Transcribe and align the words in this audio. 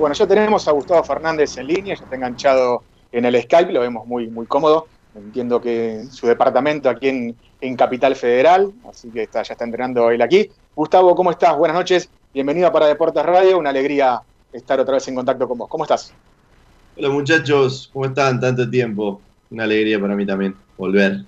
Bueno, 0.00 0.14
ya 0.14 0.26
tenemos 0.26 0.68
a 0.68 0.72
Gustavo 0.72 1.02
Fernández 1.02 1.56
en 1.56 1.68
línea, 1.68 1.94
ya 1.94 2.04
está 2.04 2.16
enganchado 2.16 2.82
en 3.10 3.24
el 3.24 3.40
Skype, 3.42 3.72
lo 3.72 3.80
vemos 3.80 4.06
muy, 4.06 4.26
muy 4.28 4.46
cómodo. 4.46 4.88
Entiendo 5.14 5.60
que 5.60 6.04
su 6.10 6.26
departamento 6.26 6.90
aquí 6.90 7.08
en, 7.08 7.36
en 7.62 7.76
Capital 7.76 8.14
Federal, 8.14 8.72
así 8.90 9.10
que 9.10 9.22
está, 9.22 9.42
ya 9.42 9.54
está 9.54 9.64
entrenando 9.64 10.10
él 10.10 10.20
aquí. 10.20 10.50
Gustavo, 10.74 11.14
¿cómo 11.14 11.30
estás? 11.30 11.56
Buenas 11.56 11.78
noches, 11.78 12.10
bienvenido 12.34 12.70
Para 12.70 12.86
Deportes 12.86 13.24
Radio, 13.24 13.58
una 13.58 13.70
alegría 13.70 14.20
estar 14.52 14.78
otra 14.78 14.94
vez 14.94 15.08
en 15.08 15.14
contacto 15.14 15.48
con 15.48 15.56
vos. 15.56 15.68
¿Cómo 15.68 15.84
estás? 15.84 16.12
Hola 16.98 17.08
muchachos, 17.08 17.88
¿cómo 17.90 18.04
están? 18.04 18.38
Tanto 18.38 18.68
tiempo. 18.68 19.22
Una 19.50 19.64
alegría 19.64 19.98
para 19.98 20.14
mí 20.14 20.26
también 20.26 20.54
volver. 20.76 21.20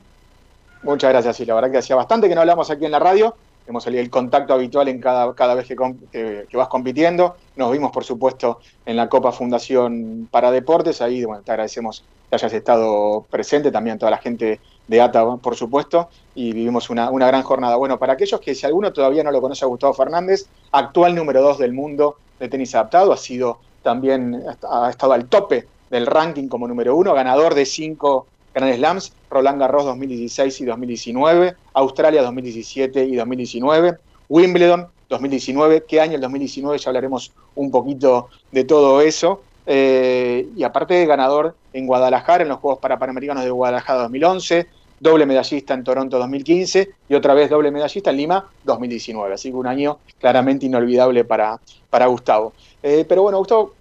Muchas 0.82 1.10
gracias, 1.10 1.36
sí, 1.36 1.46
la 1.46 1.54
verdad 1.54 1.70
que 1.70 1.78
hacía 1.78 1.96
bastante 1.96 2.28
que 2.28 2.34
no 2.34 2.42
hablamos 2.42 2.70
aquí 2.70 2.84
en 2.84 2.90
la 2.90 2.98
radio. 2.98 3.34
Hemos 3.68 3.84
salido 3.84 4.02
el 4.02 4.08
contacto 4.08 4.54
habitual 4.54 4.88
en 4.88 4.98
cada, 4.98 5.34
cada 5.34 5.54
vez 5.54 5.68
que, 5.68 6.56
vas 6.56 6.68
compitiendo. 6.68 7.36
Nos 7.54 7.70
vimos, 7.70 7.92
por 7.92 8.02
supuesto, 8.02 8.60
en 8.86 8.96
la 8.96 9.10
Copa 9.10 9.30
Fundación 9.30 10.26
para 10.30 10.50
Deportes. 10.50 11.02
Ahí 11.02 11.22
te 11.44 11.52
agradecemos 11.52 12.02
que 12.30 12.36
hayas 12.36 12.52
estado 12.54 13.26
presente, 13.28 13.70
también 13.70 13.98
toda 13.98 14.10
la 14.10 14.16
gente 14.16 14.58
de 14.86 15.00
ATA, 15.02 15.36
por 15.36 15.54
supuesto, 15.54 16.08
y 16.34 16.52
vivimos 16.52 16.88
una, 16.88 17.10
una 17.10 17.26
gran 17.26 17.42
jornada. 17.42 17.76
Bueno, 17.76 17.98
para 17.98 18.14
aquellos 18.14 18.40
que 18.40 18.54
si 18.54 18.64
alguno 18.64 18.90
todavía 18.90 19.22
no 19.22 19.30
lo 19.30 19.42
conoce 19.42 19.66
a 19.66 19.68
Gustavo 19.68 19.92
Fernández, 19.92 20.46
actual 20.72 21.14
número 21.14 21.42
2 21.42 21.58
del 21.58 21.74
mundo 21.74 22.16
de 22.40 22.48
tenis 22.48 22.74
adaptado, 22.74 23.12
ha 23.12 23.18
sido 23.18 23.58
también, 23.82 24.44
ha 24.62 24.88
estado 24.88 25.12
al 25.12 25.26
tope 25.26 25.66
del 25.90 26.06
ranking 26.06 26.48
como 26.48 26.66
número 26.66 26.96
uno, 26.96 27.12
ganador 27.12 27.54
de 27.54 27.66
cinco 27.66 28.26
Grand 28.58 28.74
Slams, 28.74 29.12
Roland 29.30 29.60
Garros 29.60 29.84
2016 29.84 30.60
y 30.60 30.64
2019, 30.64 31.54
Australia 31.74 32.22
2017 32.22 33.04
y 33.04 33.16
2019, 33.16 33.98
Wimbledon 34.28 34.88
2019, 35.08 35.84
¿qué 35.88 36.00
año 36.00 36.16
el 36.16 36.20
2019? 36.20 36.78
Ya 36.78 36.88
hablaremos 36.88 37.32
un 37.54 37.70
poquito 37.70 38.28
de 38.52 38.64
todo 38.64 39.00
eso. 39.00 39.42
Eh, 39.70 40.48
y 40.56 40.62
aparte 40.62 41.04
ganador 41.06 41.54
en 41.72 41.86
Guadalajara, 41.86 42.42
en 42.42 42.48
los 42.48 42.58
Juegos 42.58 42.80
Parapanamericanos 42.80 43.44
de 43.44 43.50
Guadalajara 43.50 44.00
2011, 44.00 44.66
doble 44.98 45.26
medallista 45.26 45.74
en 45.74 45.84
Toronto 45.84 46.18
2015 46.18 46.90
y 47.08 47.14
otra 47.14 47.34
vez 47.34 47.50
doble 47.50 47.70
medallista 47.70 48.10
en 48.10 48.16
Lima 48.16 48.48
2019. 48.64 49.34
Así 49.34 49.50
que 49.50 49.56
un 49.56 49.66
año 49.66 49.98
claramente 50.18 50.66
inolvidable 50.66 51.24
para, 51.24 51.60
para 51.90 52.06
Gustavo. 52.06 52.54
Eh, 52.82 53.04
pero 53.08 53.22
bueno, 53.22 53.38
Gustavo, 53.38 53.74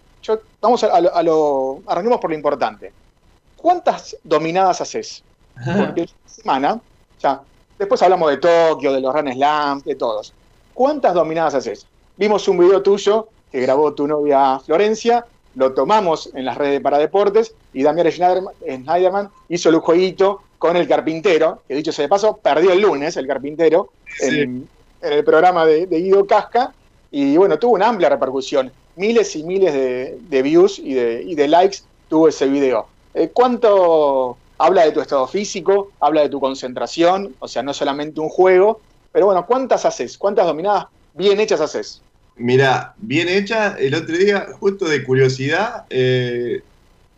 vamos 0.61 0.83
a, 0.83 0.95
a, 0.95 1.23
lo, 1.23 1.79
arranquemos 1.87 2.19
por 2.19 2.29
lo 2.29 2.35
importante. 2.35 2.91
¿Cuántas 3.57 4.15
dominadas 4.23 4.81
haces? 4.81 5.23
Porque 5.55 6.03
esta 6.03 6.29
semana, 6.29 6.79
ya, 7.19 7.41
después 7.77 8.01
hablamos 8.01 8.29
de 8.29 8.37
Tokio, 8.37 8.93
de 8.93 9.01
los 9.01 9.11
Grand 9.11 9.33
Slam, 9.33 9.81
de 9.81 9.95
todos. 9.95 10.33
¿Cuántas 10.73 11.13
dominadas 11.13 11.55
haces? 11.55 11.85
Vimos 12.15 12.47
un 12.47 12.59
video 12.59 12.81
tuyo 12.81 13.27
que 13.51 13.59
grabó 13.61 13.93
tu 13.93 14.07
novia 14.07 14.59
Florencia, 14.59 15.25
lo 15.55 15.73
tomamos 15.73 16.29
en 16.35 16.45
las 16.45 16.57
redes 16.57 16.81
para 16.81 16.99
deportes 16.99 17.55
y 17.73 17.81
Damián 17.81 18.11
Schneiderman 18.11 19.29
hizo 19.49 19.69
el 19.69 19.77
jueguito 19.79 20.41
con 20.59 20.77
el 20.77 20.87
carpintero, 20.87 21.61
que 21.67 21.75
dicho 21.75 21.91
sea 21.91 22.03
de 22.03 22.09
paso, 22.09 22.37
perdió 22.37 22.71
el 22.71 22.81
lunes 22.81 23.17
el 23.17 23.27
carpintero 23.27 23.89
en, 24.19 24.67
el 25.01 25.23
programa 25.23 25.65
de, 25.65 25.85
Guido 25.85 26.25
Casca 26.25 26.73
y 27.11 27.37
bueno, 27.37 27.57
tuvo 27.57 27.73
una 27.73 27.87
amplia 27.87 28.09
repercusión. 28.09 28.71
Miles 28.95 29.35
y 29.35 29.43
miles 29.43 29.73
de, 29.73 30.41
views 30.41 30.79
y 30.79 30.93
de, 30.93 31.23
y 31.23 31.35
de 31.35 31.47
likes 31.47 31.79
tuvo 32.07 32.27
ese 32.27 32.47
video. 32.47 32.87
Eh, 33.17 33.31
¿Cuánto 33.33 34.37
habla 34.59 34.85
de 34.85 34.91
tu 34.91 35.01
estado 35.01 35.27
físico? 35.27 35.91
Habla 35.99 36.21
de 36.21 36.29
tu 36.29 36.39
concentración, 36.39 37.35
o 37.39 37.47
sea, 37.47 37.63
no 37.63 37.73
solamente 37.73 38.19
un 38.19 38.29
juego, 38.29 38.79
pero 39.11 39.25
bueno, 39.25 39.43
¿cuántas 39.47 39.85
haces? 39.85 40.19
¿Cuántas 40.19 40.45
dominadas 40.45 40.85
bien 41.15 41.39
hechas 41.39 41.59
haces? 41.59 42.03
Mira, 42.35 42.93
bien 42.97 43.27
hecha, 43.27 43.75
el 43.79 43.95
otro 43.95 44.15
día, 44.15 44.47
justo 44.59 44.85
de 44.85 45.03
curiosidad, 45.03 45.85
eh, 45.89 46.61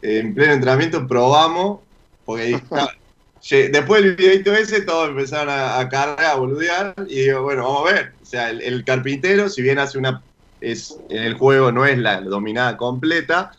en 0.02 0.33
pleno 0.33 0.53
entrenamiento 0.53 1.05
probamos, 1.05 1.81
porque 2.23 2.61
después 3.70 4.02
del 4.02 4.16
videito 4.16 4.53
ese, 4.53 4.80
todos 4.80 5.09
empezaron 5.09 5.50
a, 5.50 5.89
cargar, 5.89 6.23
a 6.23 6.36
boludear, 6.36 6.95
y 7.09 7.23
digo, 7.23 7.43
bueno, 7.43 7.64
vamos 7.64 7.89
a 7.89 7.93
ver. 7.93 8.14
O 8.21 8.26
sea, 8.26 8.52
el, 8.52 8.86
carpintero, 8.86 9.49
si 9.49 9.61
bien 9.61 9.80
hace 9.80 9.98
una. 9.98 10.21
Es, 10.61 10.98
en 11.09 11.23
el 11.23 11.33
juego 11.33 11.73
no 11.73 11.86
es 11.86 11.98
la 11.98 12.21
dominada 12.21 12.77
completa, 12.77 13.52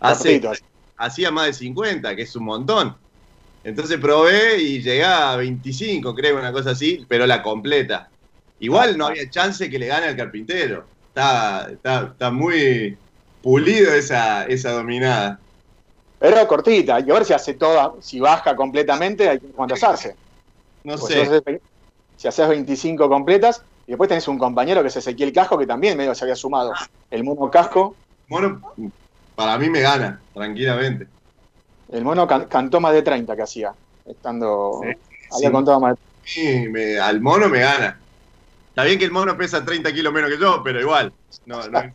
hace, 0.00 0.40
hacía 0.96 1.30
más 1.30 1.46
de 1.46 1.52
50, 1.54 2.14
que 2.16 2.22
es 2.22 2.36
un 2.36 2.44
montón. 2.44 2.96
Entonces 3.64 3.98
probé 3.98 4.60
y 4.60 4.82
llegué 4.82 5.04
a 5.04 5.36
25, 5.36 6.14
creo, 6.14 6.38
una 6.38 6.52
cosa 6.52 6.70
así, 6.70 7.04
pero 7.08 7.26
la 7.26 7.42
completa. 7.42 8.10
Igual 8.60 8.96
no 8.96 9.06
había 9.06 9.28
chance 9.28 9.70
que 9.70 9.78
le 9.78 9.86
gane 9.86 10.06
al 10.06 10.16
carpintero. 10.16 10.84
Está, 11.08 11.70
está, 11.70 12.30
muy 12.30 12.96
pulido 13.42 13.92
esa, 13.92 14.44
esa 14.46 14.72
dominada. 14.72 15.38
Pero 16.18 16.46
cortita, 16.46 16.96
hay 16.96 17.04
que 17.04 17.12
ver 17.12 17.24
si 17.24 17.32
hace 17.32 17.54
toda, 17.54 17.92
si 18.00 18.20
baja 18.20 18.54
completamente, 18.56 19.28
hay 19.28 19.38
que 19.38 19.86
hace. 19.86 20.14
No 20.82 20.96
pues 20.96 21.12
sé. 21.12 21.60
Si 22.16 22.28
haces, 22.28 22.48
25 22.48 23.08
completas, 23.08 23.62
y 23.86 23.90
después 23.90 24.08
tenés 24.08 24.26
un 24.28 24.38
compañero 24.38 24.82
que 24.82 24.88
es 24.88 24.96
Ezequiel 24.96 25.32
Casco, 25.32 25.58
que 25.58 25.66
también 25.66 25.96
medio 25.96 26.14
se 26.14 26.24
había 26.24 26.36
sumado. 26.36 26.72
Ah. 26.74 26.86
El 27.10 27.24
mono 27.24 27.50
Casco. 27.50 27.96
Mono, 28.28 28.62
para 29.34 29.58
mí 29.58 29.68
me 29.70 29.80
gana, 29.80 30.20
tranquilamente. 30.32 31.06
El 31.90 32.04
mono 32.04 32.26
cantó 32.26 32.80
más 32.80 32.92
de 32.92 33.02
30 33.02 33.36
que 33.36 33.42
hacía, 33.42 33.72
estando. 34.06 34.80
había 35.30 35.52
contado 35.52 35.80
más 35.80 35.94
de 35.94 35.98
Sí, 36.24 36.66
al 37.00 37.20
mono 37.20 37.48
me 37.48 37.60
gana. 37.60 37.98
Está 38.68 38.84
bien 38.84 38.98
que 38.98 39.04
el 39.04 39.12
mono 39.12 39.36
pesa 39.36 39.64
30 39.64 39.92
kilos 39.92 40.12
menos 40.12 40.30
que 40.30 40.38
yo, 40.38 40.62
pero 40.64 40.80
igual. 40.80 41.12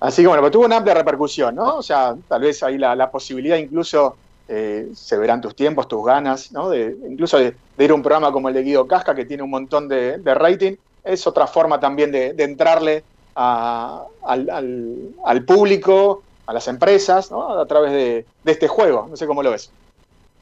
Así 0.00 0.22
que 0.22 0.28
bueno, 0.28 0.42
pero 0.42 0.50
tuvo 0.50 0.64
una 0.64 0.78
amplia 0.78 0.94
repercusión, 0.94 1.54
¿no? 1.54 1.76
O 1.76 1.82
sea, 1.82 2.16
tal 2.28 2.42
vez 2.42 2.62
ahí 2.62 2.78
la, 2.78 3.10
posibilidad 3.10 3.56
incluso 3.56 4.16
eh, 4.48 4.88
se 4.94 5.16
verán 5.16 5.40
tus 5.40 5.54
tiempos, 5.54 5.88
tus 5.88 6.04
ganas, 6.04 6.52
¿no? 6.52 6.68
De, 6.68 6.96
incluso 7.08 7.38
de, 7.38 7.54
ir 7.78 7.90
a 7.90 7.94
un 7.94 8.02
programa 8.02 8.32
como 8.32 8.48
el 8.48 8.54
de 8.54 8.62
Guido 8.62 8.86
Casca, 8.86 9.14
que 9.14 9.24
tiene 9.24 9.42
un 9.42 9.50
montón 9.50 9.88
de, 9.88 10.18
rating, 10.24 10.76
es 11.04 11.26
otra 11.26 11.46
forma 11.46 11.78
también 11.80 12.10
de, 12.10 12.34
entrarle 12.38 13.04
al, 13.34 15.44
público, 15.46 16.22
a 16.46 16.52
las 16.52 16.68
empresas, 16.68 17.30
¿no? 17.30 17.58
a 17.58 17.66
través 17.66 17.92
de, 17.92 18.26
este 18.44 18.68
juego. 18.68 19.06
No 19.08 19.16
sé 19.16 19.26
cómo 19.26 19.42
lo 19.42 19.50
ves. 19.50 19.70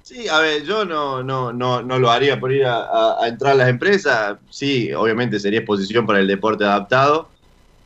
Sí, 0.02 0.28
a 0.28 0.40
ver, 0.40 0.64
yo 0.64 0.84
no, 0.84 1.22
no, 1.22 1.52
no, 1.52 1.80
no 1.80 1.98
lo 1.98 2.10
haría 2.10 2.40
por 2.40 2.52
ir 2.52 2.64
a, 2.66 3.18
entrar 3.24 3.52
a 3.52 3.56
las 3.56 3.68
empresas. 3.68 4.36
Sí, 4.50 4.92
obviamente 4.92 5.38
sería 5.38 5.60
exposición 5.60 6.06
para 6.06 6.20
el 6.20 6.26
deporte 6.26 6.64
adaptado. 6.64 7.28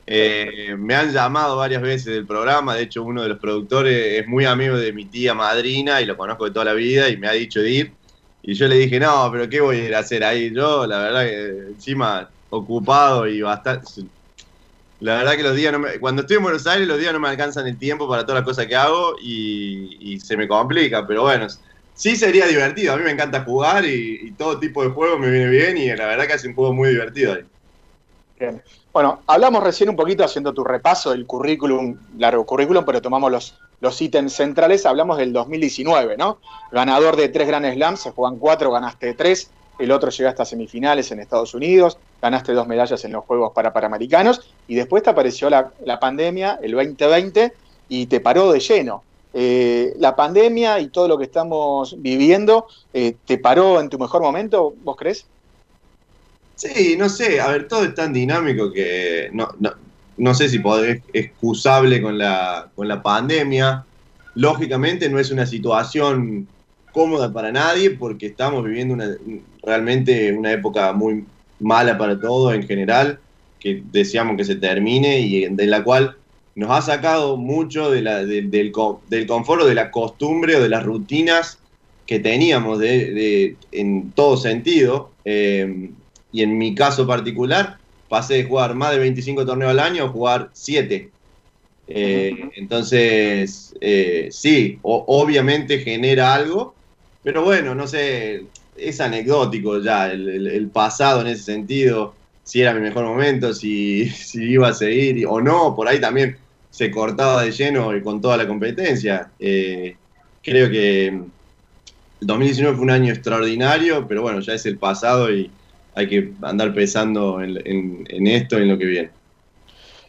Eh, 0.06 0.76
me 0.78 0.94
han 0.94 1.12
llamado 1.12 1.56
varias 1.56 1.82
veces 1.82 2.06
del 2.06 2.26
programa, 2.26 2.76
de 2.76 2.84
hecho 2.84 3.02
uno 3.02 3.22
de 3.22 3.28
los 3.28 3.38
productores 3.38 4.20
es 4.20 4.28
muy 4.28 4.44
amigo 4.44 4.76
de 4.76 4.92
mi 4.92 5.06
tía 5.06 5.34
madrina 5.34 6.00
y 6.00 6.06
lo 6.06 6.16
conozco 6.16 6.44
de 6.44 6.52
toda 6.52 6.64
la 6.64 6.74
vida 6.74 7.08
y 7.08 7.16
me 7.16 7.26
ha 7.26 7.32
dicho 7.32 7.60
de 7.60 7.70
ir. 7.70 7.92
Y 8.40 8.54
yo 8.54 8.68
le 8.68 8.76
dije, 8.76 9.00
no, 9.00 9.28
pero 9.32 9.48
¿qué 9.48 9.60
voy 9.60 9.78
a 9.78 9.84
ir 9.86 9.94
a 9.96 9.98
hacer 9.98 10.22
ahí? 10.22 10.54
Yo, 10.54 10.86
la 10.86 10.98
verdad 10.98 11.24
que 11.24 11.48
encima 11.70 12.30
ocupado 12.50 13.26
y 13.26 13.42
bastante, 13.42 13.86
la 15.00 15.16
verdad 15.16 15.36
que 15.36 15.42
los 15.42 15.54
días 15.54 15.72
no 15.72 15.78
me, 15.78 15.98
cuando 15.98 16.22
estoy 16.22 16.38
en 16.38 16.42
Buenos 16.42 16.66
Aires 16.66 16.88
los 16.88 16.98
días 16.98 17.12
no 17.12 17.20
me 17.20 17.28
alcanzan 17.28 17.66
el 17.66 17.78
tiempo 17.78 18.08
para 18.08 18.22
todas 18.22 18.40
las 18.40 18.46
cosas 18.46 18.66
que 18.66 18.76
hago 18.76 19.16
y, 19.20 20.18
se 20.20 20.36
me 20.36 20.48
complica, 20.48 21.06
pero 21.06 21.22
bueno, 21.22 21.46
sí 21.94 22.16
sería 22.16 22.46
divertido. 22.46 22.94
A 22.94 22.96
mí 22.96 23.04
me 23.04 23.10
encanta 23.10 23.44
jugar 23.44 23.84
y, 23.84 24.32
todo 24.38 24.58
tipo 24.58 24.82
de 24.82 24.90
juego 24.90 25.18
me 25.18 25.30
viene 25.30 25.48
bien 25.48 25.76
y 25.76 25.94
la 25.94 26.06
verdad 26.06 26.26
que 26.26 26.32
hace 26.32 26.48
un 26.48 26.54
juego 26.54 26.72
muy 26.72 26.88
divertido 26.90 27.34
ahí. 27.34 27.44
Bien. 28.38 28.62
Bueno, 28.92 29.20
hablamos 29.26 29.62
recién 29.62 29.90
un 29.90 29.96
poquito 29.96 30.24
haciendo 30.24 30.54
tu 30.54 30.64
repaso 30.64 31.10
del 31.10 31.26
currículum, 31.26 31.98
largo 32.16 32.46
currículum, 32.46 32.84
pero 32.84 33.02
tomamos 33.02 33.30
los, 33.30 33.58
los 33.80 34.00
ítems 34.00 34.32
centrales. 34.32 34.86
Hablamos 34.86 35.18
del 35.18 35.34
2019, 35.34 36.16
¿no? 36.16 36.38
Ganador 36.72 37.16
de 37.16 37.28
tres 37.28 37.46
Grand 37.46 37.70
Slams, 37.74 38.00
se 38.00 38.10
juegan 38.12 38.38
cuatro, 38.38 38.72
ganaste 38.72 39.12
tres 39.12 39.50
el 39.78 39.90
otro 39.90 40.10
llegaste 40.10 40.42
a 40.42 40.44
semifinales 40.44 41.10
en 41.10 41.20
Estados 41.20 41.54
Unidos, 41.54 41.98
ganaste 42.20 42.52
dos 42.52 42.66
medallas 42.66 43.04
en 43.04 43.12
los 43.12 43.24
Juegos 43.24 43.52
Parapanamericanos 43.54 44.40
y 44.68 44.74
después 44.74 45.02
te 45.02 45.10
apareció 45.10 45.50
la, 45.50 45.70
pandemia, 46.00 46.58
el 46.62 46.72
2020, 46.72 47.52
y 47.88 48.06
te 48.06 48.20
paró 48.20 48.52
de 48.52 48.60
lleno. 48.60 49.02
Eh, 49.34 49.94
la 49.98 50.16
pandemia 50.16 50.80
y 50.80 50.88
todo 50.88 51.08
lo 51.08 51.18
que 51.18 51.24
estamos 51.24 51.94
viviendo, 51.98 52.66
eh, 52.94 53.16
¿te 53.26 53.38
paró 53.38 53.80
en 53.80 53.90
tu 53.90 53.98
mejor 53.98 54.22
momento, 54.22 54.74
vos 54.82 54.96
crees? 54.96 55.26
Sí, 56.54 56.96
no 56.98 57.10
sé, 57.10 57.38
a 57.38 57.48
ver, 57.48 57.68
todo 57.68 57.84
es 57.84 57.94
tan 57.94 58.14
dinámico 58.14 58.72
que 58.72 59.28
no, 59.34 59.50
no, 60.16 60.34
sé 60.34 60.48
si 60.48 60.56
es 60.56 61.02
excusable 61.12 62.00
con 62.00 62.16
la, 62.16 62.70
con 62.74 62.88
la 62.88 63.02
pandemia. 63.02 63.84
Lógicamente 64.34 65.10
no 65.10 65.18
es 65.18 65.30
una 65.30 65.44
situación 65.44 66.48
cómoda 66.96 67.30
para 67.30 67.52
nadie 67.52 67.90
porque 67.90 68.24
estamos 68.24 68.64
viviendo 68.64 68.94
una, 68.94 69.14
realmente 69.62 70.32
una 70.32 70.50
época 70.50 70.94
muy 70.94 71.26
mala 71.60 71.98
para 71.98 72.18
todos 72.18 72.54
en 72.54 72.66
general, 72.66 73.18
que 73.60 73.82
deseamos 73.92 74.38
que 74.38 74.44
se 74.46 74.56
termine 74.56 75.20
y 75.20 75.46
de 75.46 75.66
la 75.66 75.84
cual 75.84 76.16
nos 76.54 76.70
ha 76.70 76.80
sacado 76.80 77.36
mucho 77.36 77.90
de 77.90 78.00
la, 78.00 78.24
del, 78.24 78.50
del 78.50 79.26
confort 79.26 79.62
o 79.62 79.66
de 79.66 79.74
la 79.74 79.90
costumbre 79.90 80.56
o 80.56 80.62
de 80.62 80.70
las 80.70 80.84
rutinas 80.84 81.58
que 82.06 82.18
teníamos 82.18 82.78
de, 82.78 83.56
en 83.72 84.12
todo 84.12 84.38
sentido. 84.38 85.10
Eh, 85.26 85.90
y 86.32 86.42
en 86.42 86.56
mi 86.56 86.74
caso 86.74 87.06
particular, 87.06 87.76
pasé 88.08 88.34
de 88.34 88.44
jugar 88.44 88.74
más 88.74 88.92
de 88.92 89.00
25 89.00 89.44
torneos 89.44 89.70
al 89.70 89.80
año 89.80 90.04
a 90.04 90.08
jugar 90.08 90.48
7. 90.54 91.10
Eh, 91.88 92.50
entonces, 92.56 93.74
eh, 93.82 94.28
sí, 94.30 94.78
obviamente 94.82 95.80
genera 95.80 96.32
algo, 96.32 96.75
pero 97.26 97.42
bueno, 97.42 97.74
no 97.74 97.88
sé, 97.88 98.44
es 98.76 99.00
anecdótico 99.00 99.80
ya 99.80 100.12
el, 100.12 100.70
pasado 100.72 101.22
en 101.22 101.26
ese 101.26 101.42
sentido, 101.42 102.14
si 102.44 102.62
era 102.62 102.72
mi 102.72 102.80
mejor 102.80 103.04
momento, 103.04 103.52
si, 103.52 104.08
si, 104.10 104.44
iba 104.44 104.68
a 104.68 104.72
seguir 104.72 105.26
o 105.26 105.40
no, 105.40 105.74
por 105.74 105.88
ahí 105.88 106.00
también 106.00 106.36
se 106.70 106.88
cortaba 106.88 107.42
de 107.42 107.50
lleno 107.50 107.90
con 108.04 108.20
toda 108.20 108.36
la 108.36 108.46
competencia. 108.46 109.32
Eh, 109.40 109.96
creo 110.40 110.70
que 110.70 111.08
el 111.08 111.24
2019 112.20 112.76
fue 112.76 112.84
un 112.84 112.92
año 112.92 113.12
extraordinario, 113.12 114.06
pero 114.06 114.22
bueno, 114.22 114.38
ya 114.38 114.54
es 114.54 114.64
el 114.64 114.78
pasado 114.78 115.28
y 115.28 115.50
hay 115.96 116.08
que 116.08 116.32
andar 116.42 116.72
pensando 116.72 117.42
en, 117.42 117.56
esto 118.28 118.56
y 118.56 118.62
en 118.62 118.68
lo 118.68 118.78
que 118.78 118.84
viene. 118.84 119.10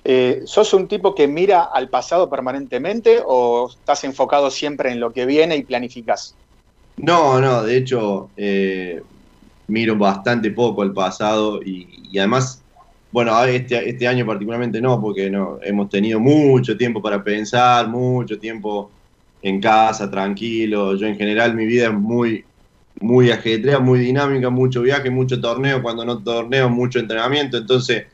Eh, 0.04 0.42
¿Sos 0.46 0.72
un 0.76 0.88
tipo 0.88 1.16
que 1.16 1.28
mira 1.28 1.64
al 1.64 1.90
pasado 1.90 2.30
permanentemente 2.30 3.24
o 3.26 3.72
estás 3.72 4.04
enfocado 4.04 4.52
siempre 4.52 4.92
en 4.92 5.00
lo 5.00 5.12
que 5.12 5.26
viene 5.26 5.56
y 5.56 5.64
planificas? 5.64 6.36
No, 6.98 7.40
no, 7.40 7.64
de 7.64 7.78
hecho, 7.78 8.32
eh, 8.36 9.02
miro 9.68 9.96
bastante 9.98 10.52
poco 10.52 10.82
al 10.82 10.94
pasado 10.94 11.62
y, 11.64 12.18
además, 12.18 12.64
bueno, 13.12 13.44
este, 13.46 13.90
este, 13.90 14.08
año 14.08 14.26
particularmente 14.26 14.82
no, 14.82 15.00
porque 15.00 15.30
no 15.30 15.60
hemos 15.62 15.90
tenido 15.90 16.20
mucho 16.20 16.76
tiempo 16.76 17.02
para 17.02 17.24
pensar, 17.24 17.88
mucho 17.88 18.40
tiempo 18.40 18.92
en 19.42 19.62
casa, 19.62 20.10
tranquilo. 20.10 20.96
Yo 20.96 21.08
en 21.08 21.18
general 21.18 21.54
mi 21.56 21.66
vida 21.68 21.88
es 21.88 21.94
muy, 21.94 22.44
muy 23.00 23.30
ajetreada, 23.32 23.80
muy 23.80 24.00
dinámica, 24.00 24.50
mucho 24.50 24.82
viaje, 24.82 25.10
mucho 25.12 25.40
torneo, 25.40 25.82
cuando 25.84 26.04
no 26.06 26.24
torneo, 26.24 26.70
mucho 26.70 27.00
entrenamiento, 27.00 27.58
entonces 27.58 28.08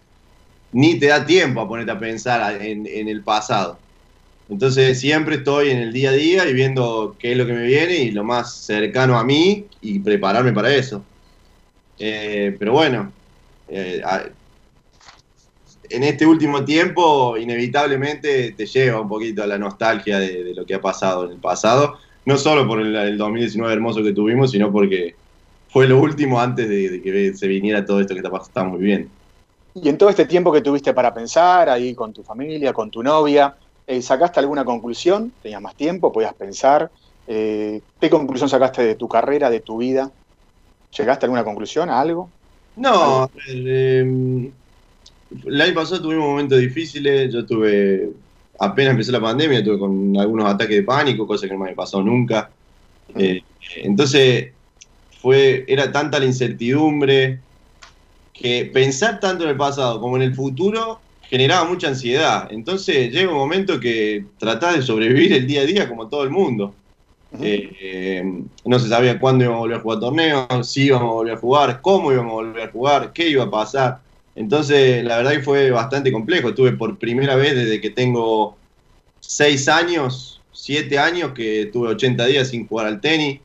ni 0.73 0.99
te 0.99 1.07
da 1.07 1.25
tiempo 1.25 1.61
a 1.61 1.67
ponerte 1.67 1.91
a 1.91 1.99
pensar 1.99 2.61
en, 2.61 2.85
en 2.87 3.07
el 3.07 3.23
pasado. 3.23 3.82
Entonces 4.53 4.99
siempre 4.99 5.37
estoy 5.37 5.71
en 5.71 5.79
el 5.79 5.91
día 5.91 6.11
a 6.11 6.13
día 6.13 6.47
y 6.47 6.53
viendo 6.53 7.15
qué 7.17 7.31
es 7.31 7.37
lo 7.37 7.45
que 7.45 7.53
me 7.53 7.63
viene 7.63 7.95
y 7.95 8.11
lo 8.11 8.23
más 8.23 8.53
cercano 8.53 9.17
a 9.17 9.23
mí 9.23 9.65
y 9.81 9.97
prepararme 9.99 10.53
para 10.53 10.73
eso. 10.73 11.03
Eh, 11.97 12.55
pero 12.59 12.73
bueno, 12.73 13.11
eh, 13.67 14.01
en 15.89 16.03
este 16.03 16.27
último 16.27 16.63
tiempo 16.63 17.35
inevitablemente 17.35 18.51
te 18.51 18.65
lleva 18.67 19.01
un 19.01 19.09
poquito 19.09 19.41
a 19.41 19.47
la 19.47 19.57
nostalgia 19.57 20.19
de, 20.19 20.53
lo 20.55 20.65
que 20.65 20.75
ha 20.75 20.81
pasado 20.81 21.25
en 21.25 21.31
el 21.31 21.39
pasado, 21.39 21.97
no 22.25 22.37
solo 22.37 22.67
por 22.67 22.79
el, 22.79 23.17
2019 23.17 23.73
hermoso 23.73 24.03
que 24.03 24.13
tuvimos, 24.13 24.51
sino 24.51 24.71
porque 24.71 25.15
fue 25.69 25.87
lo 25.87 25.99
último 25.99 26.39
antes 26.39 26.69
de, 26.69 27.01
que 27.01 27.33
se 27.33 27.47
viniera 27.47 27.83
todo 27.83 27.99
esto 27.99 28.13
que 28.13 28.19
está, 28.19 28.37
está 28.37 28.63
muy 28.63 28.81
bien. 28.81 29.09
Y 29.73 29.89
en 29.89 29.97
todo 29.97 30.09
este 30.09 30.25
tiempo 30.25 30.53
que 30.53 30.61
tuviste 30.61 30.93
para 30.93 31.11
pensar 31.11 31.69
ahí 31.69 31.95
con 31.95 32.13
tu 32.13 32.21
familia, 32.21 32.71
con 32.71 32.91
tu 32.91 33.01
novia, 33.01 33.55
eh, 33.87 34.01
¿Sacaste 34.01 34.39
alguna 34.39 34.63
conclusión? 34.63 35.33
¿Tenías 35.41 35.61
más 35.61 35.75
tiempo? 35.75 36.11
¿Podías 36.11 36.33
pensar? 36.33 36.91
Eh, 37.27 37.81
¿Qué 37.99 38.09
conclusión 38.09 38.49
sacaste 38.49 38.83
de 38.83 38.95
tu 38.95 39.07
carrera, 39.07 39.49
de 39.49 39.59
tu 39.59 39.77
vida? 39.77 40.11
¿Llegaste 40.97 41.25
a 41.25 41.27
alguna 41.27 41.43
conclusión, 41.43 41.89
a 41.89 41.99
algo? 41.99 42.29
No, 42.75 43.29
em, 43.47 44.51
el 45.45 45.61
año 45.61 45.73
pasado 45.73 46.01
tuvimos 46.01 46.25
momentos 46.25 46.59
difíciles. 46.59 47.33
Yo 47.33 47.45
tuve, 47.45 48.09
apenas 48.59 48.91
empezó 48.91 49.11
la 49.11 49.21
pandemia, 49.21 49.63
tuve 49.63 49.79
con 49.79 50.15
algunos 50.17 50.47
ataques 50.47 50.77
de 50.77 50.83
pánico, 50.83 51.27
cosa 51.27 51.47
que 51.47 51.53
no 51.53 51.59
me 51.59 51.65
había 51.65 51.75
pasado 51.75 52.03
nunca. 52.03 52.51
Eh, 53.15 53.43
entonces, 53.77 54.53
fue, 55.21 55.65
era 55.67 55.91
tanta 55.91 56.19
la 56.19 56.25
incertidumbre 56.25 57.39
que 58.33 58.69
pensar 58.73 59.19
tanto 59.19 59.43
en 59.43 59.51
el 59.51 59.57
pasado 59.57 60.01
como 60.01 60.15
en 60.17 60.23
el 60.23 60.35
futuro 60.35 60.99
generaba 61.33 61.67
mucha 61.67 61.87
ansiedad. 61.87 62.47
Entonces 62.51 63.11
llega 63.11 63.31
un 63.31 63.39
momento 63.39 63.79
que 63.79 64.23
tratás 64.37 64.75
de 64.75 64.83
sobrevivir 64.83 65.33
el 65.33 65.47
día 65.47 65.61
a 65.61 65.65
día 65.65 65.89
como 65.89 66.07
todo 66.07 66.23
el 66.23 66.29
mundo. 66.29 66.75
Eh, 67.41 68.23
no 68.63 68.77
se 68.77 68.87
sabía 68.87 69.17
cuándo 69.17 69.43
íbamos 69.43 69.57
a 69.57 69.61
volver 69.61 69.77
a 69.77 69.81
jugar 69.81 69.99
torneos, 69.99 70.69
si 70.71 70.83
íbamos 70.83 71.09
a 71.09 71.13
volver 71.13 71.33
a 71.33 71.37
jugar, 71.37 71.81
cómo 71.81 72.11
íbamos 72.11 72.33
a 72.33 72.35
volver 72.35 72.69
a 72.69 72.71
jugar, 72.71 73.13
qué 73.13 73.29
iba 73.29 73.45
a 73.45 73.49
pasar. 73.49 74.01
Entonces, 74.35 75.03
la 75.03 75.17
verdad 75.17 75.31
que 75.31 75.39
fue 75.39 75.71
bastante 75.71 76.11
complejo. 76.11 76.49
Estuve 76.49 76.73
por 76.73 76.99
primera 76.99 77.35
vez 77.35 77.55
desde 77.55 77.81
que 77.81 77.89
tengo 77.89 78.55
seis 79.19 79.67
años, 79.67 80.39
siete 80.51 80.99
años, 80.99 81.31
que 81.31 81.65
tuve 81.73 81.87
80 81.89 82.27
días 82.27 82.49
sin 82.49 82.67
jugar 82.67 82.85
al 82.85 83.01
tenis, 83.01 83.39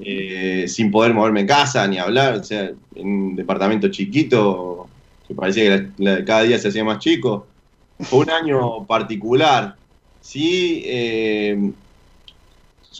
eh, 0.00 0.66
sin 0.68 0.90
poder 0.90 1.14
moverme 1.14 1.40
en 1.40 1.46
casa 1.46 1.88
ni 1.88 1.96
hablar. 1.96 2.34
O 2.34 2.44
sea, 2.44 2.70
en 2.94 3.08
un 3.08 3.34
departamento 3.34 3.88
chiquito, 3.88 4.87
que 5.28 5.34
parecía 5.34 5.92
que 5.96 6.24
cada 6.24 6.42
día 6.42 6.58
se 6.58 6.68
hacía 6.68 6.84
más 6.84 6.98
chico. 6.98 7.46
Fue 8.00 8.20
un 8.20 8.30
año 8.30 8.86
particular. 8.86 9.76
Sí, 10.22 10.82
eh, 10.86 11.70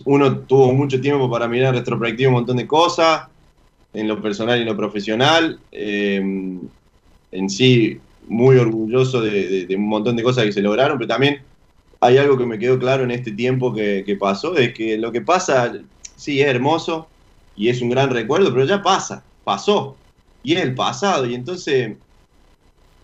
uno 0.04 0.38
tuvo 0.40 0.72
mucho 0.72 1.00
tiempo 1.00 1.30
para 1.30 1.48
mirar 1.48 1.74
retrospectiva 1.74 2.28
un 2.28 2.34
montón 2.34 2.58
de 2.58 2.66
cosas, 2.66 3.28
en 3.94 4.06
lo 4.06 4.20
personal 4.20 4.58
y 4.58 4.62
en 4.62 4.68
lo 4.68 4.76
profesional. 4.76 5.58
Eh, 5.72 6.16
en 7.32 7.50
sí, 7.50 7.98
muy 8.28 8.58
orgulloso 8.58 9.22
de, 9.22 9.66
un 9.74 9.88
montón 9.88 10.16
de 10.16 10.22
cosas 10.22 10.44
que 10.44 10.52
se 10.52 10.62
lograron, 10.62 10.98
pero 10.98 11.08
también 11.08 11.42
hay 12.00 12.18
algo 12.18 12.36
que 12.36 12.46
me 12.46 12.58
quedó 12.58 12.78
claro 12.78 13.04
en 13.04 13.10
este 13.10 13.32
tiempo 13.32 13.74
que 13.74 14.16
pasó, 14.20 14.56
es 14.56 14.72
que 14.74 14.98
lo 14.98 15.10
que 15.10 15.20
pasa, 15.20 15.72
sí, 16.14 16.40
es 16.40 16.46
hermoso 16.46 17.08
y 17.56 17.68
es 17.68 17.82
un 17.82 17.90
gran 17.90 18.10
recuerdo, 18.10 18.52
pero 18.52 18.64
ya 18.64 18.82
pasa, 18.82 19.24
pasó, 19.44 19.96
y 20.42 20.54
es 20.54 20.62
el 20.62 20.74
pasado, 20.74 21.26
y 21.26 21.34
entonces 21.34 21.96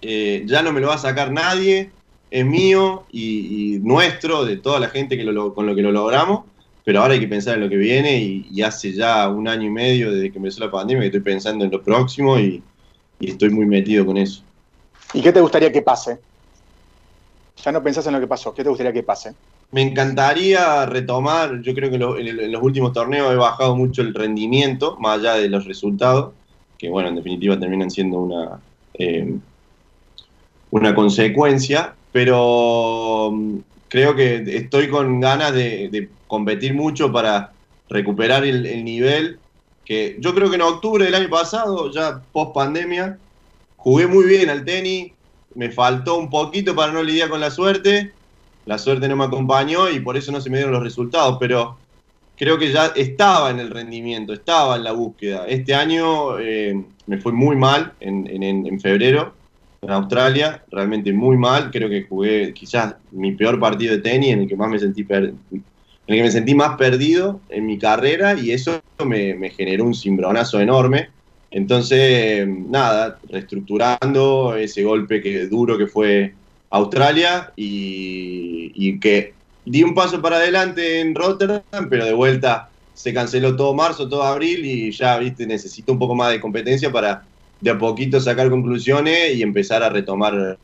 eh, 0.07 0.43
ya 0.45 0.63
no 0.63 0.71
me 0.71 0.83
lo 0.83 0.89
va 0.89 0.97
a 0.97 0.99
sacar 0.99 1.33
nadie, 1.33 1.91
es 2.31 2.45
mío 2.45 3.05
y, 3.11 3.79
nuestro, 3.83 4.45
de 4.45 4.59
toda 4.59 4.79
la 4.79 4.89
gente 4.91 5.17
que 5.17 5.25
con 5.25 5.67
lo 5.67 5.75
que 5.75 5.81
lo 5.81 5.93
logramos, 5.93 6.45
pero 6.85 7.01
ahora 7.01 7.15
hay 7.15 7.21
que 7.21 7.29
pensar 7.29 7.55
en 7.55 7.63
lo 7.63 7.71
que 7.71 7.77
viene 7.77 8.19
y, 8.19 8.61
hace 8.61 8.93
ya 8.93 9.27
un 9.31 9.49
año 9.49 9.67
y 9.67 9.71
medio 9.71 10.13
desde 10.13 10.31
que 10.31 10.37
empezó 10.37 10.61
la 10.61 10.71
pandemia 10.71 11.03
que 11.03 11.07
estoy 11.07 11.23
pensando 11.23 11.65
en 11.65 11.71
lo 11.71 11.83
próximo 11.83 12.39
y, 12.39 12.63
estoy 13.19 13.49
muy 13.49 13.65
metido 13.65 14.05
con 14.05 14.19
eso. 14.19 14.43
¿Y 15.15 15.23
qué 15.23 15.33
te 15.33 15.41
gustaría 15.41 15.73
que 15.73 15.81
pase? 15.81 16.19
Ya 17.65 17.73
no 17.73 17.83
pensás 17.83 18.07
en 18.07 18.13
lo 18.13 18.21
que 18.21 18.27
pasó, 18.27 18.53
¿qué 18.53 18.63
te 18.63 18.69
gustaría 18.69 18.93
que 18.93 19.03
pase? 19.03 19.33
Me 19.71 19.81
encantaría 19.81 20.85
retomar, 20.85 21.63
yo 21.63 21.73
creo 21.75 21.89
que 21.89 21.97
en, 21.97 22.53
los 22.53 22.63
últimos 22.63 22.93
torneos 22.93 23.33
he 23.33 23.37
bajado 23.37 23.75
mucho 23.75 24.03
el 24.03 24.13
rendimiento, 24.13 24.99
más 25.01 25.21
allá 25.21 25.35
de 25.37 25.49
los 25.49 25.65
resultados, 25.65 26.35
que 26.77 26.91
bueno, 26.91 27.09
en 27.09 27.15
definitiva 27.15 27.59
terminan 27.59 27.91
siendo 27.91 28.19
una, 28.19 28.61
eh, 28.99 29.39
una 30.75 30.93
consecuencia, 30.93 31.95
pero 32.11 33.31
mm, 33.33 33.59
creo 33.87 34.17
que 34.17 34.43
estoy 34.57 34.89
con 34.89 35.21
ganas 35.21 35.55
de, 35.55 36.09
competir 36.27 36.75
mucho 36.75 37.13
para 37.13 37.53
recuperar 37.89 38.45
el, 38.45 38.85
nivel 38.85 39.39
que 39.85 40.17
yo 40.19 40.35
creo 40.35 40.51
que 40.51 40.57
en 40.57 40.63
octubre 40.63 41.05
del 41.05 41.15
año 41.15 41.31
pasado, 41.31 41.93
ya 41.93 42.21
post 42.33 42.53
pandemia, 42.55 43.19
jugué 43.77 44.09
muy 44.09 44.25
bien 44.25 44.51
al 44.51 44.65
tenis, 44.65 45.13
me 45.55 45.71
faltó 45.71 46.17
un 46.17 46.29
poquito 46.29 46.75
para 46.75 46.91
no 46.91 47.05
lidiar 47.05 47.29
con 47.29 47.41
la 47.41 47.53
suerte, 47.53 48.11
la 48.67 48.79
suerte 48.79 49.07
no 49.07 49.15
me 49.15 49.27
acompañó 49.27 49.89
y 49.89 50.01
por 50.01 50.17
eso 50.17 50.33
no 50.33 50.41
se 50.41 50.51
me 50.51 50.57
dieron 50.57 50.75
los 50.75 50.83
resultados, 50.83 51.37
pero 51.39 51.79
creo 52.37 52.59
que 52.59 52.73
ya 52.73 52.87
estaba 52.97 53.51
en 53.51 53.61
el 53.61 53.71
rendimiento, 53.71 54.33
estaba 54.33 54.75
en 54.75 54.83
la 54.83 54.91
búsqueda. 54.91 55.47
Este 55.47 55.73
año 55.73 56.37
eh, 56.41 56.85
me 57.07 57.19
fue 57.19 57.31
muy 57.31 57.55
mal 57.55 57.93
en, 58.01 58.43
en 58.43 58.81
febrero, 58.81 59.35
en 59.85 59.91
Australia, 59.91 60.65
realmente 60.71 61.13
muy 61.13 61.37
mal, 61.37 61.71
creo 61.71 61.89
que 61.89 62.05
jugué 62.05 62.53
quizás 62.55 62.97
mi 63.13 63.33
peor 63.33 63.61
partido 63.61 63.95
de 63.95 64.03
tenis 64.03 64.31
en 64.31 64.41
el 64.41 64.49
que 64.49 64.57
más 64.57 64.71
me 64.71 64.79
sentí 64.79 65.07
en 65.11 65.39
el 66.07 66.17
que 66.17 66.23
me 66.23 66.31
sentí 66.31 66.55
más 66.55 66.77
perdido 66.77 67.41
en 67.49 67.67
mi 67.67 67.79
carrera 67.79 68.35
y 68.35 68.51
eso 68.51 68.81
me, 69.05 69.51
generó 69.51 69.85
un 69.85 69.95
cimbronazo 69.95 70.61
enorme. 70.61 71.09
Entonces, 71.51 72.47
nada, 72.49 73.19
reestructurando 73.29 74.57
ese 74.57 74.83
golpe 74.83 75.23
que, 75.23 75.47
duro 75.47 75.79
que 75.79 75.87
fue 75.87 76.35
Australia 76.71 77.53
y, 77.57 78.73
y 78.75 78.99
que 78.99 79.35
di 79.65 79.83
un 79.83 79.95
paso 79.95 80.21
para 80.21 80.37
adelante 80.37 81.01
en 81.01 81.15
Rotterdam, 81.15 81.89
pero 81.89 82.05
de 82.05 82.13
vuelta 82.13 82.69
se 82.93 83.15
canceló 83.15 83.57
todo 83.57 83.75
marzo, 83.75 84.09
todo 84.09 84.23
abril 84.23 84.65
y 84.65 84.91
ya, 84.91 85.19
viste, 85.19 85.47
necesito 85.47 85.93
un 85.93 85.99
poco 85.99 86.15
más 86.15 86.31
de 86.33 86.41
competencia 86.41 86.91
para 86.93 87.25
de 87.65 87.71
a 87.71 87.79
poquito 87.79 88.21
sacar 88.21 88.51
conclusiones 88.51 89.35
y 89.35 89.43
empezar 89.43 89.83
a 89.83 89.89
retomar 89.89 90.59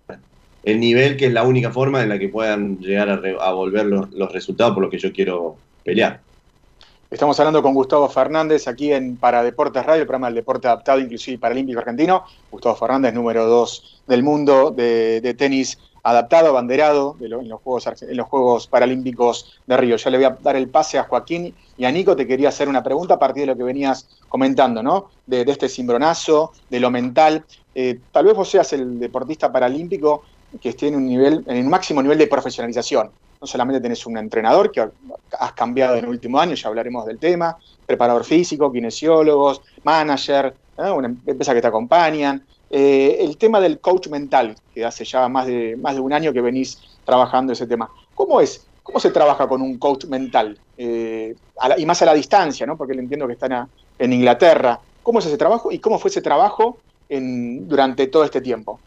el 0.63 0.81
nivel, 0.81 1.17
que 1.17 1.29
es 1.29 1.33
la 1.33 1.45
única 1.45 1.71
forma 1.71 2.03
en 2.03 2.11
la 2.11 2.19
que 2.19 2.29
puedan 2.29 2.79
llegar 2.79 3.09
a, 3.41 3.53
volver 3.53 3.87
los, 3.87 4.33
resultados 4.33 4.75
por 4.75 4.83
lo 4.83 4.91
que 4.91 4.99
yo 4.99 5.11
quiero 5.11 5.57
pelear. 5.83 6.21
Estamos 7.11 7.41
hablando 7.41 7.63
con 7.63 7.73
Gustavo 7.73 8.07
Fernández 8.11 8.69
aquí 8.69 8.93
en 8.93 9.17
Para 9.17 9.43
Deportes 9.43 9.85
Radio, 9.85 10.03
el 10.03 10.07
programa 10.07 10.27
del 10.27 10.35
deporte 10.35 10.69
adaptado, 10.69 11.01
inclusive 11.01 11.39
paralímpico 11.39 11.79
argentino. 11.79 12.25
Gustavo 12.51 12.77
Fernández, 12.77 13.15
número 13.15 13.47
dos 13.47 14.03
del 14.07 14.23
mundo 14.23 14.71
de 14.71 15.35
tenis 15.39 15.79
adaptado, 16.03 16.49
abanderado 16.49 17.17
en, 17.21 17.49
los 17.49 17.61
Juegos, 17.61 17.87
en 18.03 18.17
los 18.17 18.27
Juegos 18.27 18.67
Paralímpicos 18.67 19.61
de 19.67 19.77
Río. 19.77 19.97
Ya 19.97 20.11
le 20.11 20.19
voy 20.19 20.25
a 20.27 20.39
dar 20.41 20.57
el 20.57 20.69
pase 20.69 20.99
a 20.99 21.05
Joaquín 21.05 21.55
y 21.77 21.85
a 21.85 21.91
Nico. 21.93 22.17
Te 22.17 22.27
quería 22.27 22.49
hacer 22.49 22.69
una 22.69 22.83
pregunta 22.83 23.15
a 23.15 23.19
partir 23.19 23.43
de 23.43 23.47
lo 23.49 23.57
que 23.57 23.63
venías 23.63 24.09
comentando, 24.29 24.83
¿no? 24.83 25.11
De, 25.27 25.43
este 25.43 25.69
cimbronazo, 25.69 26.53
de 26.69 26.81
lo 26.81 26.91
mental. 26.91 27.45
Eh, 27.75 27.99
tal 28.13 28.27
vez 28.27 28.35
vos 28.35 28.49
seas 28.49 28.73
el 28.73 28.99
deportista 28.99 29.53
paralímpico 29.53 30.23
que 30.61 30.71
esté 30.71 30.89
en 30.89 30.97
un 30.97 31.07
nivel, 31.07 31.45
en 31.47 31.57
el 31.57 31.65
máximo 31.67 32.03
nivel 32.03 32.19
de 32.19 32.27
profesionalización. 32.27 33.11
No 33.41 33.47
solamente 33.47 33.81
tenés 33.81 34.05
un 34.07 34.19
entrenador 34.19 34.71
que 34.71 34.87
has 35.39 35.53
cambiado 35.53 35.97
en 35.97 36.05
el 36.05 36.11
último 36.11 36.39
año, 36.39 36.55
ya 36.55 36.69
hablaremos 36.69 37.07
del 37.07 37.19
tema, 37.19 37.57
preparador 37.87 38.25
físico, 38.25 38.71
kinesiólogos, 38.71 39.63
manager, 39.83 40.55
una 40.77 41.09
empresa 41.09 41.55
que 41.55 41.61
te 41.61 41.67
acompañan. 41.67 42.45
Eh, 42.73 43.19
el 43.21 43.37
tema 43.37 43.61
del 43.61 43.81
coach 43.81 44.07
mental, 44.07 44.55
que 44.73 44.85
hace 44.85 45.05
ya 45.05 45.29
más 45.29 45.47
de, 45.47 45.77
más 45.77 45.97
de 45.97 46.01
un 46.01 46.13
año 46.13 46.33
que 46.33 46.41
venís 46.41 46.79
trabajando 47.05 47.53
ese 47.53 47.67
tema. 47.67 47.91
¿Cómo 48.15 48.41
es? 48.41 48.65
¿Cómo 48.85 49.01
se 49.01 49.11
trabaja 49.11 49.49
con 49.49 49.61
un 49.61 49.77
coach 49.77 50.05
mental? 50.05 50.57
Eh, 50.77 51.35
y 51.77 51.87
más 51.87 52.01
a 52.03 52.07
la 52.07 52.15
distancia, 52.15 52.67
¿no? 52.67 52.77
Porque 52.77 52.95
le 52.95 53.01
entiendo 53.01 53.27
que 53.27 53.33
están 53.33 53.69
en 53.99 54.13
Inglaterra. 54.13 54.79
¿Cómo 55.03 55.19
es 55.19 55.27
ese 55.27 55.37
trabajo 55.37 55.73
y 55.73 55.81
cómo 55.81 55.99
fue 55.99 56.11
ese 56.11 56.23
trabajo 56.23 56.79
durante 57.09 58.07
todo 58.07 58.25
este 58.25 58.41
tiempo? 58.41 58.79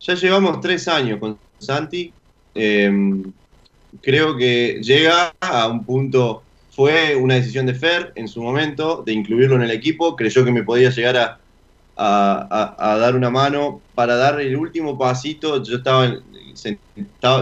Ya 0.00 0.14
llevamos 0.14 0.60
tres 0.60 0.86
años 0.86 1.18
con 1.18 1.38
Santi. 1.58 2.12
Em, 2.54 3.32
creo 4.02 4.36
que 4.36 4.80
llega 4.82 5.34
a 5.40 5.68
un 5.68 5.84
punto, 5.84 6.42
fue 6.70 7.16
una 7.16 7.34
decisión 7.34 7.64
de 7.64 7.74
Fer 7.74 8.12
en 8.14 8.28
su 8.28 8.42
momento, 8.42 9.02
de 9.04 9.12
incluirlo 9.14 9.56
en 9.56 9.62
el 9.62 9.70
equipo, 9.70 10.14
creyó 10.14 10.44
que 10.44 10.52
me 10.52 10.62
podía 10.62 10.90
llegar 10.90 11.16
a, 11.16 11.40
a, 11.96 12.96
dar 13.00 13.16
una 13.16 13.30
mano 13.30 13.80
para 13.94 14.16
dar 14.16 14.40
el 14.40 14.56
último 14.56 14.98
pasito. 14.98 15.62
Yo 15.62 15.76
estaba, 15.76 16.16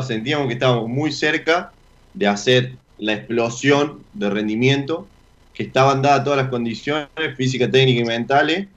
sentíamos 0.02 0.46
que 0.46 0.54
estábamos 0.54 0.88
muy 0.88 1.12
cerca 1.12 1.72
de 2.12 2.26
hacer 2.26 2.76
la 2.98 3.14
explosión 3.14 4.04
de 4.12 4.30
rendimiento, 4.30 5.06
que 5.52 5.64
estaban 5.64 6.02
dadas 6.02 6.24
todas 6.24 6.38
las 6.38 6.48
condiciones 6.48 7.08
física, 7.36 7.70
técnica 7.70 8.00
y 8.00 8.04
mentales, 8.04 8.68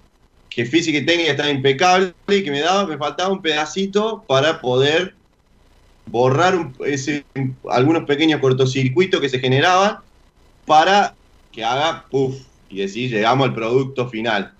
que 0.50 0.66
física 0.66 0.98
y 0.98 1.06
técnica 1.06 1.32
estaban 1.32 1.56
impecables 1.56 2.14
y 2.28 2.44
que 2.44 2.52
me 2.52 2.62
daba, 2.62 2.88
me 2.88 2.98
faltaba 2.98 3.32
un 3.32 3.42
pedacito 3.42 4.24
para 4.28 4.60
poder 4.60 5.14
borrar 6.08 6.72
ese, 6.86 7.26
algunos 7.70 8.06
pequeños 8.06 8.40
cortocircuitos 8.40 9.20
que 9.22 9.30
se 9.30 9.40
generaban 9.40 9.98
para 10.66 11.16
que 11.52 11.64
haga 11.64 12.06
puff 12.10 12.36
y 12.70 12.78
decir 12.78 13.12
llegamos 13.12 13.48
al 13.48 13.54
producto 13.54 14.10
final. 14.10 14.57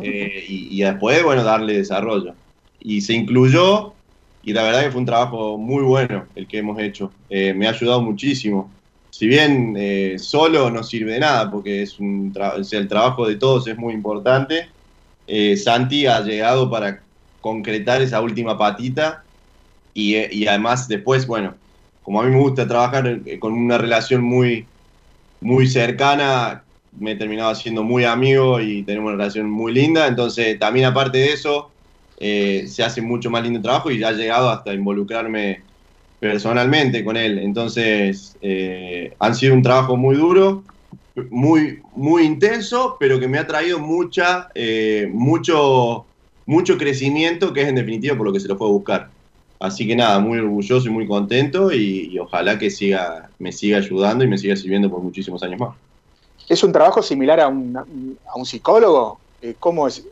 Eh, 0.00 0.44
y, 0.48 0.80
después, 0.80 1.22
bueno, 1.22 1.42
darle 1.44 1.74
desarrollo. 1.74 2.34
Y 2.80 3.00
se 3.00 3.14
incluyó, 3.14 3.94
y 4.42 4.52
la 4.52 4.62
verdad 4.62 4.84
que 4.84 4.90
fue 4.90 5.00
un 5.00 5.06
trabajo 5.06 5.58
muy 5.58 5.82
bueno 5.82 6.26
el 6.34 6.46
que 6.46 6.58
hemos 6.58 6.78
hecho. 6.80 7.12
Eh, 7.28 7.54
me 7.54 7.66
ha 7.66 7.70
ayudado 7.70 8.00
muchísimo. 8.00 8.70
Si 9.10 9.26
bien 9.26 9.74
eh, 9.76 10.16
solo 10.18 10.70
no 10.70 10.82
sirve 10.82 11.14
de 11.14 11.20
nada, 11.20 11.50
porque 11.50 11.82
es 11.82 11.98
un 11.98 12.34
el 12.72 12.88
trabajo 12.88 13.28
de 13.28 13.36
todos 13.36 13.66
es 13.68 13.76
muy 13.76 13.92
importante, 13.94 14.68
Santi 15.56 16.06
ha 16.06 16.20
llegado 16.20 16.68
para 16.68 17.00
concretar 17.40 18.02
esa 18.02 18.20
última 18.20 18.58
patita 18.58 19.24
y, 19.94 20.16
y, 20.16 20.46
además 20.46 20.88
después, 20.88 21.26
bueno, 21.26 21.54
como 22.02 22.20
a 22.20 22.24
mí 22.24 22.30
me 22.30 22.40
gusta 22.40 22.66
trabajar 22.66 23.20
con 23.38 23.52
una 23.52 23.78
relación 23.78 24.22
muy, 24.22 24.66
muy 25.40 25.66
cercana, 25.66 26.64
me 26.98 27.12
he 27.12 27.16
terminado 27.16 27.54
siendo 27.54 27.82
muy 27.82 28.04
amigo 28.04 28.60
y 28.60 28.82
tenemos 28.82 29.08
una 29.08 29.16
relación 29.16 29.50
muy 29.50 29.72
linda. 29.72 30.06
Entonces, 30.06 30.58
también 30.58 30.86
aparte 30.86 31.18
de 31.18 31.32
eso, 31.32 31.70
eh, 32.18 32.66
se 32.68 32.82
hace 32.84 33.00
mucho 33.02 33.30
más 33.30 33.42
lindo 33.42 33.60
trabajo 33.60 33.90
y 33.90 33.98
ya 33.98 34.08
ha 34.08 34.12
llegado 34.12 34.50
hasta 34.50 34.74
involucrarme 34.74 35.62
personalmente 36.20 37.04
con 37.04 37.16
él. 37.16 37.38
Entonces, 37.38 38.36
eh, 38.40 39.12
han 39.18 39.34
sido 39.34 39.54
un 39.54 39.62
trabajo 39.62 39.96
muy 39.96 40.16
duro, 40.16 40.64
muy, 41.30 41.80
muy 41.96 42.24
intenso, 42.24 42.96
pero 43.00 43.18
que 43.18 43.28
me 43.28 43.38
ha 43.38 43.46
traído 43.46 43.78
mucha, 43.78 44.48
eh, 44.54 45.08
mucho, 45.12 46.06
mucho 46.46 46.78
crecimiento, 46.78 47.52
que 47.52 47.62
es 47.62 47.68
en 47.68 47.74
definitiva 47.74 48.16
por 48.16 48.26
lo 48.26 48.32
que 48.32 48.40
se 48.40 48.48
lo 48.48 48.56
fue 48.56 48.68
a 48.68 48.70
buscar. 48.70 49.10
Así 49.58 49.86
que 49.86 49.96
nada, 49.96 50.18
muy 50.20 50.38
orgulloso 50.38 50.88
y 50.88 50.90
muy 50.90 51.06
contento 51.06 51.72
y, 51.72 52.08
y 52.12 52.18
ojalá 52.18 52.58
que 52.58 52.70
siga, 52.70 53.30
me 53.38 53.52
siga 53.52 53.78
ayudando 53.78 54.24
y 54.24 54.28
me 54.28 54.38
siga 54.38 54.56
sirviendo 54.56 54.90
por 54.90 55.00
muchísimos 55.00 55.42
años 55.42 55.60
más. 55.60 55.76
¿Es 56.48 56.62
un 56.62 56.72
trabajo 56.72 57.02
similar 57.02 57.40
a 57.40 57.48
un, 57.48 57.76
a 57.76 58.36
un 58.36 58.46
psicólogo? 58.46 59.18
Eh, 59.40 59.54
¿Cómo 59.58 59.88
es? 59.88 60.04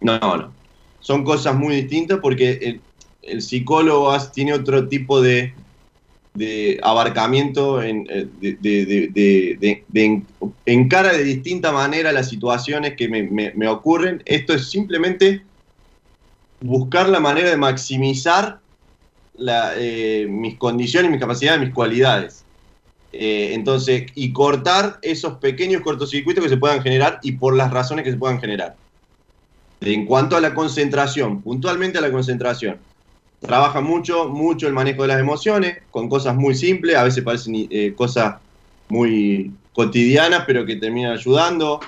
No, 0.00 0.18
no, 0.18 0.52
Son 1.00 1.24
cosas 1.24 1.54
muy 1.54 1.76
distintas 1.76 2.18
porque 2.20 2.80
el, 3.22 3.42
psicólogo 3.42 4.16
tiene 4.32 4.52
otro 4.52 4.88
tipo 4.88 5.20
de, 5.20 5.54
abarcamiento, 6.82 7.80
en, 7.82 8.06
eh, 8.10 8.26
de, 8.40 10.22
encara 10.66 11.12
de 11.12 11.22
distinta 11.22 11.70
manera 11.70 12.10
las 12.10 12.28
situaciones 12.28 12.94
que 12.96 13.08
me, 13.08 13.68
ocurren. 13.68 14.22
Esto 14.26 14.54
es 14.54 14.70
simplemente 14.70 15.42
buscar 16.60 17.08
la 17.08 17.20
manera 17.20 17.50
de 17.50 17.56
maximizar 17.56 18.58
eh, 19.76 20.26
mis 20.28 20.56
condiciones, 20.56 21.10
mis 21.10 21.20
capacidades, 21.20 21.60
mis 21.60 21.74
cualidades. 21.74 22.44
Eh, 23.12 23.50
entonces, 23.52 24.06
y 24.14 24.32
cortar 24.32 24.98
esos 25.02 25.34
pequeños 25.34 25.82
cortocircuitos 25.82 26.42
que 26.42 26.50
se 26.50 26.56
puedan 26.56 26.82
generar 26.82 27.20
y 27.22 27.32
por 27.32 27.54
las 27.54 27.70
razones 27.70 28.04
que 28.04 28.10
se 28.10 28.16
puedan 28.16 28.40
generar. 28.40 28.74
En 29.82 30.06
cuanto 30.06 30.36
a 30.36 30.40
la 30.40 30.54
concentración, 30.54 31.42
puntualmente 31.42 31.98
a 31.98 32.00
la 32.00 32.10
concentración, 32.10 32.78
trabaja 33.40 33.80
mucho, 33.80 34.28
mucho 34.28 34.66
el 34.66 34.72
manejo 34.72 35.02
de 35.02 35.08
las 35.08 35.20
emociones, 35.20 35.78
con 35.90 36.08
cosas 36.08 36.36
muy 36.36 36.54
simples, 36.54 36.96
a 36.96 37.02
veces 37.02 37.22
parecen 37.22 37.66
eh, 37.70 37.92
cosas 37.94 38.36
muy 38.88 39.52
cotidianas, 39.74 40.44
pero 40.46 40.64
que 40.64 40.76
terminan 40.76 41.12
ayudando. 41.12 41.80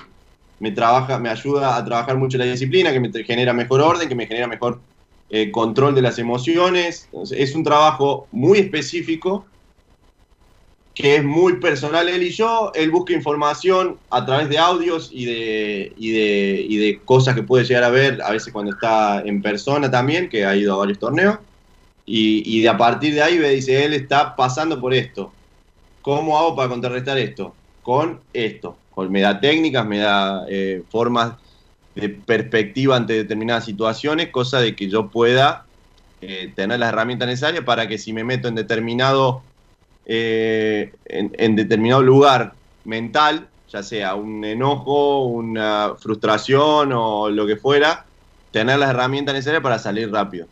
Me, 0.59 0.71
trabaja, 0.71 1.17
me 1.19 1.29
ayuda 1.29 1.75
a 1.75 1.83
trabajar 1.83 2.17
mucho 2.17 2.37
la 2.37 2.45
disciplina, 2.45 2.91
que 2.91 2.99
me 2.99 3.11
genera 3.23 3.53
mejor 3.53 3.81
orden, 3.81 4.07
que 4.07 4.15
me 4.15 4.27
genera 4.27 4.47
mejor 4.47 4.79
eh, 5.29 5.51
control 5.51 5.95
de 5.95 6.01
las 6.01 6.19
emociones. 6.19 7.09
es 7.31 7.55
un 7.55 7.63
trabajo 7.63 8.27
muy 8.31 8.59
específico 8.59 9.45
que 10.95 11.17
es 11.17 11.23
muy 11.23 11.57
personal 11.57 12.07
él 12.07 12.23
y 12.23 12.31
yo. 12.31 12.71
Él 12.73 12.89
busca 12.89 13.13
información 13.13 13.97
a 14.09 14.25
través 14.25 14.47
de 14.49 14.57
audios 14.57 15.09
y 15.11 15.25
de, 15.25 15.93
y 15.97 16.11
de, 16.11 16.65
y 16.69 16.77
de 16.77 16.99
cosas 17.03 17.35
que 17.35 17.43
puede 17.43 17.65
llegar 17.65 17.83
a 17.83 17.89
ver, 17.89 18.21
a 18.23 18.31
veces 18.31 18.51
cuando 18.53 18.71
está 18.71 19.21
en 19.21 19.41
persona 19.41 19.91
también, 19.91 20.29
que 20.29 20.45
ha 20.45 20.55
ido 20.55 20.73
a 20.73 20.77
varios 20.77 20.97
torneos. 20.97 21.37
Y, 22.05 22.43
y 22.45 22.61
de 22.61 22.69
a 22.69 22.77
partir 22.77 23.13
de 23.13 23.21
ahí 23.21 23.37
me 23.37 23.49
dice, 23.49 23.83
él 23.83 23.93
está 23.93 24.35
pasando 24.37 24.79
por 24.79 24.93
esto. 24.93 25.33
¿Cómo 26.01 26.37
hago 26.37 26.55
para 26.55 26.69
contrarrestar 26.69 27.17
esto? 27.17 27.53
Con 27.83 28.21
esto. 28.31 28.77
Me 29.09 29.19
da 29.19 29.41
técnicas, 29.41 29.85
me 29.85 29.97
da 29.97 30.45
eh, 30.47 30.81
formas 30.89 31.33
de 31.95 32.07
perspectiva 32.09 32.95
ante 32.95 33.13
determinadas 33.13 33.65
situaciones, 33.65 34.29
cosa 34.29 34.61
de 34.61 34.75
que 34.75 34.89
yo 34.89 35.09
pueda 35.09 35.65
eh, 36.21 36.53
tener 36.55 36.79
las 36.79 36.89
herramientas 36.89 37.27
necesarias 37.27 37.65
para 37.65 37.87
que 37.87 37.97
si 37.97 38.13
me 38.13 38.23
meto 38.23 38.47
en 38.47 38.55
determinado 38.55 39.41
eh, 40.05 40.93
en, 41.05 41.55
determinado 41.55 42.01
lugar 42.01 42.53
mental, 42.83 43.47
ya 43.69 43.81
sea 43.83 44.15
un 44.15 44.45
enojo, 44.45 45.25
una 45.25 45.93
frustración 45.97 46.91
o 46.93 47.29
lo 47.29 47.47
que 47.47 47.55
fuera, 47.55 48.05
tener 48.51 48.77
las 48.79 48.91
herramientas 48.91 49.33
necesarias 49.33 49.63
para 49.63 49.79
salir 49.79 50.11
rápido. 50.11 50.47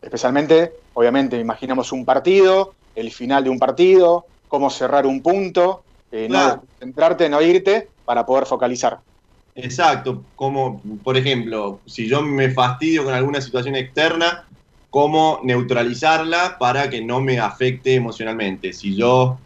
Especialmente, 0.00 0.72
obviamente, 0.94 1.38
imaginamos 1.38 1.92
un 1.92 2.04
partido, 2.04 2.74
el 2.94 3.10
final 3.10 3.44
de 3.44 3.50
un 3.50 3.58
partido, 3.58 4.26
cómo 4.48 4.68
cerrar 4.68 5.06
un 5.06 5.22
punto, 5.22 5.82
eh, 6.10 6.28
no 6.28 6.62
centrarte, 6.78 7.28
no 7.28 7.40
irte 7.40 7.88
para 8.04 8.26
poder 8.26 8.46
focalizar. 8.46 9.00
Exacto, 9.54 10.22
como 10.34 10.80
por 11.02 11.16
ejemplo, 11.16 11.80
si 11.86 12.08
yo 12.08 12.22
me 12.22 12.50
fastidio 12.50 13.04
con 13.04 13.14
alguna 13.14 13.40
situación 13.40 13.76
externa, 13.76 14.46
cómo 14.92 15.40
neutralizarla 15.42 16.58
para 16.58 16.90
que 16.90 17.02
no 17.02 17.22
me 17.22 17.38
afecte 17.40 17.94
emocionalmente. 17.94 18.74
Si 18.74 18.94
yo 18.94 19.38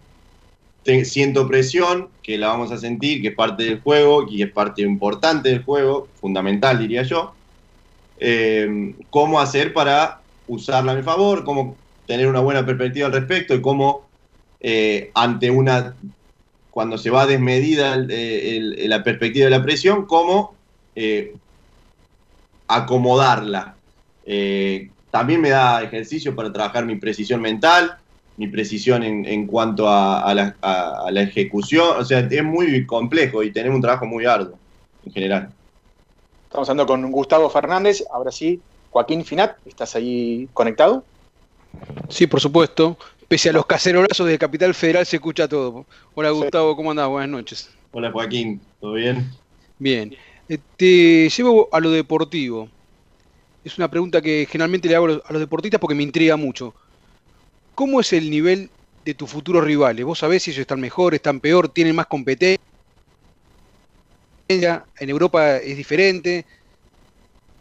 siento 1.04 1.46
presión, 1.46 2.08
que 2.20 2.36
la 2.36 2.48
vamos 2.48 2.72
a 2.72 2.78
sentir, 2.78 3.22
que 3.22 3.28
es 3.28 3.34
parte 3.36 3.62
del 3.62 3.80
juego 3.80 4.26
y 4.28 4.42
es 4.42 4.50
parte 4.50 4.82
importante 4.82 5.50
del 5.50 5.62
juego, 5.62 6.08
fundamental 6.20 6.80
diría 6.80 7.04
yo, 7.04 7.32
eh, 8.18 8.96
cómo 9.10 9.38
hacer 9.38 9.72
para 9.72 10.20
usarla 10.48 10.90
a 10.90 10.94
mi 10.96 11.04
favor, 11.04 11.44
cómo 11.44 11.76
tener 12.08 12.26
una 12.26 12.40
buena 12.40 12.66
perspectiva 12.66 13.06
al 13.06 13.12
respecto 13.12 13.54
y 13.54 13.62
cómo 13.62 14.02
eh, 14.58 15.12
ante 15.14 15.48
una, 15.48 15.94
cuando 16.72 16.98
se 16.98 17.10
va 17.10 17.24
desmedida 17.24 17.96
la 17.96 19.04
perspectiva 19.04 19.44
de 19.44 19.50
la 19.50 19.62
presión, 19.62 20.06
cómo 20.06 20.56
eh, 20.96 21.36
acomodarla. 22.66 23.76
También 25.10 25.40
me 25.40 25.50
da 25.50 25.82
ejercicio 25.82 26.34
para 26.34 26.52
trabajar 26.52 26.84
mi 26.84 26.96
precisión 26.96 27.40
mental, 27.40 27.96
mi 28.36 28.48
precisión 28.48 29.02
en, 29.02 29.46
cuanto 29.46 29.88
a, 29.88 30.34
la, 30.34 31.22
ejecución. 31.22 31.96
O 31.98 32.04
sea, 32.04 32.20
es 32.20 32.44
muy 32.44 32.84
complejo 32.86 33.42
y 33.42 33.52
tenemos 33.52 33.76
un 33.76 33.82
trabajo 33.82 34.06
muy 34.06 34.26
arduo 34.26 34.58
en 35.04 35.12
general. 35.12 35.50
Estamos 36.44 36.68
hablando 36.68 36.86
con 36.86 37.10
Gustavo 37.10 37.48
Fernández. 37.48 38.04
Ahora 38.12 38.30
sí, 38.30 38.60
Joaquín 38.90 39.24
Finat, 39.24 39.56
¿estás 39.66 39.96
ahí 39.96 40.48
conectado? 40.52 41.04
Sí, 42.08 42.26
por 42.26 42.40
supuesto. 42.40 42.96
Pese 43.28 43.50
a 43.50 43.52
los 43.52 43.66
cacerolazos 43.66 44.26
de 44.28 44.38
Capital 44.38 44.72
Federal 44.72 45.04
se 45.04 45.16
escucha 45.16 45.48
todo. 45.48 45.84
Hola 46.14 46.30
Gustavo, 46.30 46.76
¿cómo 46.76 46.92
andás? 46.92 47.08
Buenas 47.08 47.28
noches. 47.28 47.70
Hola 47.90 48.12
Joaquín, 48.12 48.60
¿todo 48.80 48.92
bien? 48.92 49.30
Bien. 49.78 50.14
Eh, 50.48 50.58
te 50.76 51.28
llevo 51.28 51.68
a 51.72 51.80
lo 51.80 51.90
deportivo. 51.90 52.68
Es 53.66 53.78
una 53.78 53.90
pregunta 53.90 54.22
que 54.22 54.46
generalmente 54.48 54.88
le 54.88 54.94
hago 54.94 55.06
a 55.06 55.32
los 55.32 55.40
deportistas 55.40 55.80
porque 55.80 55.96
me 55.96 56.04
intriga 56.04 56.36
mucho. 56.36 56.72
¿Cómo 57.74 58.00
es 58.00 58.12
el 58.12 58.30
nivel 58.30 58.70
de 59.04 59.14
tus 59.14 59.28
futuros 59.28 59.64
rivales? 59.64 60.04
¿Vos 60.04 60.20
sabés 60.20 60.44
si 60.44 60.52
ellos 60.52 60.60
están 60.60 60.80
mejor, 60.80 61.14
están 61.14 61.40
peor, 61.40 61.68
tienen 61.68 61.96
más 61.96 62.06
competencia? 62.06 62.60
¿En 64.48 65.10
Europa 65.10 65.56
es 65.56 65.76
diferente? 65.76 66.46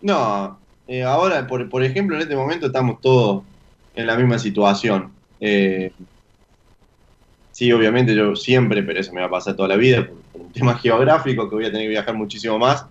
No, 0.04 0.60
eh, 0.88 1.02
ahora, 1.02 1.48
por, 1.48 1.68
por, 1.70 1.84
ejemplo, 1.84 2.16
en 2.16 2.22
este 2.22 2.36
momento 2.36 2.68
estamos 2.68 3.02
todos 3.02 3.44
en 3.96 4.06
la 4.06 4.16
misma 4.16 4.38
situación. 4.38 5.12
Eh, 5.40 5.92
sí, 7.52 7.72
obviamente 7.72 8.14
yo 8.14 8.36
siempre, 8.36 8.84
pero 8.84 9.00
eso 9.00 9.12
me 9.12 9.22
va 9.22 9.28
a 9.28 9.32
pasar 9.32 9.56
toda 9.56 9.70
la 9.70 9.76
vida, 9.76 10.08
por, 10.08 10.42
un 10.42 10.52
tema 10.52 10.78
geográfico, 10.78 11.50
que 11.50 11.56
voy 11.56 11.66
a 11.66 11.72
tener 11.72 11.86
que 11.86 11.90
viajar 11.90 12.14
muchísimo 12.14 12.60
más 12.60 12.86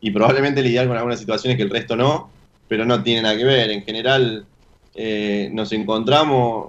y 0.00 0.12
probablemente 0.12 0.62
lidiar 0.62 0.86
con 0.86 0.96
algunas 0.96 1.18
situaciones 1.18 1.56
que 1.56 1.64
el 1.64 1.70
resto 1.70 1.96
no, 1.96 2.30
pero 2.70 2.86
no 2.86 3.02
tiene 3.02 3.22
nada 3.22 3.36
que 3.36 3.44
ver. 3.44 3.68
En 3.72 3.82
general, 3.82 4.46
eh, 4.94 5.50
nos 5.52 5.72
encontramos, 5.72 6.68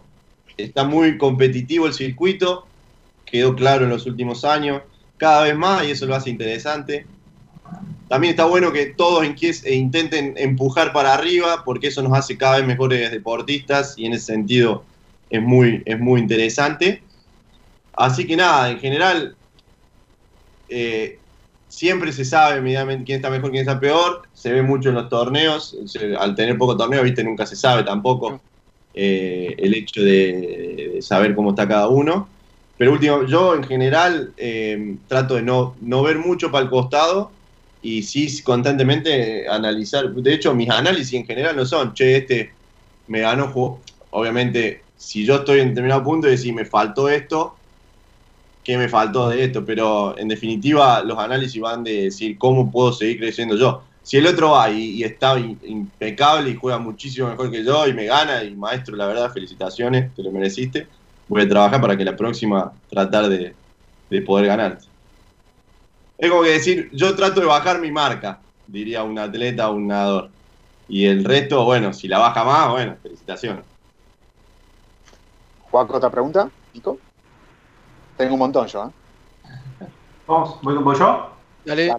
está 0.58 0.84
muy 0.84 1.15
competitivo 1.20 1.86
el 1.86 1.93
circuito, 1.93 2.65
quedó 3.24 3.55
claro 3.55 3.84
en 3.84 3.91
los 3.91 4.08
últimos 4.08 4.43
años, 4.43 4.81
cada 5.17 5.43
vez 5.43 5.55
más 5.55 5.86
y 5.86 5.91
eso 5.91 6.08
lo 6.08 6.15
hace 6.15 6.31
interesante. 6.31 7.05
También 8.10 8.31
está 8.31 8.46
bueno 8.46 8.74
que 8.74 8.88
todos 8.88 9.24
e 9.24 9.75
intenten 9.75 10.34
empujar 10.38 10.91
para 10.91 11.13
arriba 11.13 11.62
porque 11.63 11.89
eso 11.89 12.01
nos 12.01 12.17
hace 12.17 12.36
cada 12.36 12.58
vez 12.58 12.65
mejores 12.65 13.12
deportistas 13.12 13.93
y 13.96 14.08
en 14.08 14.13
ese 14.13 14.25
sentido 14.25 14.84
es 15.29 15.43
muy, 15.43 15.84
es 15.86 16.00
muy 16.00 16.20
interesante. 16.20 17.03
Así 17.93 18.25
que 18.25 18.36
nada, 18.36 18.72
en 18.72 18.79
general 18.79 19.36
eh, 20.67 21.20
siempre 21.71 22.11
se 22.11 22.25
sabe 22.25 22.59
medianamente 22.59 23.05
quién 23.05 23.15
está 23.15 23.29
mejor, 23.29 23.49
quién 23.49 23.61
está 23.61 23.79
peor, 23.79 24.23
se 24.33 24.51
ve 24.51 24.61
mucho 24.61 24.89
en 24.89 24.95
los 24.95 25.07
torneos, 25.07 25.77
al 26.19 26.35
tener 26.35 26.57
poco 26.57 26.75
torneo, 26.75 27.01
viste, 27.01 27.23
nunca 27.23 27.45
se 27.45 27.55
sabe 27.55 27.83
tampoco 27.83 28.41
eh, 28.93 29.55
el 29.57 29.73
hecho 29.73 30.01
de, 30.01 30.97
saber 31.01 31.33
cómo 31.33 31.51
está 31.51 31.65
cada 31.67 31.87
uno. 31.87 32.27
Pero 32.77 32.91
último, 32.91 33.25
yo 33.25 33.55
en 33.55 33.63
general 33.63 34.33
eh, 34.35 34.97
trato 35.07 35.35
de 35.35 35.43
no, 35.43 35.77
no 35.79 36.03
ver 36.03 36.17
mucho 36.17 36.51
para 36.51 36.65
el 36.65 36.69
costado 36.69 37.31
y 37.81 38.03
sí 38.03 38.43
constantemente 38.43 39.47
analizar. 39.47 40.11
De 40.11 40.33
hecho, 40.33 40.53
mis 40.53 40.69
análisis 40.69 41.13
en 41.13 41.25
general 41.25 41.55
no 41.55 41.65
son, 41.65 41.93
che, 41.93 42.17
este 42.17 42.51
me 43.07 43.21
ganó, 43.21 43.79
obviamente, 44.09 44.83
si 44.97 45.25
yo 45.25 45.35
estoy 45.35 45.61
en 45.61 45.69
determinado 45.69 46.03
punto 46.03 46.27
y 46.27 46.31
decir, 46.31 46.53
me 46.53 46.65
faltó 46.65 47.07
esto, 47.07 47.55
qué 48.71 48.77
me 48.77 48.89
faltó 48.89 49.29
de 49.29 49.43
esto, 49.43 49.65
pero 49.65 50.17
en 50.17 50.29
definitiva 50.29 51.03
los 51.03 51.17
análisis 51.17 51.61
van 51.61 51.83
de 51.83 52.03
decir 52.03 52.37
cómo 52.37 52.71
puedo 52.71 52.93
seguir 52.93 53.19
creciendo 53.19 53.57
yo. 53.57 53.83
Si 54.01 54.17
el 54.17 54.25
otro 54.25 54.51
va 54.51 54.69
y, 54.69 55.03
está 55.03 55.37
impecable 55.37 56.49
y 56.49 56.55
juega 56.55 56.79
muchísimo 56.79 57.27
mejor 57.27 57.51
que 57.51 57.63
yo 57.63 57.85
y 57.85 57.93
me 57.93 58.05
gana, 58.05 58.43
y 58.43 58.55
maestro, 58.55 58.95
la 58.95 59.07
verdad, 59.07 59.31
felicitaciones, 59.31 60.15
te 60.15 60.23
lo 60.23 60.31
mereciste, 60.31 60.87
voy 61.27 61.41
a 61.41 61.49
trabajar 61.49 61.81
para 61.81 61.97
que 61.97 62.05
la 62.05 62.15
próxima 62.15 62.71
tratar 62.89 63.27
de, 63.27 63.53
de 64.09 64.21
poder 64.21 64.47
ganarte. 64.47 64.85
Es 66.17 66.29
como 66.29 66.43
que 66.43 66.51
decir, 66.51 66.89
yo 66.93 67.13
trato 67.15 67.41
de 67.41 67.47
bajar 67.47 67.81
mi 67.81 67.91
marca, 67.91 68.39
diría 68.67 69.03
un 69.03 69.19
atleta 69.19 69.69
o 69.69 69.73
un 69.73 69.87
nadador. 69.87 70.29
Y 70.87 71.05
el 71.05 71.25
resto, 71.25 71.65
bueno, 71.65 71.93
si 71.93 72.07
la 72.07 72.19
baja 72.19 72.43
más, 72.45 72.69
bueno, 72.69 72.95
felicitaciones. 73.03 73.65
Juaco, 75.69 75.97
otra 75.97 76.09
pregunta, 76.09 76.49
Nico. 76.73 76.99
Tengo 78.21 78.35
un 78.35 78.39
montón 78.39 78.67
yo, 78.67 78.85
¿eh? 78.85 79.87
Vamos, 80.27 80.59
¿voy, 80.61 80.95
yo? 80.95 81.31
Dale. 81.65 81.95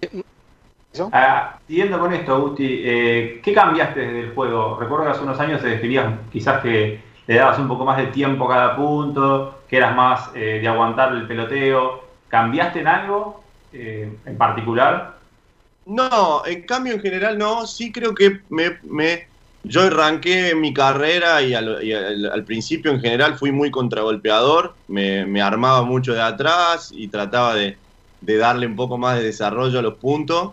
Ah, 1.11 1.59
siguiendo 1.67 1.99
con 1.99 2.13
esto, 2.13 2.41
Gusti, 2.41 2.81
eh, 2.85 3.41
¿qué 3.43 3.53
cambiaste 3.53 3.99
desde 3.99 4.21
el 4.21 4.35
juego? 4.35 4.79
Recuerdo 4.79 5.07
que 5.07 5.11
hace 5.11 5.25
unos 5.25 5.41
años 5.41 5.61
se 5.61 5.67
describías 5.67 6.15
quizás 6.31 6.63
que 6.63 7.01
le 7.27 7.35
dabas 7.35 7.59
un 7.59 7.67
poco 7.67 7.85
más 7.85 7.97
de 7.97 8.07
tiempo 8.07 8.45
a 8.45 8.55
cada 8.55 8.77
punto, 8.77 9.63
que 9.69 9.79
eras 9.79 9.97
más 9.97 10.31
eh, 10.37 10.61
de 10.61 10.69
aguantar 10.69 11.13
el 11.13 11.27
peloteo. 11.27 12.05
¿Cambiaste 12.29 12.83
en 12.83 12.87
algo 12.87 13.43
eh, 13.73 14.17
en 14.25 14.39
particular? 14.39 15.17
No, 15.87 16.47
en 16.47 16.63
cambio 16.63 16.95
en 16.95 17.01
general 17.01 17.37
no. 17.37 17.67
Sí 17.67 17.91
creo 17.91 18.15
que 18.15 18.43
me, 18.49 18.79
me 18.85 19.27
yo 19.65 19.83
arranqué 19.83 20.55
mi 20.55 20.75
carrera 20.75 21.41
y, 21.43 21.55
al, 21.55 22.45
principio 22.45 22.91
en 22.91 23.01
general 23.01 23.39
fui 23.39 23.53
muy 23.53 23.71
contragolpeador, 23.71 24.75
me, 24.89 25.41
armaba 25.41 25.83
mucho 25.83 26.15
de 26.15 26.21
atrás 26.21 26.93
y 26.93 27.09
trataba 27.09 27.55
de, 27.55 27.77
darle 28.21 28.67
un 28.67 28.77
poco 28.77 28.99
más 28.99 29.19
de 29.19 29.25
desarrollo 29.25 29.79
a 29.79 29.83
los 29.83 29.95
puntos. 29.95 30.53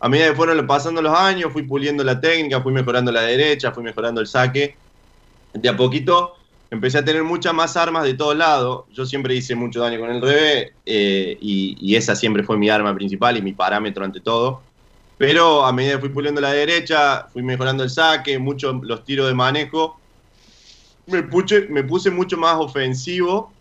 A 0.00 0.08
medida 0.08 0.28
que 0.28 0.36
fueron 0.36 0.66
pasando 0.66 1.02
los 1.02 1.16
años, 1.16 1.52
fui 1.52 1.62
puliendo 1.62 2.02
la 2.04 2.20
técnica, 2.20 2.60
fui 2.60 2.72
mejorando 2.72 3.12
la 3.12 3.22
derecha, 3.22 3.72
fui 3.72 3.82
mejorando 3.82 4.20
el 4.20 4.26
saque. 4.26 4.76
De 5.52 5.68
a 5.68 5.76
poquito 5.76 6.34
empecé 6.70 6.98
a 6.98 7.04
tener 7.04 7.24
muchas 7.24 7.54
más 7.54 7.76
armas 7.76 8.04
de 8.04 8.14
todos 8.14 8.36
lados. 8.36 8.84
Yo 8.92 9.06
siempre 9.06 9.34
hice 9.34 9.54
mucho 9.54 9.80
daño 9.80 10.00
con 10.00 10.10
el 10.10 10.20
revés 10.20 10.72
eh, 10.84 11.38
y 11.40 11.94
esa 11.94 12.14
siempre 12.14 12.42
fue 12.42 12.56
mi 12.56 12.68
arma 12.68 12.94
principal 12.94 13.36
y 13.36 13.42
mi 13.42 13.52
parámetro 13.52 14.04
ante 14.04 14.20
todo. 14.20 14.62
Pero 15.18 15.66
a 15.66 15.72
medida 15.72 15.94
que 15.94 16.00
fui 16.00 16.08
puliendo 16.10 16.40
la 16.40 16.52
derecha, 16.52 17.26
fui 17.32 17.42
mejorando 17.42 17.82
el 17.82 17.90
saque, 17.90 18.38
mucho 18.38 18.72
los 18.72 19.04
tiros 19.04 19.26
de 19.26 19.34
manejo, 19.34 19.98
me, 21.06 21.22
me 21.70 21.84
puse 21.84 22.10
mucho 22.10 22.36
más 22.36 22.56
ofensivo 22.56 23.52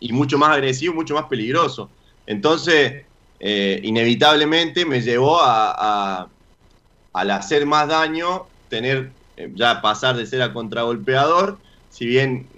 y 0.00 0.12
mucho 0.12 0.38
más 0.38 0.50
agresivo, 0.50 0.94
mucho 0.94 1.14
más 1.14 1.26
peligroso. 1.26 1.88
Entonces, 2.26 3.04
eh, 3.40 3.80
inevitablemente 3.84 4.84
me 4.84 5.00
llevó 5.00 5.40
a, 5.40 6.28
al 7.12 7.30
hacer 7.30 7.64
más 7.66 7.88
daño, 7.88 8.46
tener 8.68 9.12
eh, 9.36 9.50
ya 9.54 9.80
pasar 9.80 10.16
de 10.16 10.26
ser 10.26 10.42
a 10.42 10.52
contragolpeador, 10.52 11.58
si 11.90 12.06
bien 12.06 12.48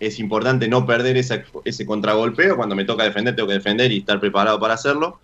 es 0.00 0.20
importante 0.20 0.68
no 0.68 0.86
perder 0.86 1.16
ese 1.16 1.86
contragolpeo, 1.86 2.56
cuando 2.56 2.76
me 2.76 2.84
toca 2.84 3.02
defender 3.02 3.34
tengo 3.34 3.48
que 3.48 3.54
defender 3.54 3.90
y 3.90 3.98
estar 3.98 4.20
preparado 4.20 4.60
para 4.60 4.74
hacerlo, 4.74 5.18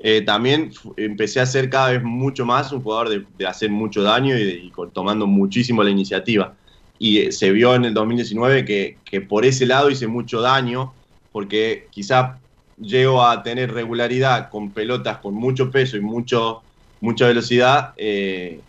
eh, 0.00 0.22
también 0.22 0.70
empecé 0.96 1.40
a 1.40 1.46
ser 1.46 1.68
cada 1.68 1.90
vez 1.90 2.02
mucho 2.02 2.46
más 2.46 2.70
un 2.70 2.82
jugador 2.82 3.26
de, 3.36 3.46
hacer 3.46 3.70
mucho 3.70 4.02
daño 4.02 4.38
y, 4.38 4.72
tomando 4.92 5.26
muchísimo 5.26 5.82
la 5.82 5.90
iniciativa. 5.90 6.54
Y 6.98 7.18
eh, 7.18 7.32
se 7.32 7.50
vio 7.50 7.74
en 7.74 7.84
el 7.84 7.94
2019 7.94 8.64
que, 8.64 9.20
por 9.22 9.44
ese 9.44 9.66
lado 9.66 9.90
hice 9.90 10.06
mucho 10.06 10.40
daño, 10.40 10.92
porque 11.32 11.88
quizá 11.90 12.38
llego 12.80 13.24
a 13.24 13.42
tener 13.42 13.72
regularidad 13.72 14.50
con 14.50 14.70
pelotas 14.70 15.18
con 15.18 15.34
mucho 15.34 15.70
peso 15.70 15.96
y 15.96 16.00
mucho, 16.00 16.62
mucha 17.00 17.26
velocidad, 17.26 17.92
eh, 17.96 18.60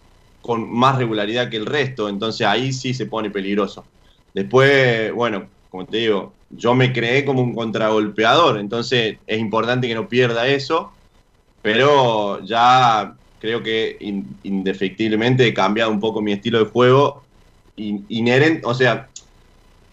con 0.41 0.71
más 0.71 0.97
regularidad 0.97 1.49
que 1.49 1.57
el 1.57 1.67
resto, 1.67 2.09
entonces 2.09 2.47
ahí 2.47 2.73
sí 2.73 2.95
se 2.95 3.05
pone 3.05 3.29
peligroso. 3.29 3.85
Después, 4.33 5.13
bueno, 5.13 5.47
como 5.69 5.85
te 5.85 5.97
digo, 5.97 6.33
yo 6.49 6.73
me 6.73 6.91
creé 6.91 7.23
como 7.23 7.41
un 7.41 7.53
contragolpeador, 7.53 8.57
entonces 8.57 9.17
es 9.27 9.39
importante 9.39 9.87
que 9.87 9.93
no 9.93 10.09
pierda 10.09 10.47
eso 10.47 10.91
pero 11.61 12.43
ya 12.43 13.15
creo 13.39 13.63
que 13.63 13.97
indefectiblemente 14.43 15.47
he 15.47 15.53
cambiado 15.53 15.91
un 15.91 15.99
poco 15.99 16.21
mi 16.21 16.33
estilo 16.33 16.59
de 16.59 16.69
juego, 16.69 17.23
inherente, 17.75 18.61
o 18.65 18.73
sea, 18.73 19.09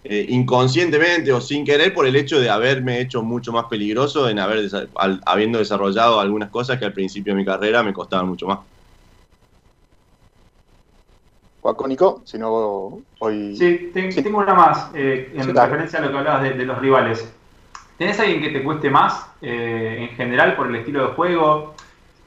eh, 0.05 0.27
inconscientemente 0.29 1.33
o 1.33 1.41
sin 1.41 1.65
querer 1.65 1.93
por 1.93 2.07
el 2.07 2.17
hecho 2.17 2.39
de 2.39 2.49
haberme 2.49 3.01
hecho 3.01 3.23
mucho 3.23 3.53
más 3.53 3.65
peligroso 3.65 4.29
en 4.29 4.39
haber 4.39 4.69
habiendo 5.25 5.59
desarrollado 5.59 6.21
algunas 6.21 6.51
cosas 6.51 6.79
que 6.79 6.85
al 6.85 6.93
principio 6.93 7.33
de 7.33 7.39
mi 7.39 7.45
carrera 7.45 7.83
me 7.83 7.93
costaban 7.93 8.29
mucho 8.29 8.47
más. 8.47 8.61
Nico, 11.89 12.23
si 12.25 12.39
no 12.39 13.03
hoy... 13.19 13.57
Sí, 13.57 13.91
tengo 13.93 14.39
una 14.39 14.55
más 14.55 14.91
eh, 14.95 15.33
en 15.35 15.55
referencia 15.55 15.99
a 15.99 16.03
lo 16.03 16.13
que 16.13 16.19
hablabas 16.19 16.43
de 16.43 16.65
los 16.65 16.79
rivales. 16.79 17.29
¿Tenés 17.99 18.21
alguien 18.21 18.43
que 18.43 18.51
te 18.51 18.63
cueste 18.63 18.91
más 18.91 19.27
eh, 19.41 20.09
en 20.11 20.17
general 20.17 20.55
por 20.55 20.67
el 20.67 20.77
estilo 20.77 21.07
de 21.07 21.15
juego? 21.15 21.75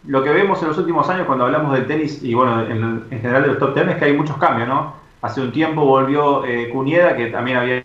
Lo 0.06 0.24
que 0.24 0.32
vemos 0.32 0.62
en 0.62 0.70
los 0.70 0.78
últimos 0.78 1.08
años 1.10 1.28
cuando 1.28 1.46
hablamos 1.46 1.74
del 1.74 1.86
tenis 1.86 2.24
y 2.24 2.34
bueno, 2.34 2.62
en, 2.62 3.08
general 3.10 3.44
de 3.44 3.48
los 3.50 3.60
top 3.60 3.76
ten 3.76 3.90
es 3.90 3.98
que 3.98 4.06
hay 4.06 4.14
muchos 4.14 4.38
cambios, 4.38 4.68
¿no? 4.68 4.94
Hace 5.22 5.42
un 5.42 5.52
tiempo 5.52 5.86
volvió 5.86 6.46
eh, 6.46 6.70
Cunieda, 6.70 7.16
que 7.16 7.28
también 7.28 7.58
había 7.58 7.84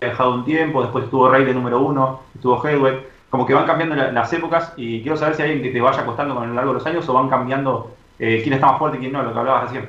dejado 0.00 0.34
un 0.34 0.44
tiempo, 0.44 0.82
después 0.82 1.04
estuvo 1.04 1.30
Rey 1.30 1.44
de 1.44 1.54
número 1.54 1.80
uno, 1.80 2.22
estuvo 2.34 2.62
Hedwig, 2.66 3.06
como 3.30 3.46
que 3.46 3.54
van 3.54 3.66
cambiando 3.66 3.94
las 3.94 4.32
épocas 4.32 4.74
y 4.76 5.00
quiero 5.00 5.16
saber 5.16 5.34
si 5.34 5.42
hay 5.42 5.52
alguien 5.52 5.66
que 5.66 5.72
te 5.72 5.80
vaya 5.80 6.04
costando 6.04 6.34
con 6.34 6.48
el 6.48 6.54
largo 6.54 6.72
de 6.72 6.78
los 6.78 6.86
años 6.86 7.08
o 7.08 7.14
van 7.14 7.30
cambiando 7.30 7.94
eh, 8.18 8.40
quién 8.42 8.52
está 8.52 8.66
más 8.66 8.78
fuerte 8.78 8.98
y 8.98 9.00
quién 9.00 9.12
no, 9.12 9.22
lo 9.22 9.32
que 9.32 9.38
hablabas 9.38 9.64
recién. 9.64 9.88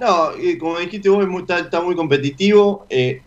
No, 0.00 0.30
como 0.58 0.78
dijiste 0.78 1.08
vos, 1.08 1.26
está, 1.48 1.80
muy 1.80 1.94
competitivo. 1.94 2.86
Eh, 2.88 3.22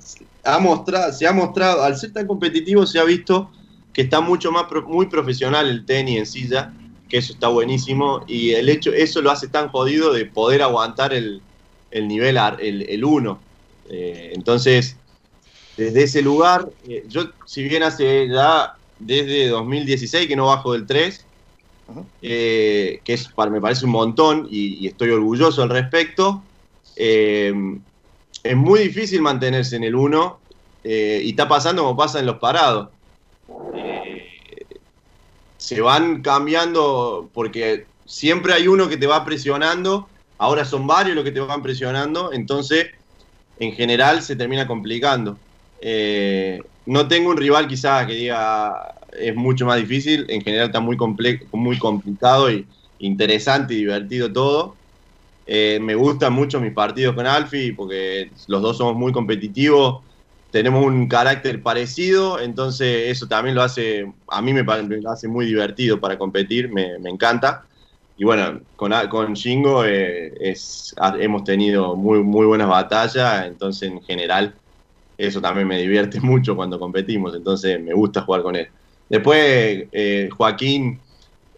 mostrado, 0.59 1.11
se 1.13 1.27
ha 1.27 1.33
mostrado, 1.33 1.83
al 1.83 1.97
ser 1.97 2.13
tan 2.13 2.27
competitivo, 2.27 2.85
se 2.85 2.99
ha 2.99 3.03
visto 3.03 3.51
que 3.93 4.03
está 4.03 4.21
mucho 4.21 4.51
más 4.51 4.65
muy 4.85 5.07
profesional 5.07 5.67
el 5.67 5.85
tenis 5.85 6.19
en 6.19 6.25
silla, 6.25 6.73
que 7.09 7.17
eso 7.17 7.33
está 7.33 7.47
buenísimo, 7.47 8.23
y 8.27 8.51
el 8.51 8.69
hecho, 8.69 8.93
eso 8.93 9.21
lo 9.21 9.31
hace 9.31 9.47
tan 9.47 9.69
jodido 9.69 10.13
de 10.13 10.25
poder 10.25 10.61
aguantar 10.61 11.13
el, 11.13 11.41
nivel, 11.91 12.37
el 12.59 13.03
1. 13.03 13.39
Eh, 13.89 14.31
entonces, 14.35 14.97
desde 15.77 16.03
ese 16.03 16.21
lugar, 16.21 16.69
eh, 16.87 17.05
yo, 17.07 17.31
si 17.45 17.63
bien 17.63 17.83
hace 17.83 18.27
ya 18.27 18.75
desde 18.99 19.47
2016 19.49 20.27
que 20.27 20.35
no 20.35 20.47
bajo 20.47 20.73
del 20.73 20.85
3, 20.85 21.25
que 22.21 23.01
es, 23.05 23.29
me 23.49 23.61
parece 23.61 23.85
un 23.85 23.91
montón 23.91 24.47
y, 24.49 24.87
estoy 24.87 25.09
orgulloso 25.09 25.63
al 25.63 25.69
respecto. 25.69 26.43
Es 28.49 28.55
muy 28.55 28.79
difícil 28.81 29.21
mantenerse 29.21 29.75
en 29.75 29.83
el 29.83 29.95
1 29.95 30.39
y 30.83 31.29
está 31.29 31.47
pasando 31.47 31.83
como 31.83 31.97
pasa 31.97 32.19
en 32.19 32.25
los 32.25 32.37
parados 32.37 32.89
se 35.67 35.81
van 35.81 36.21
cambiando 36.21 37.29
porque 37.33 37.85
siempre 38.05 38.53
hay 38.53 38.69
uno 38.69 38.87
que 38.87 38.95
te 38.95 39.05
va 39.05 39.25
presionando, 39.25 40.07
ahora 40.37 40.63
son 40.63 40.87
varios 40.87 41.15
los 41.15 41.25
que 41.25 41.31
te 41.31 41.41
van 41.41 41.61
presionando, 41.61 42.31
entonces 42.31 42.87
en 43.59 43.73
general 43.73 44.21
se 44.21 44.37
termina 44.37 44.65
complicando. 44.65 45.37
Eh, 45.81 46.61
no 46.85 47.07
tengo 47.07 47.31
un 47.31 47.37
rival 47.37 47.67
quizás 47.67 48.07
que 48.07 48.13
diga 48.13 48.95
es 49.11 49.35
mucho 49.35 49.65
más 49.65 49.77
difícil, 49.77 50.25
en 50.29 50.41
general 50.41 50.67
está 50.67 50.79
muy, 50.79 50.95
muy 51.51 51.77
complicado 51.79 52.49
y 52.49 52.65
interesante 52.99 53.73
y 53.73 53.79
divertido 53.79 54.31
todo. 54.31 54.75
Eh, 55.47 55.79
me 55.81 55.95
gustan 55.95 56.33
mucho 56.33 56.59
mis 56.59 56.73
partidos 56.73 57.15
con 57.15 57.25
Alfie 57.25 57.73
porque 57.73 58.31
los 58.47 58.61
dos 58.61 58.77
somos 58.77 58.95
muy 58.95 59.13
competitivos 59.13 60.01
tenemos 60.51 60.85
un 60.85 61.07
carácter 61.07 61.61
parecido, 61.61 62.39
entonces 62.39 63.11
eso 63.11 63.27
también 63.27 63.55
lo 63.55 63.63
hace, 63.63 64.11
a 64.27 64.41
mí 64.41 64.53
me, 64.53 64.65
hace 65.07 65.27
muy 65.27 65.45
divertido 65.45 65.99
para 65.99 66.17
competir, 66.17 66.71
me, 66.71 66.95
encanta. 67.09 67.65
Y 68.17 68.23
bueno, 68.23 68.61
con, 68.75 68.91
con 69.09 69.33
Shingo 69.33 69.85
eh, 69.85 70.55
hemos 71.19 71.43
tenido 71.43 71.95
muy, 71.95 72.23
muy 72.23 72.45
buenas 72.45 72.69
batallas, 72.69 73.45
entonces 73.45 73.91
en 73.91 74.01
general 74.01 74.55
eso 75.17 75.41
también 75.41 75.67
me 75.67 75.79
divierte 75.79 76.19
mucho 76.21 76.55
cuando 76.55 76.79
competimos, 76.79 77.35
entonces 77.35 77.79
me 77.81 77.93
gusta 77.93 78.21
jugar 78.21 78.41
con 78.41 78.55
él. 78.55 78.67
Después 79.09 79.87
eh, 79.91 80.29
Joaquín 80.35 80.99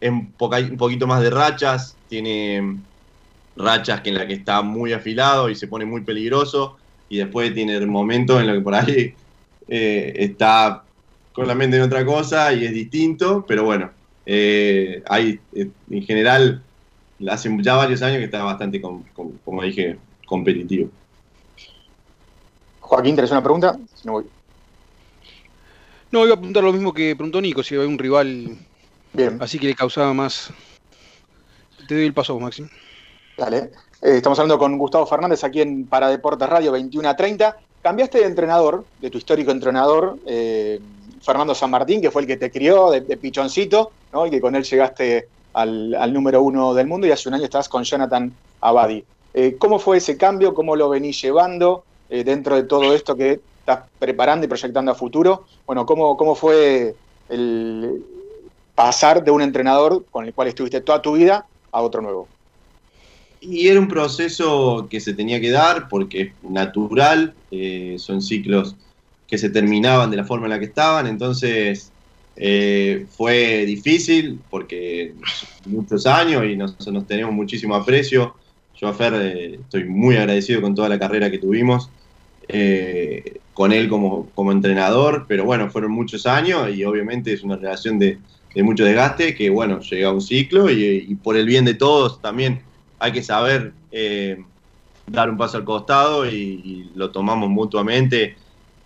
es 0.02 0.10
un, 0.10 0.34
un 0.38 0.78
poquito 0.78 1.08
más 1.08 1.22
de 1.22 1.30
rachas, 1.30 1.96
tiene 2.08 2.80
rachas 3.60 4.02
que 4.02 4.10
en 4.10 4.16
la 4.16 4.26
que 4.26 4.34
está 4.34 4.62
muy 4.62 4.94
afilado 4.94 5.50
y 5.50 5.56
se 5.56 5.68
pone 5.68 5.86
muy 5.86 6.02
peligroso 6.02 6.78
y 7.10 7.18
después 7.18 7.54
tiene 7.54 7.80
momentos 7.86 8.40
en 8.40 8.48
los 8.48 8.56
que 8.56 8.62
por 8.62 8.76
ahí 8.76 9.14
eh, 9.68 10.14
está 10.16 10.84
con 11.34 11.48
la 11.48 11.56
mente 11.56 11.78
en 11.78 11.84
otra 11.84 12.06
cosa 12.06 12.54
y 12.54 12.66
es 12.66 12.74
distinto, 12.74 13.46
pero 13.48 13.64
bueno, 13.64 13.92
eh, 14.26 15.04
hay, 15.08 15.40
eh, 15.54 15.70
en 15.90 16.04
general, 16.04 16.64
hace 17.30 17.56
ya 17.62 17.76
varios 17.76 18.02
años 18.02 18.20
que 18.20 18.26
está 18.26 18.44
bastante, 18.44 18.82
como 18.82 19.62
dije, 19.62 19.98
competitivo. 20.26 20.90
Joaquín, 22.80 23.16
¿tenés 23.16 23.32
una 23.32 23.44
pregunta? 23.44 23.78
no, 24.04 24.14
voy. 24.14 24.26
no, 26.12 26.26
iba 26.26 26.34
a 26.34 26.38
preguntar 26.38 26.64
lo 26.64 26.74
mismo 26.74 26.94
que 26.94 27.16
preguntó 27.16 27.40
Nico, 27.42 27.62
si 27.62 27.76
había 27.76 27.88
un 27.88 28.00
rival 28.00 28.58
Bien. 29.14 29.38
así 29.42 29.60
que 29.60 29.68
le 29.68 29.76
causaba 29.76 30.14
más. 30.14 30.52
Te 31.88 31.96
doy 31.96 32.06
el 32.06 32.14
paso, 32.14 32.40
Máximo. 32.40 32.70
Dale. 33.40 33.72
Eh, 34.02 34.18
estamos 34.18 34.38
hablando 34.38 34.60
con 34.60 34.78
Gustavo 34.78 35.06
Fernández 35.06 35.46
aquí 35.46 35.62
en 35.62 35.88
Paradeportes 35.88 36.50
Radio 36.50 36.74
21 36.74 37.08
a 37.08 37.16
30. 37.16 37.58
Cambiaste 37.82 38.20
de 38.20 38.26
entrenador, 38.26 38.84
de 39.00 39.10
tu 39.10 39.18
histórico 39.18 39.52
entrenador, 39.52 40.20
eh, 40.26 40.82
Fernando 41.22 41.56
San 41.56 41.72
Martín, 41.72 42.02
que 42.02 42.12
fue 42.12 42.24
el 42.24 42.28
que 42.28 42.36
te 42.36 42.52
crió 42.52 42.92
de, 42.92 43.02
pichoncito, 43.02 43.92
¿no? 44.12 44.28
y 44.28 44.30
que 44.30 44.42
con 44.42 44.56
él 44.56 44.64
llegaste 44.64 45.30
al, 45.54 46.12
número 46.12 46.42
uno 46.42 46.74
del 46.74 46.88
mundo, 46.88 47.08
y 47.08 47.12
hace 47.12 47.30
un 47.30 47.36
año 47.36 47.46
estás 47.46 47.70
con 47.70 47.84
Jonathan 47.84 48.34
Abadi. 48.60 49.06
Eh, 49.34 49.56
¿Cómo 49.58 49.80
fue 49.80 49.98
ese 49.98 50.18
cambio? 50.18 50.54
¿Cómo 50.54 50.76
lo 50.76 50.90
venís 50.90 51.22
llevando 51.22 51.86
dentro 52.10 52.56
de 52.56 52.64
todo 52.64 52.94
esto 52.94 53.16
que 53.16 53.40
estás 53.60 53.82
preparando 54.00 54.46
y 54.46 54.50
proyectando 54.50 54.92
a 54.92 54.96
futuro? 54.96 55.46
Bueno, 55.66 55.86
¿cómo, 55.86 56.18
cómo 56.18 56.36
fue 56.36 56.96
el 57.30 58.04
pasar 58.76 59.24
de 59.24 59.32
un 59.32 59.42
entrenador 59.42 60.04
con 60.12 60.26
el 60.26 60.34
cual 60.34 60.50
estuviste 60.50 60.82
toda 60.82 61.02
tu 61.02 61.14
vida 61.14 61.46
a 61.72 61.82
otro 61.82 62.02
nuevo? 62.02 62.28
Y 63.42 63.68
era 63.68 63.80
un 63.80 63.88
proceso 63.88 64.88
que 64.90 65.00
se 65.00 65.14
tenía 65.14 65.40
que 65.40 65.50
dar 65.50 65.88
porque 65.88 66.22
es 66.22 66.32
natural, 66.50 67.34
eh, 67.52 67.96
son 67.98 68.22
ciclos 68.22 68.76
que 69.28 69.38
se 69.38 69.50
terminaban 69.50 70.12
de 70.12 70.18
la 70.18 70.26
forma 70.26 70.48
en 70.48 70.52
la 70.52 70.60
que 70.60 70.66
estaban, 70.66 71.08
entonces 71.08 71.92
eh, 72.36 73.06
fue 73.16 73.66
difícil 73.66 74.40
porque 74.50 75.14
muchos 75.66 76.06
años 76.06 76.44
y 76.46 76.58
nos, 76.58 76.76
tenemos 77.08 77.34
muchísimo 77.34 77.76
aprecio. 77.76 78.36
Yo 78.76 78.88
a 78.88 78.94
Fer 78.94 79.14
eh, 79.14 79.60
estoy 79.62 79.86
muy 79.86 80.18
agradecido 80.18 80.62
con 80.62 80.76
toda 80.76 80.90
la 80.90 81.00
carrera 81.00 81.32
que 81.32 81.38
tuvimos, 81.38 81.90
con 83.54 83.72
él 83.72 83.88
como, 83.90 84.30
como 84.34 84.52
entrenador, 84.52 85.26
pero 85.28 85.46
bueno, 85.46 85.70
fueron 85.70 85.92
muchos 85.92 86.26
años 86.26 86.76
y 86.76 86.84
obviamente 86.84 87.32
es 87.32 87.44
una 87.44 87.56
relación 87.56 88.00
de, 88.00 88.18
mucho 88.56 88.84
desgaste 88.84 89.36
que 89.36 89.50
bueno, 89.52 89.80
llega 89.82 90.12
un 90.12 90.22
ciclo 90.22 90.70
y 90.70 91.16
por 91.24 91.38
el 91.38 91.46
bien 91.46 91.64
de 91.64 91.76
todos 91.76 92.20
también 92.22 92.64
hay 93.00 93.12
que 93.12 93.24
saber 93.24 93.74
eh, 93.92 94.44
dar 95.08 95.30
un 95.30 95.38
paso 95.38 95.58
al 95.58 95.64
costado 95.64 96.28
y, 96.28 96.92
lo 96.96 97.10
tomamos 97.12 97.50
mutuamente. 97.50 98.36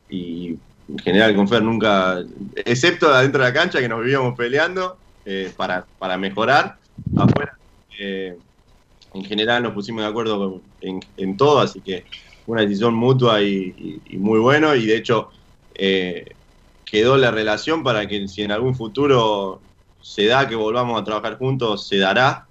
Y 0.10 0.56
en 0.88 1.00
general 1.00 1.36
con 1.36 1.48
Fer 1.48 1.64
nunca, 1.64 2.24
excepto 2.56 3.10
adentro 3.10 3.42
de 3.42 3.50
la 3.50 3.54
cancha 3.54 3.80
que 3.80 3.90
nos 3.90 4.02
vivíamos 4.02 4.38
peleando 4.38 4.98
eh, 5.26 5.52
para, 5.56 5.86
mejorar, 6.18 6.78
afuera 7.18 7.58
eh, 7.98 8.38
en 9.14 9.24
general 9.24 9.64
nos 9.64 9.74
pusimos 9.74 10.04
de 10.04 10.10
acuerdo 10.10 10.62
en, 10.82 11.38
todo, 11.38 11.60
así 11.60 11.80
que 11.82 12.06
una 12.46 12.62
decisión 12.62 12.94
mutua 12.94 13.42
y, 13.42 14.02
muy 14.12 14.40
bueno. 14.40 14.76
Y 14.76 14.86
de 14.86 14.98
hecho 14.98 15.30
quedó 16.86 17.18
la 17.18 17.32
relación 17.32 17.84
para 17.84 18.08
que 18.08 18.28
si 18.28 18.44
en 18.44 18.52
algún 18.52 18.76
futuro 18.76 19.62
se 20.02 20.26
da 20.26 20.48
que 20.48 20.56
volvamos 20.56 21.00
a 21.00 21.04
trabajar 21.04 21.38
juntos, 21.38 21.88
se 21.88 21.98
dará 21.98 22.48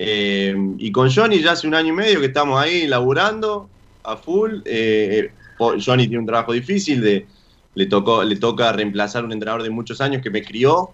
eh, 0.00 0.54
y 0.78 0.92
con 0.92 1.10
Johnny 1.10 1.42
ya 1.42 1.52
hace 1.52 1.66
un 1.66 1.74
año 1.74 1.88
y 1.88 1.96
medio 1.96 2.20
que 2.20 2.26
estamos 2.26 2.62
ahí 2.62 2.86
laburando 2.86 3.68
a 4.04 4.16
full. 4.16 4.60
Eh, 4.64 5.32
Johnny 5.58 6.06
tiene 6.06 6.20
un 6.20 6.26
trabajo 6.26 6.52
difícil, 6.52 7.00
de, 7.00 7.26
le, 7.74 7.86
tocó, 7.86 8.22
le 8.22 8.36
toca 8.36 8.70
reemplazar 8.70 9.22
a 9.22 9.26
un 9.26 9.32
entrenador 9.32 9.64
de 9.64 9.70
muchos 9.70 10.00
años 10.00 10.22
que 10.22 10.30
me 10.30 10.44
crió 10.44 10.90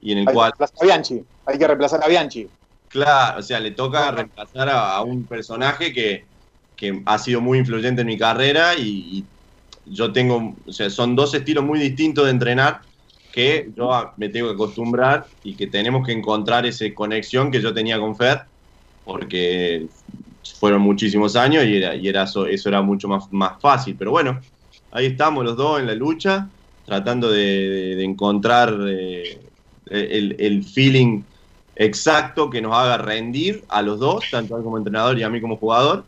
y 0.00 0.12
en 0.12 0.18
el 0.18 0.24
cual... 0.24 0.54
a 0.58 0.84
Bianchi, 0.84 1.22
hay 1.44 1.58
que 1.58 1.66
reemplazar 1.66 2.02
a 2.02 2.08
Bianchi. 2.08 2.48
Claro, 2.88 3.40
o 3.40 3.42
sea, 3.42 3.60
le 3.60 3.72
toca 3.72 4.10
reemplazar 4.10 4.70
a, 4.70 5.02
un 5.02 5.24
personaje 5.24 5.92
que, 5.92 6.24
ha 7.04 7.18
sido 7.18 7.42
muy 7.42 7.58
influyente 7.58 8.00
en 8.00 8.06
mi 8.06 8.16
carrera 8.16 8.74
y, 8.74 9.26
yo 9.84 10.12
tengo, 10.12 10.56
o 10.66 10.72
sea, 10.72 10.88
son 10.88 11.14
dos 11.14 11.34
estilos 11.34 11.62
muy 11.62 11.78
distintos 11.78 12.24
de 12.24 12.30
entrenar 12.30 12.80
que 13.36 13.70
yo 13.76 13.90
me 14.16 14.30
tengo 14.30 14.48
que 14.48 14.54
acostumbrar 14.54 15.26
y 15.44 15.54
que 15.54 15.66
tenemos 15.66 16.06
que 16.06 16.12
encontrar 16.12 16.64
esa 16.64 16.86
conexión 16.94 17.50
que 17.50 17.60
yo 17.60 17.74
tenía 17.74 18.00
con 18.00 18.16
Fer, 18.16 18.44
porque 19.04 19.88
fueron 20.58 20.80
muchísimos 20.80 21.36
años 21.36 21.66
y, 21.66 21.76
era, 21.76 21.94
y 21.94 22.08
era 22.08 22.22
eso, 22.22 22.46
eso, 22.46 22.70
era 22.70 22.80
mucho 22.80 23.08
más, 23.08 23.30
más 23.30 23.60
fácil. 23.60 23.94
Pero 23.98 24.12
bueno, 24.12 24.40
ahí 24.90 25.04
estamos 25.04 25.44
los 25.44 25.54
dos 25.54 25.78
en 25.78 25.86
la 25.86 25.94
lucha, 25.94 26.48
tratando 26.86 27.30
de, 27.30 28.02
encontrar 28.02 28.74
eh, 28.88 29.38
el, 29.90 30.64
feeling 30.64 31.20
exacto 31.74 32.48
que 32.48 32.62
nos 32.62 32.72
haga 32.74 32.96
rendir 32.96 33.64
a 33.68 33.82
los 33.82 33.98
dos, 34.00 34.24
tanto 34.30 34.54
a 34.54 34.58
él 34.58 34.64
como 34.64 34.78
entrenador 34.78 35.18
y 35.18 35.24
a 35.24 35.28
mí 35.28 35.42
como 35.42 35.58
jugador. 35.58 36.06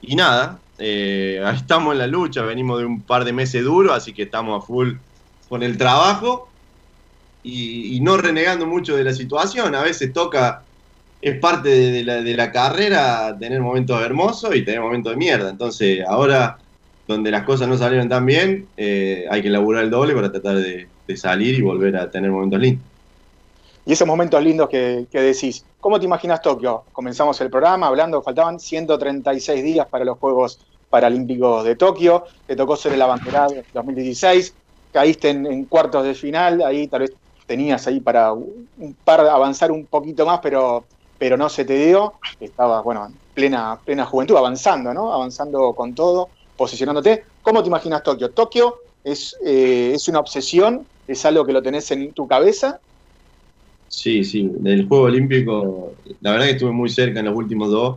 Y 0.00 0.14
nada, 0.14 0.60
eh, 0.78 1.42
ahí 1.44 1.56
estamos 1.56 1.92
en 1.94 1.98
la 1.98 2.06
lucha, 2.06 2.42
venimos 2.42 2.78
de 2.78 2.86
un 2.86 3.02
par 3.02 3.24
de 3.24 3.32
meses 3.32 3.64
duros, 3.64 3.92
así 3.92 4.12
que 4.12 4.22
estamos 4.22 4.62
a 4.62 4.64
full 4.64 4.92
con 5.48 5.64
el 5.64 5.76
trabajo 5.76 6.48
y, 7.48 8.00
no 8.00 8.16
renegando 8.16 8.66
mucho 8.66 8.96
de 8.96 9.04
la 9.04 9.12
situación. 9.12 9.74
A 9.74 9.82
veces 9.82 10.12
toca, 10.12 10.62
es 11.20 11.38
parte 11.38 11.68
de, 11.68 12.34
la, 12.34 12.52
carrera 12.52 13.36
tener 13.38 13.60
momentos 13.60 14.00
hermosos 14.02 14.54
y 14.54 14.64
tener 14.64 14.80
momentos 14.80 15.12
de 15.12 15.16
mierda. 15.16 15.50
Entonces, 15.50 16.04
ahora, 16.06 16.58
donde 17.06 17.30
las 17.30 17.44
cosas 17.44 17.68
no 17.68 17.76
salieron 17.76 18.08
tan 18.08 18.26
bien, 18.26 18.66
eh, 18.76 19.26
hay 19.30 19.42
que 19.42 19.50
laburar 19.50 19.84
el 19.84 19.90
doble 19.90 20.14
para 20.14 20.30
tratar 20.30 20.56
de, 20.56 20.86
salir 21.16 21.58
y 21.58 21.62
volver 21.62 21.96
a 21.96 22.10
tener 22.10 22.30
momentos 22.30 22.60
lindos. 22.60 22.84
Y 23.86 23.92
esos 23.92 24.06
momentos 24.06 24.42
lindos 24.44 24.68
que, 24.68 25.06
decís, 25.10 25.64
¿cómo 25.80 25.98
te 25.98 26.04
imaginas 26.04 26.42
Tokio? 26.42 26.84
Comenzamos 26.92 27.40
el 27.40 27.48
programa 27.48 27.86
hablando, 27.86 28.20
faltaban 28.20 28.60
136 28.60 29.64
días 29.64 29.86
para 29.86 30.04
los 30.04 30.18
Juegos 30.18 30.60
Paralímpicos 30.90 31.64
de 31.64 31.76
Tokio, 31.76 32.24
te 32.46 32.54
tocó 32.54 32.76
ser 32.76 32.92
el 32.92 33.00
abanderado 33.00 33.54
en 33.54 33.64
2016, 33.72 34.52
caíste 34.92 35.30
en, 35.30 35.64
cuartos 35.64 36.04
de 36.04 36.14
final, 36.14 36.60
ahí 36.62 36.86
tal 36.88 37.00
vez 37.00 37.12
tenías 37.48 37.86
ahí 37.86 37.98
para 37.98 38.32
un 38.32 38.94
par 39.04 39.20
avanzar 39.20 39.72
un 39.72 39.86
poquito 39.86 40.26
más, 40.26 40.38
pero, 40.40 40.84
pero 41.18 41.36
no 41.36 41.48
se 41.48 41.64
te 41.64 41.86
dio. 41.86 42.12
Estabas, 42.38 42.84
bueno, 42.84 43.06
en 43.06 43.14
plena, 43.34 43.80
plena 43.84 44.04
juventud, 44.04 44.36
avanzando, 44.36 44.92
¿no? 44.92 45.12
Avanzando 45.12 45.72
con 45.72 45.94
todo, 45.94 46.28
posicionándote. 46.56 47.24
¿Cómo 47.42 47.62
te 47.62 47.68
imaginas 47.68 48.02
Tokio? 48.02 48.30
¿Tokio 48.30 48.76
es, 49.02 49.34
eh, 49.44 49.92
es 49.94 50.06
una 50.08 50.20
obsesión? 50.20 50.86
¿Es 51.08 51.24
algo 51.24 51.44
que 51.46 51.54
lo 51.54 51.62
tenés 51.62 51.90
en 51.90 52.12
tu 52.12 52.28
cabeza? 52.28 52.78
Sí, 53.88 54.22
sí. 54.22 54.50
Del 54.58 54.86
Juego 54.86 55.04
Olímpico, 55.04 55.94
la 56.20 56.32
verdad 56.32 56.44
que 56.46 56.52
estuve 56.52 56.72
muy 56.72 56.90
cerca 56.90 57.20
en 57.20 57.26
los 57.26 57.34
últimos 57.34 57.70
dos, 57.70 57.96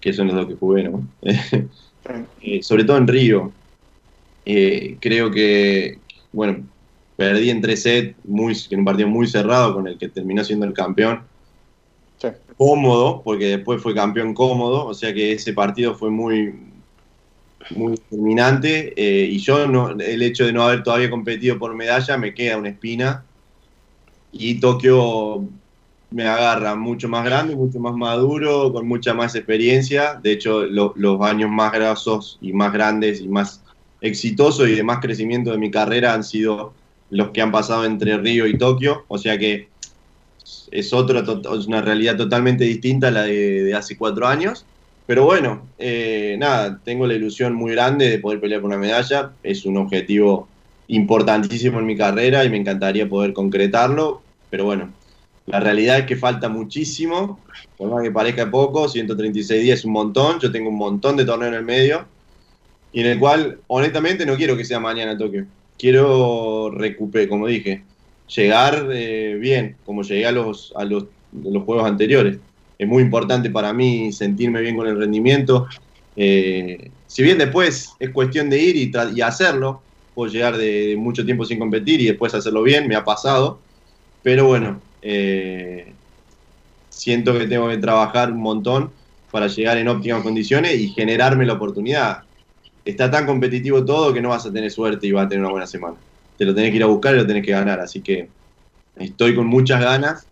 que 0.00 0.14
son 0.14 0.28
los 0.28 0.36
dos 0.36 0.46
que 0.46 0.54
jugué, 0.54 0.84
¿no? 0.84 1.06
Eh, 2.42 2.60
sobre 2.62 2.82
todo 2.82 2.96
en 2.96 3.06
Río. 3.06 3.52
Eh, 4.44 4.96
creo 5.00 5.30
que, 5.30 5.98
bueno, 6.32 6.64
perdí 7.20 7.50
en 7.50 7.60
tres 7.60 7.82
sets, 7.82 8.16
muy, 8.24 8.56
en 8.70 8.78
un 8.78 8.84
partido 8.86 9.06
muy 9.06 9.26
cerrado 9.26 9.74
con 9.74 9.86
el 9.86 9.98
que 9.98 10.08
terminó 10.08 10.42
siendo 10.42 10.64
el 10.64 10.72
campeón. 10.72 11.20
Cómodo, 12.56 13.20
porque 13.22 13.58
después 13.58 13.82
fue 13.82 13.94
campeón 13.94 14.32
cómodo, 14.32 14.86
o 14.86 14.94
sea 14.94 15.12
que 15.12 15.32
ese 15.32 15.52
partido 15.52 15.94
fue 15.94 16.08
muy, 16.08 16.54
muy 17.76 17.92
determinante. 17.92 18.94
Eh, 18.96 19.26
y 19.26 19.36
yo, 19.36 19.66
no, 19.66 19.90
el 19.90 20.22
hecho 20.22 20.46
de 20.46 20.54
no 20.54 20.62
haber 20.62 20.82
todavía 20.82 21.10
competido 21.10 21.58
por 21.58 21.74
medalla, 21.74 22.16
me 22.16 22.32
queda 22.32 22.56
una 22.56 22.70
espina. 22.70 23.22
Y 24.32 24.58
Tokio 24.58 25.44
me 26.10 26.26
agarra 26.26 26.74
mucho 26.74 27.06
más 27.10 27.22
grande, 27.22 27.54
mucho 27.54 27.80
más 27.80 27.94
maduro, 27.96 28.72
con 28.72 28.88
mucha 28.88 29.12
más 29.12 29.34
experiencia. 29.34 30.18
De 30.22 30.32
hecho, 30.32 30.62
los 30.62 31.20
años 31.20 31.50
más 31.50 31.70
grasos 31.70 32.38
y 32.40 32.54
más 32.54 32.72
grandes 32.72 33.20
y 33.20 33.28
más 33.28 33.60
exitosos 34.00 34.66
y 34.70 34.74
de 34.74 34.82
más 34.82 35.00
crecimiento 35.00 35.50
de 35.50 35.58
mi 35.58 35.70
carrera 35.70 36.14
han 36.14 36.24
sido 36.24 36.79
los 37.10 37.30
que 37.30 37.42
han 37.42 37.52
pasado 37.52 37.84
entre 37.84 38.16
Río 38.18 38.46
y 38.46 38.56
Tokio. 38.56 39.04
O 39.08 39.18
sea 39.18 39.38
que 39.38 39.68
es, 40.70 40.92
otra, 40.92 41.20
es 41.20 41.66
una 41.66 41.82
realidad 41.82 42.16
totalmente 42.16 42.64
distinta 42.64 43.08
a 43.08 43.10
la 43.10 43.22
de, 43.24 43.74
hace 43.74 43.96
cuatro 43.96 44.26
años. 44.26 44.64
Pero 45.06 45.24
bueno, 45.24 45.66
eh, 45.78 46.36
nada, 46.38 46.80
tengo 46.84 47.06
la 47.06 47.14
ilusión 47.14 47.54
muy 47.54 47.72
grande 47.72 48.08
de 48.08 48.18
poder 48.18 48.40
pelear 48.40 48.60
por 48.60 48.68
una 48.68 48.78
medalla. 48.78 49.32
Es 49.42 49.64
un 49.64 49.76
objetivo 49.76 50.48
importantísimo 50.88 51.78
en 51.78 51.86
mi 51.86 51.96
carrera 51.96 52.44
y 52.44 52.50
me 52.50 52.58
encantaría 52.58 53.08
poder 53.08 53.32
concretarlo. 53.32 54.22
Pero 54.50 54.64
bueno, 54.64 54.90
la 55.46 55.58
realidad 55.58 55.98
es 55.98 56.06
que 56.06 56.16
falta 56.16 56.48
muchísimo, 56.48 57.40
por 57.76 57.90
más 57.90 58.02
que 58.02 58.10
parezca 58.10 58.50
poco, 58.50 58.88
136 58.88 59.62
días 59.62 59.80
es 59.80 59.84
un 59.84 59.92
montón, 59.92 60.38
yo 60.38 60.52
tengo 60.52 60.68
un 60.68 60.78
montón 60.78 61.16
de 61.16 61.24
torneos 61.24 61.52
en 61.52 61.58
el 61.58 61.64
medio, 61.64 62.06
y 62.92 63.00
en 63.00 63.06
el 63.06 63.18
cual, 63.18 63.58
honestamente, 63.66 64.24
no 64.26 64.36
quiero 64.36 64.56
que 64.56 64.64
sea 64.64 64.78
mañana 64.78 65.16
Tokio. 65.16 65.46
Quiero 65.80 66.70
recuperar, 66.70 67.28
como 67.28 67.46
dije, 67.46 67.82
llegar 68.36 68.88
eh, 68.92 69.38
bien, 69.40 69.76
como 69.86 70.02
llegué 70.02 70.26
a 70.26 70.32
los, 70.32 70.74
a 70.76 70.84
los, 70.84 71.04
juegos 71.64 71.84
anteriores. 71.84 72.38
Es 72.78 72.86
muy 72.86 73.02
importante 73.02 73.48
para 73.48 73.72
mí 73.72 74.12
sentirme 74.12 74.60
bien 74.60 74.76
con 74.76 74.86
el 74.86 74.98
rendimiento. 74.98 75.66
Eh, 76.16 76.90
si 77.06 77.22
bien 77.22 77.38
después 77.38 77.94
es 77.98 78.10
cuestión 78.10 78.50
de 78.50 78.58
ir 78.58 78.76
y, 78.76 78.92
y 79.14 79.20
hacerlo, 79.22 79.80
puedo 80.14 80.30
llegar 80.30 80.58
de 80.58 80.96
mucho 80.98 81.24
tiempo 81.24 81.46
sin 81.46 81.58
competir 81.58 82.00
y 82.02 82.06
después 82.06 82.34
hacerlo 82.34 82.62
bien, 82.62 82.86
me 82.86 82.96
ha 82.96 83.04
pasado. 83.04 83.58
Pero 84.22 84.46
bueno, 84.46 84.82
eh, 85.00 85.94
siento 86.90 87.38
que 87.38 87.46
tengo 87.46 87.70
que 87.70 87.78
trabajar 87.78 88.32
un 88.32 88.42
montón 88.42 88.90
para 89.30 89.46
llegar 89.46 89.78
en 89.78 89.88
óptimas 89.88 90.22
condiciones 90.22 90.78
y 90.78 90.88
generarme 90.88 91.46
la 91.46 91.54
oportunidad. 91.54 92.24
Está 92.84 93.10
tan 93.10 93.26
competitivo 93.26 93.84
todo 93.84 94.12
que 94.12 94.22
no 94.22 94.30
vas 94.30 94.46
a 94.46 94.52
tener 94.52 94.70
suerte 94.70 95.06
y 95.06 95.12
vas 95.12 95.26
a 95.26 95.28
tener 95.28 95.42
una 95.42 95.52
buena 95.52 95.66
semana. 95.66 95.96
Te 96.36 96.44
lo 96.44 96.54
tenés 96.54 96.70
que 96.70 96.76
ir 96.76 96.82
a 96.82 96.86
buscar 96.86 97.14
y 97.14 97.18
lo 97.18 97.26
tenés 97.26 97.44
que 97.44 97.52
ganar. 97.52 97.80
Así 97.80 98.00
que 98.00 98.28
estoy 98.96 99.34
con 99.34 99.46
muchas 99.46 99.80
ganas, 99.80 100.26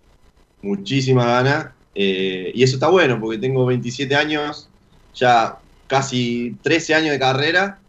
muchísimas 0.62 1.26
ganas. 1.26 1.68
Eh, 1.94 2.52
y 2.54 2.62
eso 2.62 2.76
está 2.76 2.88
bueno 2.88 3.20
porque 3.20 3.38
tengo 3.38 3.66
27 3.66 4.14
años, 4.14 4.68
ya 5.14 5.58
casi 5.86 6.56
13 6.62 6.94
años 6.94 7.10
de 7.10 7.18
carrera 7.18 7.80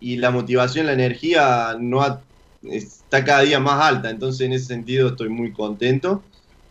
y 0.00 0.16
la 0.16 0.30
motivación, 0.30 0.86
la 0.86 0.92
energía 0.92 1.76
no 1.78 2.02
ha 2.02 2.22
está 2.62 3.24
cada 3.24 3.42
día 3.42 3.60
más 3.60 3.80
alta, 3.80 4.10
entonces 4.10 4.46
en 4.46 4.52
ese 4.52 4.66
sentido 4.66 5.08
estoy 5.08 5.28
muy 5.28 5.52
contento. 5.52 6.22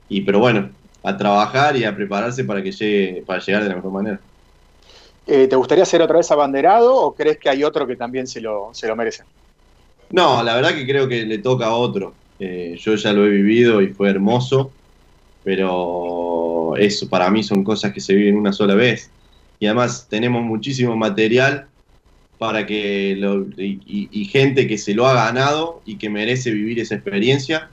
Y 0.10 0.22
pero 0.22 0.40
bueno, 0.40 0.70
a 1.04 1.18
trabajar 1.18 1.76
y 1.78 1.84
a 1.84 1.96
prepararse 1.96 2.44
para 2.44 2.62
que 2.62 2.72
llegue, 2.72 3.24
para 3.26 3.40
llegar 3.42 3.64
de 3.64 3.70
la 3.70 3.76
mejor 3.76 3.92
manera. 3.92 4.20
Eh, 5.28 5.48
¿Te 5.48 5.56
gustaría 5.56 5.86
ser 5.86 6.02
otra 6.02 6.18
vez 6.18 6.32
abanderado 6.32 6.96
o 6.96 7.14
crees 7.14 7.38
que 7.38 7.50
hay 7.50 7.64
otro 7.64 7.86
que 7.86 7.96
también 7.96 8.28
se 8.28 8.40
lo, 8.40 8.70
se 8.74 8.88
lo 8.88 8.96
merece? 8.96 9.24
No, 10.10 10.42
la 10.42 10.56
verdad 10.56 10.74
que 10.74 10.88
creo 10.88 11.08
que 11.08 11.26
le 11.26 11.40
toca 11.40 11.68
a 11.68 11.74
otro. 11.74 12.14
Eh, 12.40 12.78
yo 12.80 12.96
ya 12.96 13.12
lo 13.14 13.26
he 13.26 13.30
vivido 13.30 13.82
y 13.82 13.88
fue 13.88 14.10
hermoso, 14.10 14.72
pero 15.44 16.76
eso 16.78 17.10
para 17.10 17.30
mí 17.30 17.44
son 17.44 17.64
cosas 17.64 17.94
que 17.94 18.00
se 18.00 18.14
viven 18.14 18.38
una 18.38 18.54
sola 18.54 18.76
vez. 18.76 19.10
Y 19.60 19.66
además 19.66 20.08
tenemos 20.10 20.44
muchísimo 20.44 20.96
material 20.96 21.68
para 22.38 22.66
que 22.66 23.18
y, 23.58 24.26
gente 24.26 24.68
que 24.68 24.78
se 24.78 24.94
lo 24.94 25.08
ha 25.08 25.14
ganado 25.14 25.82
y 25.86 25.98
que 25.98 26.10
merece 26.10 26.52
vivir 26.52 26.80
esa 26.80 26.96
experiencia. 26.96 27.70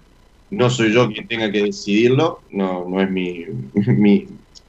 No 0.51 0.71
soy 0.71 0.93
yo 0.93 1.09
quien 1.09 1.29
tenga 1.29 1.51
que 1.51 1.62
decidirlo, 1.62 2.40
no, 2.51 2.88
no 2.88 3.01
es 3.01 3.11
mi, 3.11 3.45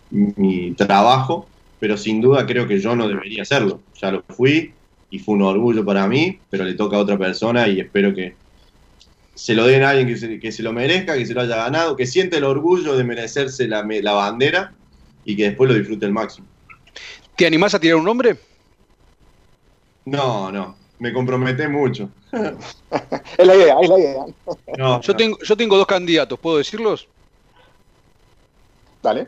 mi, 0.10 0.72
trabajo, 0.72 1.48
pero 1.80 1.98
sin 1.98 2.22
duda 2.22 2.46
creo 2.46 2.68
que 2.68 2.80
yo 2.80 2.96
no 2.96 3.08
debería 3.08 3.44
hacerlo. 3.44 3.82
Ya 4.02 4.12
lo 4.12 4.24
fui 4.30 4.74
y 5.10 5.20
fue 5.20 5.36
un 5.36 5.44
orgullo 5.44 5.86
para 5.86 6.08
mí, 6.08 6.40
pero 6.50 6.64
le 6.64 6.74
toca 6.74 6.98
a 6.98 7.00
otra 7.00 7.18
persona 7.18 7.68
y 7.68 7.80
espero 7.80 8.14
que 8.14 8.36
se 9.36 9.54
lo 9.54 9.66
den 9.68 9.84
a 9.84 9.90
alguien 9.90 10.08
que 10.08 10.18
se, 10.18 10.40
que 10.40 10.52
se 10.52 10.64
lo 10.64 10.72
merezca, 10.72 11.18
que 11.18 11.26
se 11.26 11.34
lo 11.34 11.42
haya 11.42 11.58
ganado, 11.58 11.96
que 11.96 12.08
siente 12.08 12.38
el 12.38 12.46
orgullo 12.46 12.96
de 12.96 13.04
merecerse 13.04 13.68
la, 13.68 13.86
la 13.86 14.14
bandera 14.14 14.74
y 15.26 15.36
que 15.36 15.44
después 15.44 15.70
lo 15.70 15.76
disfrute 15.76 16.06
al 16.06 16.14
máximo. 16.14 16.48
¿Te 17.36 17.46
animás 17.46 17.74
a 17.76 17.80
tirar 17.80 17.98
un 17.98 18.06
nombre? 18.06 18.38
No, 20.06 20.52
no, 20.52 20.76
me 21.00 21.12
comprometé 21.12 21.68
mucho. 21.68 22.10
es 22.32 23.46
la 23.46 23.56
idea, 23.56 23.76
es 23.82 23.90
la 23.90 24.00
idea. 24.00 24.26
yo, 25.02 25.16
Tengo, 25.16 25.38
yo 25.42 25.58
tengo 25.58 25.78
dos 25.78 25.88
candidatos, 25.88 26.40
¿puedo 26.40 26.58
decirlos? 26.58 27.08
Dale. 29.04 29.28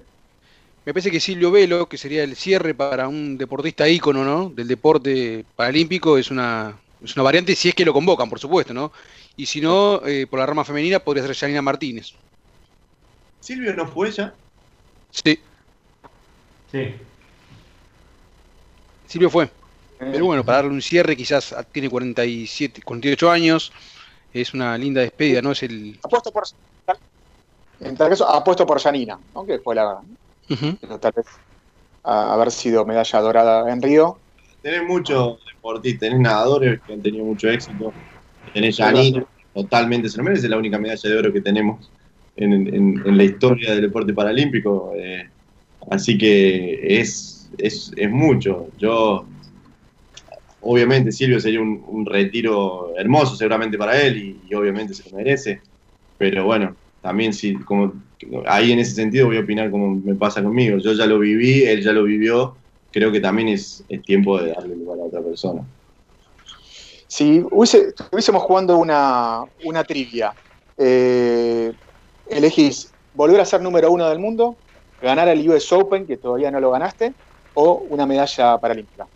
Me 0.88 0.94
parece 0.94 1.12
que 1.12 1.20
Silvio 1.20 1.52
Velo, 1.52 1.90
que 1.90 1.98
sería 1.98 2.24
el 2.24 2.38
cierre 2.38 2.74
para 2.74 3.10
un 3.10 3.38
deportista 3.38 3.90
ícono, 3.90 4.24
¿no? 4.24 4.50
Del 4.50 4.70
deporte 4.70 5.44
paralímpico, 5.54 6.18
es 6.18 6.32
una, 6.32 6.80
es 7.04 7.14
una 7.14 7.24
variante 7.24 7.58
si 7.58 7.68
es 7.68 7.76
que 7.76 7.84
lo 7.84 7.92
convocan, 7.92 8.30
por 8.30 8.40
supuesto, 8.40 8.74
¿no? 8.74 8.94
Y 9.36 9.48
si 9.48 9.60
no, 9.60 10.02
eh, 10.06 10.28
por 10.28 10.40
la 10.40 10.46
rama 10.46 10.64
femenina 10.64 11.00
podría 11.00 11.26
ser 11.26 11.36
Janina 11.36 11.62
Martínez. 11.62 12.14
¿Silvio 13.42 13.74
no 13.74 13.86
fue 13.86 14.12
ya? 14.12 14.34
Sí. 15.12 15.38
Sí. 16.72 16.96
Silvio 19.08 19.30
fue. 19.30 19.50
Pero 20.00 20.24
bueno, 20.24 20.46
para 20.46 20.60
darle 20.60 20.72
un 20.72 20.82
cierre, 20.82 21.18
quizás 21.18 21.54
tiene 21.74 21.90
47, 21.90 22.82
48 22.82 23.30
años, 23.30 23.74
es 24.34 24.54
una 24.54 24.78
linda 24.78 25.02
despedida, 25.02 25.42
¿no? 25.42 25.52
Es 25.52 25.64
el. 25.64 26.00
Apuesto 26.02 26.32
por. 26.32 26.46
En 27.82 27.98
tal 27.98 28.08
caso, 28.08 28.26
apuesto 28.26 28.66
por 28.66 28.80
Janina, 28.80 29.20
¿no? 29.36 29.46
Que 29.46 29.60
fue 29.60 29.76
la. 29.76 30.02
Tal 30.48 31.14
vez 31.16 31.26
haber 32.04 32.52
sido 32.52 32.86
medalla 32.86 33.22
dorada 33.22 33.72
en 33.72 33.82
Río. 33.82 34.18
Tenés 34.62 34.84
muchos 34.88 35.40
deportistas, 35.46 36.00
tenés 36.00 36.20
nadadores 36.20 36.82
que 36.82 36.94
han 36.94 37.02
tenido 37.02 37.26
mucho 37.26 37.50
éxito. 37.50 37.94
Tenés 38.54 38.78
Janina, 38.78 39.26
totalmente 39.54 40.10
se 40.10 40.18
lo 40.18 40.24
merece, 40.24 40.46
es 40.46 40.50
la 40.50 40.58
única 40.58 40.80
medalla 40.80 41.10
de 41.10 41.18
oro 41.18 41.34
que 41.34 41.42
tenemos 41.42 41.92
en, 42.38 43.18
la 43.18 43.24
historia 43.24 43.72
del 43.72 43.82
deporte 43.82 44.14
paralímpico. 44.14 44.94
Eh, 44.96 45.30
así 45.92 46.18
que 46.18 47.00
es, 47.00 47.50
es, 47.58 47.92
es 47.96 48.10
mucho. 48.10 48.70
Yo 48.78 49.26
obviamente 50.62 51.12
Silvio 51.12 51.40
sería 51.40 51.62
un, 51.62 52.06
retiro 52.06 52.94
hermoso 52.98 53.36
seguramente 53.36 53.78
para 53.78 54.02
él 54.02 54.40
y, 54.50 54.54
obviamente 54.54 54.94
se 54.94 55.10
lo 55.10 55.18
merece. 55.18 55.62
Pero 56.18 56.46
bueno, 56.46 56.76
también 57.02 57.34
si, 57.34 57.56
como 57.56 57.94
ahí 58.48 58.72
en 58.72 58.80
ese 58.80 58.96
sentido 58.96 59.28
voy 59.28 59.38
a 59.38 59.42
opinar 59.42 59.72
como 59.72 59.96
me 59.96 60.16
pasa 60.16 60.44
conmigo. 60.44 60.78
Yo 60.78 60.94
ya 60.94 61.06
lo 61.06 61.20
viví, 61.20 61.64
él 61.64 61.84
ya 61.84 61.92
lo 61.92 62.04
vivió, 62.04 62.58
creo 62.92 63.12
que 63.12 63.20
también 63.20 63.50
es, 63.50 63.86
tiempo 64.06 64.42
de 64.42 64.52
darle 64.52 64.76
lugar 64.76 65.00
a 65.00 65.04
otra 65.04 65.22
persona. 65.22 65.66
Si 67.08 67.44
estuviésemos 67.64 68.44
jugando 68.44 68.78
una, 68.78 69.46
una 69.64 69.84
trivia, 69.84 70.36
eh, 70.78 71.72
elegís 72.30 72.94
volver 73.14 73.40
a 73.40 73.46
ser 73.46 73.62
número 73.62 73.92
uno 73.92 74.10
del 74.10 74.20
mundo, 74.20 74.58
ganar 75.02 75.28
el 75.30 75.50
US 75.50 75.72
Open, 75.72 76.06
que 76.06 76.18
todavía 76.18 76.52
no 76.52 76.60
lo 76.60 76.72
ganaste, 76.72 77.14
o 77.54 77.86
una 77.90 78.06
medalla 78.06 78.58
paralímpica 78.60 79.08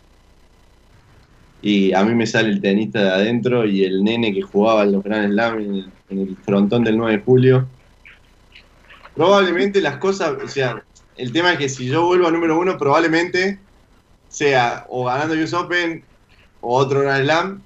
y 1.62 1.92
a 1.94 2.04
mí 2.04 2.14
me 2.14 2.26
sale 2.26 2.48
el 2.48 2.60
tenista 2.60 3.00
de 3.00 3.10
adentro 3.10 3.64
y 3.64 3.84
el 3.84 4.02
nene 4.02 4.34
que 4.34 4.42
jugaba 4.42 4.82
en 4.82 4.92
los 4.92 5.04
Grand 5.04 5.32
Slam 5.32 5.92
en 6.12 6.20
el, 6.20 6.36
frontón 6.36 6.84
del 6.84 6.96
9 6.96 7.18
de 7.18 7.22
julio. 7.22 7.66
Probablemente 9.14 9.80
las 9.80 9.98
cosas, 9.98 10.34
o 10.42 10.48
sea, 10.48 10.82
el 11.16 11.32
tema 11.32 11.52
es 11.52 11.58
que 11.58 11.68
si 11.68 11.86
yo 11.86 12.06
vuelvo 12.06 12.28
a 12.28 12.30
número 12.30 12.58
uno, 12.58 12.78
probablemente 12.78 13.58
sea 14.28 14.86
o 14.88 15.04
ganando 15.04 15.34
US 15.34 15.52
Open 15.52 16.02
o 16.60 16.76
otro 16.76 17.00
Grand 17.00 17.24
Slam 17.24 17.62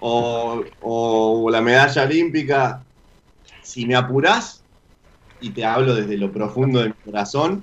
o, 0.00 0.64
o 0.80 1.50
la 1.50 1.60
medalla 1.60 2.04
olímpica. 2.04 2.82
Si 3.62 3.86
me 3.86 3.94
apurás, 3.94 4.62
y 5.40 5.50
te 5.50 5.64
hablo 5.64 5.94
desde 5.94 6.16
lo 6.16 6.32
profundo 6.32 6.80
de 6.80 6.88
mi 6.88 6.94
corazón. 7.04 7.62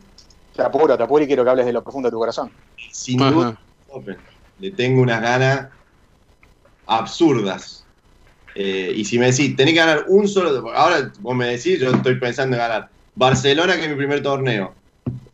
Te 0.56 0.62
apuro, 0.62 0.98
te 0.98 1.04
apuro 1.04 1.24
y 1.24 1.28
quiero 1.28 1.44
que 1.44 1.50
hables 1.50 1.66
de 1.66 1.74
lo 1.74 1.84
profundo 1.84 2.08
de 2.08 2.12
tu 2.12 2.20
corazón. 2.20 2.52
Sin 2.92 3.18
duda, 3.18 3.60
Open 3.90 4.18
le 4.60 4.72
tengo 4.72 5.02
unas 5.02 5.22
ganas 5.22 5.68
absurdas. 6.86 7.77
Eh, 8.60 8.92
y 8.96 9.06
si 9.06 9.20
me 9.20 9.28
decís, 9.28 9.56
tenés 9.56 9.76
que 9.76 9.80
ganar 9.80 10.06
un 10.08 10.28
solo, 10.28 10.72
ahora 10.72 11.12
vos 11.20 11.36
me 11.36 11.46
decís, 11.46 11.80
yo 11.80 11.92
estoy 11.92 12.16
pensando 12.16 12.56
en 12.56 12.62
ganar 12.64 12.90
Barcelona, 13.14 13.76
que 13.76 13.84
es 13.84 13.90
mi 13.90 13.96
primer 13.96 14.24
torneo, 14.24 14.74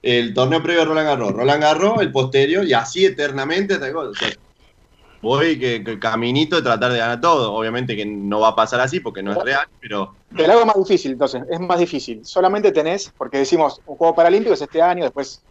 el 0.01 0.33
torneo 0.33 0.61
previo 0.61 0.81
a 0.81 0.85
Roland 0.85 1.07
Garros, 1.07 1.31
Roland 1.31 1.61
Garros, 1.61 2.01
el 2.01 2.11
posterior, 2.11 2.65
y 2.65 2.73
así 2.73 3.05
eternamente 3.05 3.75
hasta 3.75 3.89
voy 5.21 5.57
que, 5.57 5.99
caminito 5.99 6.57
de 6.57 6.63
tratar 6.63 6.91
de 6.91 6.97
ganar 6.97 7.21
todo. 7.21 7.53
Obviamente 7.53 7.95
que 7.95 8.05
no 8.05 8.41
va 8.41 8.49
a 8.49 8.55
pasar 8.57 8.81
así 8.81 8.99
porque 8.99 9.23
no 9.23 9.31
es 9.31 9.37
real, 9.37 9.67
pero... 9.79 10.13
Te 10.35 10.45
lo 10.45 10.51
hago 10.51 10.65
más 10.65 10.75
difícil, 10.75 11.13
entonces, 11.13 11.43
es 11.49 11.59
más 11.61 11.79
difícil. 11.79 12.25
Solamente 12.25 12.73
tenés, 12.73 13.13
porque 13.17 13.37
decimos, 13.37 13.79
un 13.85 13.95
juego 13.95 14.13
paralímpico 14.13 14.53
es 14.53 14.61
este 14.61 14.81
año, 14.81 15.05
después 15.05 15.41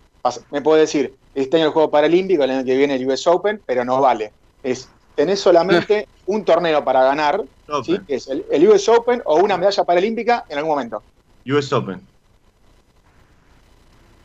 me 0.51 0.61
puedo 0.61 0.79
decir, 0.79 1.15
este 1.35 1.57
año 1.57 1.67
el 1.67 1.73
juego 1.73 1.91
paralímpico, 1.91 2.45
el 2.45 2.51
año 2.51 2.65
que 2.65 2.77
viene 2.77 2.97
el 2.97 3.09
US 3.09 3.27
Open, 3.27 3.63
pero 3.65 3.83
no 3.83 3.99
vale. 4.03 4.31
Es, 4.63 4.91
tenés 5.15 5.41
solamente 5.41 6.09
un 6.27 6.45
torneo 6.45 6.85
para 6.85 7.05
ganar, 7.05 7.43
¿sí? 7.85 7.99
que 8.07 8.17
es 8.17 8.29
el, 8.29 8.69
US 8.69 8.89
Open 8.89 9.23
o 9.25 9.37
una 9.37 9.57
medalla 9.57 9.85
paralímpica 9.85 10.45
en 10.49 10.59
algún 10.59 10.73
momento. 10.73 11.03
US 11.47 11.73
Open. 11.73 12.01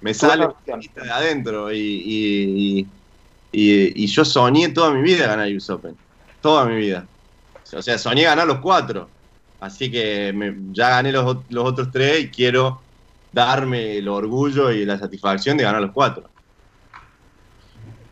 Me 0.02 0.14
sale 0.14 0.48
de 0.66 1.12
adentro 1.12 1.74
y 1.74 2.88
y, 3.52 4.06
yo 4.08 4.26
soñé 4.26 4.70
toda 4.70 4.92
mi 4.92 5.02
vida 5.02 5.28
ganar 5.28 5.52
US 5.54 5.70
Open. 5.70 5.96
Toda 6.42 6.66
mi 6.66 6.76
vida. 6.76 7.08
O 7.74 7.82
sea, 7.82 7.98
soñé 7.98 8.24
ganar 8.24 8.48
los 8.48 8.60
cuatro. 8.60 9.10
Así 9.60 9.90
que 9.90 10.34
ya 10.72 10.90
gané 10.90 11.12
los, 11.12 11.38
otros 11.58 11.90
tres 11.92 12.26
y 12.26 12.30
quiero 12.30 12.80
darme 13.34 13.98
el 13.98 14.08
orgullo 14.08 14.72
y 14.72 14.86
la 14.86 15.00
satisfacción 15.00 15.58
de 15.58 15.64
ganar 15.64 15.82
los 15.82 15.92
cuatro. 15.92 16.30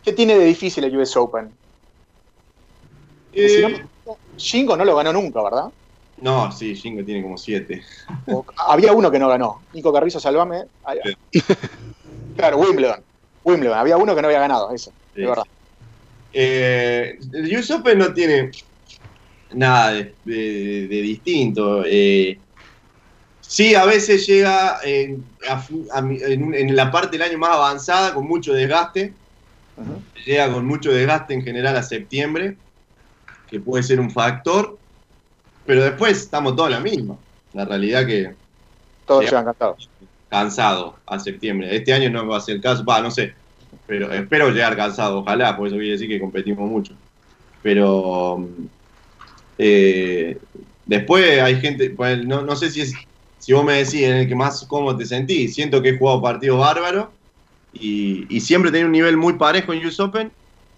¿Qué 0.03 0.13
tiene 0.13 0.37
de 0.37 0.45
difícil 0.45 0.83
el 0.83 0.97
US 0.97 1.15
Open? 1.15 1.51
Eh, 3.35 3.85
Shingo 4.37 4.77
no 4.77 4.85
lo 4.85 4.95
ganó 4.95 5.13
nunca, 5.13 5.43
¿verdad? 5.43 5.65
No, 6.21 6.51
sí, 6.51 6.73
Shingo 6.73 7.03
tiene 7.03 7.21
como 7.21 7.37
siete. 7.37 7.83
había 8.67 8.93
uno 8.93 9.11
que 9.11 9.19
no 9.19 9.27
ganó. 9.27 9.61
Nico 9.73 9.91
Carrizo, 9.91 10.19
salvame. 10.19 10.63
Claro, 12.37 12.57
Wimbledon. 12.57 13.03
Wimbledon. 13.43 13.77
Había 13.77 13.97
uno 13.97 14.15
que 14.15 14.21
no 14.21 14.27
había 14.27 14.39
ganado, 14.39 14.71
eso. 14.71 14.91
Eh, 16.33 17.17
el 17.33 17.57
US 17.57 17.71
Open 17.71 17.97
no 17.97 18.13
tiene 18.13 18.51
nada 19.53 19.91
de, 19.91 20.87
distinto. 20.89 21.83
Eh, 21.85 22.39
sí, 23.41 23.75
a 23.75 23.85
veces 23.85 24.27
llega 24.27 24.79
en, 24.83 25.23
la 26.75 26.91
parte 26.91 27.17
del 27.17 27.29
año 27.29 27.37
más 27.37 27.51
avanzada 27.51 28.13
con 28.13 28.27
mucho 28.27 28.53
desgaste. 28.53 29.13
Llega 30.25 30.51
con 30.51 30.65
mucho 30.65 30.91
desgaste 30.91 31.33
en 31.33 31.43
general 31.43 31.77
a 31.77 31.83
septiembre, 31.83 32.57
que 33.49 33.59
puede 33.59 33.83
ser 33.83 33.99
un 33.99 34.11
factor. 34.11 34.77
Pero 35.65 35.83
después 35.83 36.17
estamos 36.17 36.55
todos 36.55 36.69
en 36.69 36.75
la 36.75 36.79
misma. 36.79 37.17
La 37.53 37.65
realidad 37.65 38.05
que. 38.05 38.33
Todos 39.05 39.25
llegan 39.25 39.45
cansados. 39.45 39.89
Cansado 40.29 40.95
a 41.05 41.19
septiembre. 41.19 41.75
Este 41.75 41.93
año 41.93 42.09
no 42.09 42.27
va 42.27 42.37
a 42.37 42.41
ser 42.41 42.55
el 42.55 42.61
caso. 42.61 42.83
Va, 42.83 43.01
no 43.01 43.11
sé 43.11 43.33
pero 43.87 44.11
espero 44.11 44.49
llegar 44.49 44.75
cansado, 44.75 45.19
ojalá, 45.19 45.55
por 45.55 45.67
eso 45.67 45.75
quiere 45.75 45.91
decir 45.91 46.07
que 46.07 46.19
competimos 46.19 46.69
mucho. 46.69 46.93
Pero 47.61 48.47
eh, 49.57 50.37
después 50.85 51.41
hay 51.41 51.59
gente, 51.59 51.91
pues, 51.91 52.25
no, 52.25 52.55
sé 52.55 52.71
si 52.71 52.81
es, 52.81 52.93
si 53.37 53.53
vos 53.53 53.63
me 53.63 53.73
decís 53.73 54.01
en 54.01 54.17
el 54.17 54.27
que 54.27 54.35
más 54.35 54.65
cómodo 54.65 54.97
te 54.97 55.05
sentís, 55.05 55.53
siento 55.53 55.81
que 55.81 55.89
he 55.89 55.97
jugado 55.97 56.21
partidos 56.21 56.59
bárbaros 56.59 57.07
y, 57.73 58.25
y 58.29 58.41
siempre 58.41 58.71
tenía 58.71 58.85
un 58.85 58.91
nivel 58.91 59.17
muy 59.17 59.33
parejo 59.33 59.73
en 59.73 59.85
US 59.85 59.99
Open, 59.99 60.31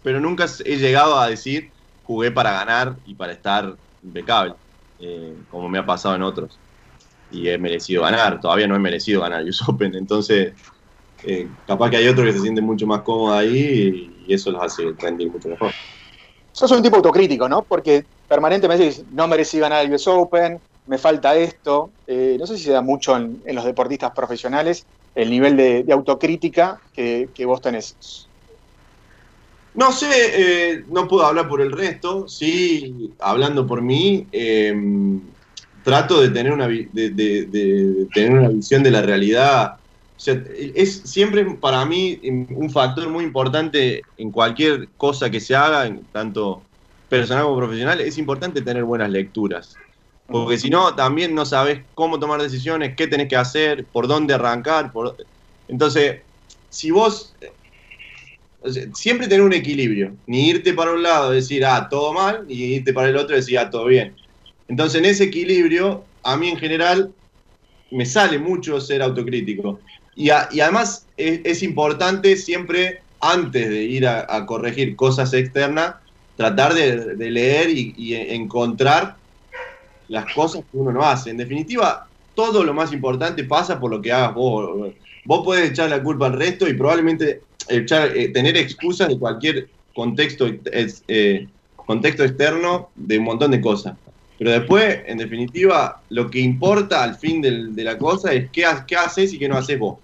pero 0.04 0.20
nunca 0.20 0.46
he 0.66 0.78
llegado 0.78 1.18
a 1.20 1.30
decir 1.30 1.70
jugué 2.08 2.32
para 2.32 2.52
ganar 2.52 2.96
y 3.06 3.14
para 3.14 3.34
estar 3.34 3.76
impecable, 4.02 4.56
eh, 5.00 5.36
como 5.52 5.68
me 5.68 5.78
ha 5.78 5.86
pasado 5.86 6.16
en 6.16 6.24
otros. 6.24 6.58
Y 7.30 7.50
he 7.50 7.58
merecido 7.58 8.04
ganar, 8.04 8.40
todavía 8.40 8.68
no 8.68 8.76
he 8.76 8.80
merecido 8.80 9.22
ganar 9.22 9.44
US 9.44 9.62
Open, 9.68 9.94
entonces 9.94 10.54
eh, 11.24 11.48
capaz 11.68 11.90
que 11.90 11.98
hay 11.98 12.08
otros 12.08 12.26
que 12.26 12.34
se 12.34 12.40
sienten 12.40 12.64
mucho 12.64 12.88
más 12.88 13.02
cómodos 13.02 13.38
ahí 13.38 14.14
y, 14.28 14.34
eso 14.34 14.52
los 14.52 14.62
hace 14.62 14.94
rendir 14.98 15.32
mucho 15.32 15.48
mejor. 15.48 15.72
Sos 16.52 16.70
un 16.72 16.82
tipo 16.82 16.98
autocrítico, 16.98 17.48
¿no? 17.48 17.62
Porque 17.62 18.04
permanentemente 18.28 18.84
dices, 18.84 19.06
no 19.12 19.26
merecí 19.26 19.58
ganar 19.58 19.86
el 19.86 19.94
US 19.94 20.06
Open, 20.08 20.60
me 20.86 20.98
falta 20.98 21.36
esto. 21.36 21.92
Eh, 22.08 22.36
no 22.38 22.46
sé 22.46 22.58
si 22.58 22.66
se 22.66 22.72
da 22.72 22.82
mucho 22.82 23.16
en, 23.16 23.42
los 23.46 23.64
deportistas 23.64 24.12
profesionales 24.12 24.86
el 25.16 25.30
nivel 25.30 25.56
de, 25.56 25.86
autocrítica 25.94 26.82
que, 26.94 27.30
vos 27.46 27.62
tenés. 27.62 28.27
No 29.78 29.94
sé, 29.94 30.10
eh, 30.12 30.84
no 30.90 31.08
puedo 31.08 31.26
hablar 31.26 31.48
por 31.48 31.62
el 31.62 31.72
resto, 31.72 32.28
sí, 32.28 33.14
hablando 33.20 33.66
por 33.66 33.82
mí, 33.82 34.28
trato 35.84 36.20
de 36.20 36.30
tener, 36.30 36.52
una, 36.52 36.68
de, 36.68 38.08
tener 38.14 38.32
una 38.32 38.50
visión 38.50 38.84
de 38.84 38.92
la 38.92 39.02
realidad 39.02 39.78
es 40.26 41.02
siempre 41.06 41.46
para 41.46 41.86
mí 41.86 42.20
un 42.24 42.70
factor 42.70 43.08
muy 43.10 43.24
importante 43.24 44.02
en 44.18 44.32
cualquier 44.32 44.90
cosa 44.98 45.30
que 45.30 45.40
se 45.40 45.56
haga, 45.56 45.96
tanto 46.12 46.64
personal 47.08 47.46
como 47.46 47.58
profesional, 47.58 48.02
es 48.02 48.18
importante 48.18 48.62
tener 48.62 48.84
buenas 48.84 49.10
lecturas. 49.10 49.76
Porque 50.28 50.58
si 50.58 50.70
no, 50.70 50.94
también 50.94 51.34
no 51.34 51.46
sabes 51.46 51.82
cómo 51.94 52.20
tomar 52.20 52.42
decisiones, 52.42 52.96
qué 52.98 53.08
tenés 53.08 53.30
que 53.30 53.38
hacer, 53.38 53.86
por 53.86 54.08
dónde 54.08 54.34
arrancar. 54.34 54.92
Por... 54.92 55.16
Entonces, 55.70 56.22
si 56.70 56.92
vos 56.92 57.34
siempre 58.94 59.28
tener 59.28 59.44
un 59.44 59.54
equilibrio, 59.54 60.16
ni 60.26 60.50
irte 60.50 60.74
para 60.74 60.92
un 60.92 61.04
lado 61.04 61.32
y 61.32 61.38
decir, 61.38 61.66
ah, 61.66 61.88
todo 61.90 62.14
mal, 62.14 62.46
ni 62.48 62.56
irte 62.56 62.94
para 62.94 63.10
el 63.10 63.18
otro 63.18 63.36
y 63.36 63.40
decir, 63.40 63.60
ah, 63.60 63.70
todo 63.70 63.86
bien. 63.86 64.16
Entonces, 64.68 65.00
en 65.00 65.06
ese 65.06 65.26
equilibrio, 65.26 66.04
a 66.24 66.36
mí 66.38 66.50
en 66.50 66.58
general 66.58 67.12
me 67.92 68.06
sale 68.06 68.38
mucho 68.38 68.82
ser 68.82 69.02
autocrítico. 69.02 69.80
Y, 70.16 70.30
además 70.30 71.06
es, 71.16 71.62
importante 71.64 72.36
siempre, 72.36 73.02
antes 73.22 73.70
de 73.70 73.84
ir 73.84 74.08
a, 74.08 74.46
corregir 74.46 74.96
cosas 74.96 75.34
externas, 75.34 75.96
tratar 76.36 76.74
de, 76.74 77.16
leer 77.16 77.70
y, 77.70 78.16
encontrar 78.16 79.16
las 80.08 80.34
cosas 80.34 80.64
que 80.72 80.78
uno 80.78 80.92
no 80.92 81.04
hace. 81.04 81.30
En 81.30 81.38
definitiva, 81.38 82.08
todo 82.34 82.64
lo 82.64 82.74
más 82.74 82.92
importante 82.92 83.44
pasa 83.44 83.80
por 83.80 83.92
lo 83.92 84.02
que 84.02 84.12
hagas 84.12 84.34
vos. 84.34 84.92
Vos 85.24 85.44
podés 85.44 85.72
echar 85.72 85.90
la 85.90 86.02
culpa 86.02 86.28
al 86.28 86.34
resto 86.34 86.68
y 86.68 86.74
probablemente 86.74 87.42
echar, 87.70 88.16
eh, 88.16 88.30
tener 88.30 88.58
excusas 88.58 89.08
de 89.08 89.20
cualquier 89.20 89.70
contexto, 89.94 90.48
eh, 90.48 91.48
contexto 91.76 92.24
externo 92.24 92.90
de 92.96 93.18
un 93.18 93.26
montón 93.26 93.52
de 93.52 93.62
cosas. 93.62 93.96
Pero 94.38 94.52
después, 94.52 95.00
en 95.08 95.18
definitiva, 95.18 96.02
lo 96.10 96.30
que 96.30 96.40
importa 96.40 97.04
al 97.04 97.16
fin 97.16 97.42
de 97.42 97.84
la 97.84 97.98
cosa 97.98 98.34
es 98.34 98.52
qué, 98.52 98.66
qué 98.86 98.96
haces 98.96 99.34
y 99.34 99.40
qué 99.40 99.50
no 99.50 99.58
haces 99.58 99.80
vos. 99.80 99.98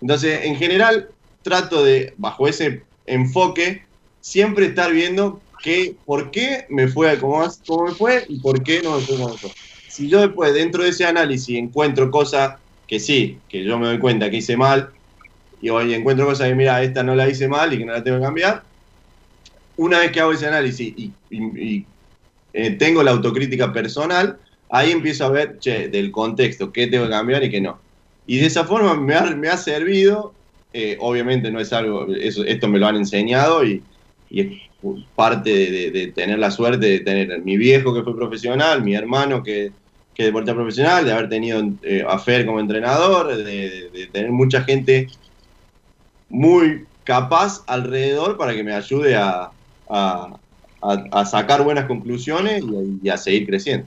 Entonces, 0.00 0.44
en 0.44 0.56
general, 0.56 1.08
trato 1.42 1.82
de, 1.82 2.14
bajo 2.16 2.46
ese 2.46 2.82
enfoque, 3.06 3.82
siempre 4.20 4.66
estar 4.66 4.92
viendo 4.92 5.40
que, 5.62 5.96
por 6.04 6.30
qué 6.30 6.66
me 6.68 6.86
fue 6.86 7.18
como, 7.18 7.40
me 7.42 7.94
fue 7.94 8.24
y 8.28 8.38
por 8.38 8.62
qué 8.62 8.82
no 8.82 8.96
me 8.96 9.02
fue 9.02 9.16
como 9.16 9.36
fue. 9.36 9.50
Si 9.88 10.08
yo 10.08 10.20
después, 10.20 10.54
dentro 10.54 10.84
de 10.84 10.90
ese 10.90 11.04
análisis, 11.04 11.56
encuentro 11.56 12.10
cosas 12.10 12.56
que 12.86 13.00
sí, 13.00 13.38
que 13.48 13.64
yo 13.64 13.78
me 13.78 13.86
doy 13.86 13.98
cuenta 13.98 14.30
que 14.30 14.36
hice 14.36 14.56
mal, 14.56 14.90
y 15.60 15.68
hoy 15.70 15.94
encuentro 15.94 16.26
cosas 16.26 16.48
que, 16.48 16.54
mira, 16.54 16.82
esta 16.82 17.02
no 17.02 17.14
la 17.14 17.28
hice 17.28 17.48
mal 17.48 17.72
y 17.72 17.78
que 17.78 17.84
no 17.84 17.92
la 17.92 18.02
tengo 18.02 18.18
que 18.18 18.24
cambiar, 18.24 18.62
una 19.76 19.98
vez 19.98 20.10
que 20.10 20.20
hago 20.20 20.32
ese 20.32 20.46
análisis 20.46 20.94
y, 21.30 21.84
eh, 22.52 22.70
tengo 22.72 23.02
la 23.02 23.10
autocrítica 23.10 23.72
personal, 23.72 24.38
ahí 24.70 24.90
empiezo 24.90 25.26
a 25.26 25.30
ver, 25.30 25.58
del 25.60 26.10
contexto, 26.10 26.72
qué 26.72 26.86
tengo 26.86 27.04
que 27.04 27.10
cambiar 27.10 27.44
y 27.44 27.50
qué 27.50 27.60
no. 27.60 27.78
Y 28.26 28.38
de 28.38 28.46
esa 28.46 28.64
forma 28.64 28.94
me 28.94 29.14
ha, 29.14 29.22
me 29.36 29.48
ha 29.48 29.56
servido, 29.56 30.32
eh, 30.72 30.96
obviamente 31.00 31.50
no 31.50 31.60
es 31.60 31.72
algo, 31.72 32.06
esto 32.14 32.68
me 32.68 32.78
lo 32.78 32.86
han 32.86 32.96
enseñado 32.96 33.64
y, 33.64 33.82
es 34.30 34.48
parte 35.14 35.50
de, 35.50 36.12
tener 36.14 36.38
la 36.38 36.50
suerte 36.50 36.86
de 36.86 37.00
tener 37.00 37.40
mi 37.42 37.56
viejo 37.56 37.94
que 37.94 38.02
fue 38.02 38.16
profesional, 38.16 38.82
mi 38.82 38.94
hermano 38.94 39.42
que, 39.42 39.72
que 40.16 40.22
es 40.22 40.28
deportista 40.28 40.54
profesional, 40.54 41.04
de 41.04 41.12
haber 41.12 41.28
tenido 41.28 41.62
eh, 41.82 42.04
como 42.46 42.58
entrenador, 42.58 43.36
de, 43.36 44.08
tener 44.10 44.32
mucha 44.32 44.62
gente 44.62 45.08
muy 46.28 46.86
capaz 47.04 47.62
alrededor 47.66 48.36
para 48.36 48.54
que 48.54 48.64
me 48.64 48.74
ayude 48.74 49.14
a, 49.16 49.50
sacar 51.24 51.62
buenas 51.62 51.86
conclusiones 51.86 52.62
y 53.02 53.08
a 53.08 53.16
seguir 53.16 53.46
creciendo. 53.46 53.86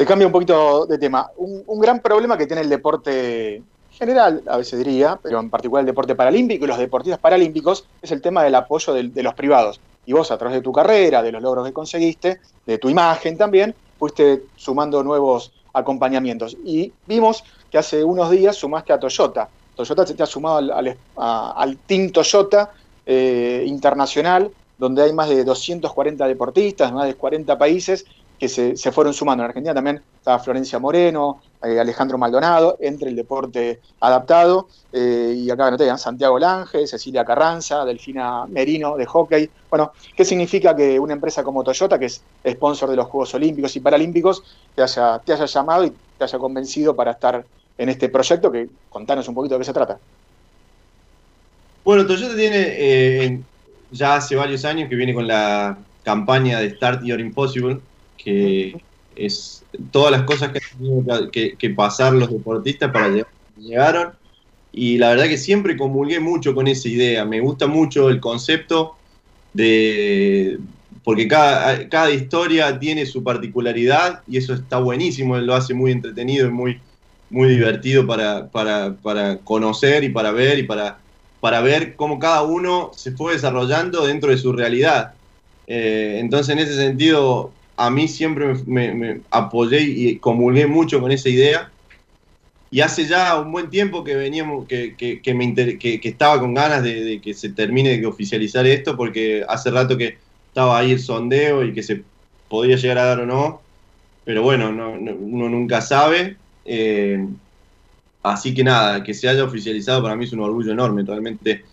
Te 0.00 0.06
cambio 0.06 0.28
un 0.28 0.32
poquito 0.32 0.86
de 0.86 0.96
tema. 0.96 1.30
Un, 1.36 1.78
gran 1.78 2.00
problema 2.00 2.38
que 2.38 2.46
tiene 2.46 2.62
el 2.62 2.70
deporte 2.70 3.62
general, 3.90 4.42
a 4.46 4.56
veces 4.56 4.78
diría, 4.78 5.18
pero 5.22 5.38
en 5.40 5.50
particular 5.50 5.82
el 5.82 5.86
deporte 5.86 6.14
paralímpico 6.14 6.64
y 6.64 6.68
los 6.68 6.78
deportistas 6.78 7.20
paralímpicos, 7.20 7.84
es 8.00 8.10
el 8.10 8.22
tema 8.22 8.42
del 8.42 8.54
apoyo 8.54 8.94
de, 8.94 9.22
los 9.22 9.34
privados. 9.34 9.78
Y 10.06 10.14
vos, 10.14 10.30
a 10.30 10.38
través 10.38 10.56
de 10.56 10.62
tu 10.62 10.72
carrera, 10.72 11.22
de 11.22 11.30
los 11.30 11.42
logros 11.42 11.66
que 11.66 11.74
conseguiste, 11.74 12.40
de 12.64 12.78
tu 12.78 12.88
imagen 12.88 13.36
también, 13.36 13.74
fuiste 13.98 14.44
sumando 14.56 15.02
nuevos 15.02 15.52
acompañamientos. 15.74 16.56
Y 16.64 16.90
vimos 17.06 17.44
que 17.70 17.76
hace 17.76 18.02
unos 18.02 18.30
días 18.30 18.56
sumaste 18.56 18.94
a 18.94 18.98
Toyota. 18.98 19.50
Toyota 19.80 20.06
se 20.06 20.14
te 20.14 20.22
ha 20.22 20.26
sumado 20.26 20.72
al, 21.16 21.78
Team 21.86 22.10
Toyota 22.10 22.70
eh, 23.06 23.64
internacional, 23.66 24.50
donde 24.76 25.02
hay 25.02 25.12
más 25.12 25.28
de 25.28 25.42
240 25.42 26.26
deportistas, 26.26 26.92
más 26.92 27.06
de 27.06 27.14
40 27.14 27.56
países, 27.56 28.04
que 28.38 28.48
se, 28.48 28.92
fueron 28.92 29.12
sumando. 29.12 29.42
En 29.42 29.50
Argentina 29.50 29.74
también 29.74 30.02
estaba 30.16 30.38
Florencia 30.38 30.78
Moreno, 30.78 31.40
eh, 31.62 31.78
Alejandro 31.78 32.16
Maldonado, 32.16 32.76
entre 32.80 33.10
el 33.10 33.16
deporte 33.16 33.80
adaptado, 34.00 34.68
eh, 34.92 35.34
y 35.36 35.50
acá 35.50 35.70
noté, 35.70 35.96
Santiago 35.98 36.38
Lange, 36.38 36.86
Cecilia 36.86 37.24
Carranza, 37.24 37.84
Delfina 37.84 38.46
Merino 38.46 38.96
de 38.96 39.04
hockey. 39.04 39.50
Bueno, 39.68 39.92
¿qué 40.16 40.24
significa 40.24 40.74
que 40.74 40.98
una 40.98 41.12
empresa 41.12 41.42
como 41.42 41.62
Toyota, 41.62 41.98
que 41.98 42.06
es 42.06 42.22
sponsor 42.48 42.88
de 42.90 42.96
los 42.96 43.06
Juegos 43.06 43.34
Olímpicos 43.34 43.76
y 43.76 43.80
Paralímpicos, 43.80 44.42
te 44.74 44.82
haya 44.82 45.20
llamado 45.46 45.84
y 45.84 45.92
te 46.16 46.24
haya 46.24 46.38
convencido 46.38 46.96
para 46.96 47.12
estar 47.12 47.44
en 47.80 47.88
este 47.88 48.10
proyecto? 48.10 48.52
Que 48.52 48.68
contanos 48.90 49.26
un 49.26 49.34
poquito 49.34 49.54
de 49.54 49.60
qué 49.60 49.64
se 49.64 49.72
trata. 49.72 49.98
Bueno, 51.82 52.06
Toyota 52.06 52.36
tiene 52.36 52.66
eh, 52.78 53.40
ya 53.90 54.16
hace 54.16 54.36
varios 54.36 54.64
años 54.66 54.88
que 54.88 54.96
viene 54.96 55.14
con 55.14 55.26
la 55.26 55.78
campaña 56.04 56.60
de 56.60 56.70
Start 56.70 57.02
Your 57.04 57.20
Impossible, 57.20 57.80
que 58.18 58.78
es 59.16 59.64
todas 59.90 60.12
las 60.12 60.22
cosas 60.22 60.50
que 60.50 60.58
han 60.58 60.78
tenido 60.78 61.30
que, 61.30 61.70
pasar 61.70 62.12
los 62.12 62.30
deportistas 62.30 62.90
para 62.92 63.08
llegar 63.08 63.28
llegaron. 63.58 64.12
Y 64.72 64.98
la 64.98 65.08
verdad 65.08 65.24
que 65.24 65.38
siempre 65.38 65.76
comulgué 65.76 66.20
mucho 66.20 66.54
con 66.54 66.68
esa 66.68 66.88
idea. 66.88 67.24
Me 67.24 67.40
gusta 67.40 67.66
mucho 67.66 68.10
el 68.10 68.20
concepto 68.20 68.96
de. 69.54 70.58
Porque 71.02 71.26
cada, 71.26 71.88
cada 71.88 72.10
historia 72.10 72.78
tiene 72.78 73.06
su 73.06 73.24
particularidad 73.24 74.22
y 74.28 74.36
eso 74.36 74.52
está 74.52 74.78
buenísimo. 74.78 75.36
Él 75.36 75.46
lo 75.46 75.54
hace 75.54 75.72
muy 75.72 75.92
entretenido 75.92 76.46
y 76.46 76.50
muy, 76.50 76.80
muy 77.30 77.48
divertido 77.48 78.06
para, 78.06 78.48
para, 78.48 78.94
para 78.94 79.38
conocer 79.38 80.04
y 80.04 80.08
para 80.08 80.32
ver 80.32 80.58
y 80.58 80.64
para, 80.64 80.98
para 81.40 81.60
ver 81.60 81.94
cómo 81.96 82.18
cada 82.18 82.42
uno 82.42 82.90
se 82.94 83.12
fue 83.12 83.34
desarrollando 83.34 84.06
dentro 84.06 84.30
de 84.30 84.36
su 84.36 84.52
realidad. 84.52 85.14
Eh, 85.66 86.18
entonces, 86.20 86.52
en 86.52 86.58
ese 86.58 86.74
sentido, 86.74 87.52
a 87.76 87.90
mí 87.90 88.08
siempre 88.08 88.54
me, 88.66 89.20
apoyé 89.30 89.80
y 89.80 90.16
comulgué 90.16 90.66
mucho 90.66 91.00
con 91.00 91.12
esa 91.12 91.28
idea. 91.28 91.70
Y 92.72 92.82
hace 92.82 93.06
ya 93.06 93.40
un 93.40 93.50
buen 93.50 93.70
tiempo 93.70 94.04
que 94.04 94.14
veníamos, 94.14 94.66
que, 94.68 94.94
que, 94.96 95.34
me 95.34 95.54
que, 95.54 96.00
estaba 96.02 96.38
con 96.38 96.54
ganas 96.54 96.82
de, 96.82 97.20
que 97.22 97.34
se 97.34 97.50
termine 97.50 97.98
de 97.98 98.06
oficializar 98.06 98.66
esto, 98.66 98.96
porque 98.96 99.44
hace 99.48 99.70
rato 99.70 99.96
que 99.96 100.18
estaba 100.48 100.78
ahí 100.78 100.92
el 100.92 101.00
sondeo 101.00 101.64
y 101.64 101.72
que 101.72 101.82
se 101.82 102.02
podía 102.48 102.76
llegar 102.76 102.98
a 102.98 103.04
dar 103.04 103.20
o 103.20 103.26
no. 103.26 103.62
Pero 104.24 104.42
bueno, 104.42 104.68
uno 104.68 105.48
nunca 105.48 105.80
sabe. 105.80 106.36
Eh, 106.64 107.26
así 108.22 108.54
que 108.54 108.64
nada, 108.64 109.02
que 109.02 109.14
se 109.14 109.28
haya 109.28 109.44
oficializado 109.44 110.02
para 110.02 110.16
mí 110.16 110.24
es 110.24 110.32
un 110.32 110.40
orgullo 110.40 110.72
enorme. 110.72 111.02
Realmente 111.02 111.64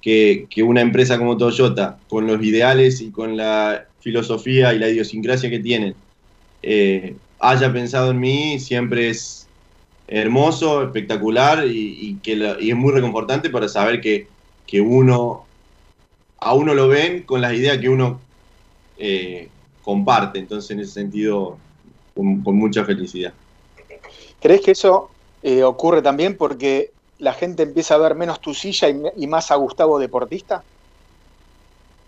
que, 0.00 0.46
que 0.50 0.62
una 0.62 0.80
empresa 0.80 1.18
como 1.18 1.36
Toyota, 1.36 1.98
con 2.08 2.26
los 2.26 2.42
ideales 2.42 3.00
y 3.00 3.10
con 3.10 3.36
la 3.36 3.86
filosofía 4.00 4.72
y 4.72 4.78
la 4.78 4.88
idiosincrasia 4.88 5.50
que 5.50 5.58
tienen 5.58 5.94
eh, 6.62 7.16
haya 7.38 7.72
pensado 7.72 8.10
en 8.10 8.20
mí, 8.20 8.58
siempre 8.58 9.10
es 9.10 9.46
hermoso, 10.08 10.82
espectacular 10.82 11.64
y, 11.66 12.18
que 12.22 12.56
es 12.60 12.76
muy 12.76 12.92
reconfortante 12.92 13.50
para 13.50 13.68
saber 13.68 14.00
que, 14.00 14.28
uno, 14.80 15.44
a 16.38 16.54
uno 16.54 16.74
lo 16.74 16.88
ven 16.88 17.22
con 17.22 17.40
las 17.40 17.52
ideas 17.52 17.78
que 17.78 17.88
uno 17.88 18.20
eh, 18.98 19.48
comparte. 19.82 20.38
Entonces, 20.38 20.70
en 20.72 20.80
ese 20.80 20.92
sentido, 20.92 21.58
con, 22.14 22.56
mucha 22.56 22.84
felicidad. 22.84 23.32
¿Crees 24.46 24.60
que 24.60 24.70
eso 24.70 25.10
eh, 25.42 25.64
ocurre 25.64 26.02
también 26.02 26.36
porque 26.36 26.92
la 27.18 27.32
gente 27.32 27.64
empieza 27.64 27.96
a 27.96 27.98
ver 27.98 28.14
menos 28.14 28.40
tu 28.40 28.54
silla 28.54 28.86
y 29.16 29.26
más 29.26 29.50
a 29.50 29.56
Gustavo 29.56 29.98
deportista? 29.98 30.62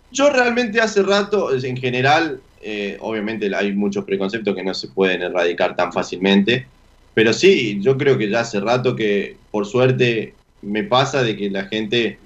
Yo 0.09 0.29
realmente 0.29 0.79
hace 0.79 1.03
rato, 1.03 1.53
en 1.53 1.75
general, 1.75 2.39
eh, 2.61 2.97
obviamente 3.01 3.53
hay 3.53 3.73
muchos 3.73 4.05
preconceptos 4.05 4.55
que 4.55 4.63
no 4.63 4.73
se 4.73 4.87
pueden 4.87 5.21
erradicar 5.21 5.75
tan 5.75 5.91
fácilmente, 5.91 6.65
pero 7.13 7.33
sí, 7.33 7.81
yo 7.81 7.97
creo 7.97 8.17
que 8.17 8.29
ya 8.29 8.39
hace 8.39 8.61
rato 8.61 8.95
que, 8.95 9.35
por 9.51 9.65
suerte, 9.65 10.33
me 10.61 10.83
pasa 10.83 11.21
de 11.21 11.35
que 11.35 11.49
la 11.49 11.65
gente 11.65 12.19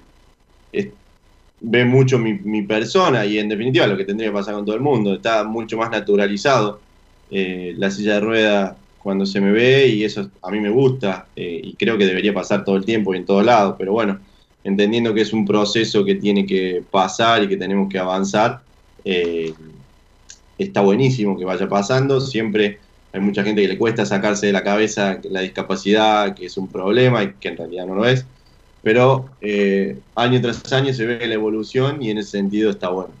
ve 1.60 1.84
mucho 1.84 2.20
mi, 2.20 2.62
persona 2.62 3.26
y 3.26 3.40
en 3.40 3.48
definitiva 3.48 3.88
lo 3.88 3.96
que 3.96 4.04
tendría 4.04 4.28
que 4.28 4.34
pasar 4.34 4.54
con 4.54 4.64
todo 4.64 4.76
el 4.76 4.80
mundo, 4.80 5.14
está 5.14 5.42
mucho 5.42 5.76
más 5.76 5.90
naturalizado 5.90 6.78
eh, 7.32 7.74
la 7.76 7.90
silla 7.90 8.14
de 8.14 8.20
rueda 8.20 8.76
cuando 9.04 9.26
se 9.26 9.38
me 9.38 9.52
ve 9.52 9.86
y 9.86 10.02
eso 10.02 10.30
a 10.40 10.50
mí 10.50 10.60
me 10.60 10.70
gusta 10.70 11.26
eh, 11.36 11.60
y 11.62 11.74
creo 11.74 11.98
que 11.98 12.06
debería 12.06 12.32
pasar 12.32 12.64
todo 12.64 12.76
el 12.76 12.86
tiempo 12.86 13.14
y 13.14 13.18
en 13.18 13.26
todos 13.26 13.44
lados, 13.44 13.76
pero 13.78 13.92
bueno, 13.92 14.18
entendiendo 14.64 15.12
que 15.12 15.20
es 15.20 15.34
un 15.34 15.44
proceso 15.44 16.06
que 16.06 16.14
tiene 16.14 16.46
que 16.46 16.82
pasar 16.90 17.42
y 17.42 17.48
que 17.48 17.58
tenemos 17.58 17.90
que 17.90 17.98
avanzar. 17.98 18.62
Eh, 19.04 19.52
está 20.56 20.80
buenísimo 20.80 21.38
que 21.38 21.44
vaya 21.44 21.68
pasando, 21.68 22.18
siempre 22.18 22.78
hay 23.12 23.20
mucha 23.20 23.44
gente 23.44 23.60
que 23.60 23.68
le 23.68 23.76
cuesta 23.76 24.06
sacarse 24.06 24.46
de 24.46 24.52
la 24.54 24.62
cabeza 24.62 25.20
la 25.24 25.42
discapacidad, 25.42 26.34
que 26.34 26.46
es 26.46 26.56
un 26.56 26.68
problema 26.68 27.22
y 27.22 27.34
que 27.34 27.48
en 27.48 27.58
realidad 27.58 27.86
no 27.86 27.96
lo 27.96 28.06
es, 28.06 28.24
pero 28.82 29.28
eh, 29.42 29.98
año 30.14 30.40
tras 30.40 30.72
año 30.72 30.94
se 30.94 31.04
ve 31.04 31.26
la 31.26 31.34
evolución 31.34 32.02
y 32.02 32.10
en 32.10 32.18
ese 32.18 32.30
sentido 32.30 32.70
está 32.70 32.88
bueno. 32.88 33.12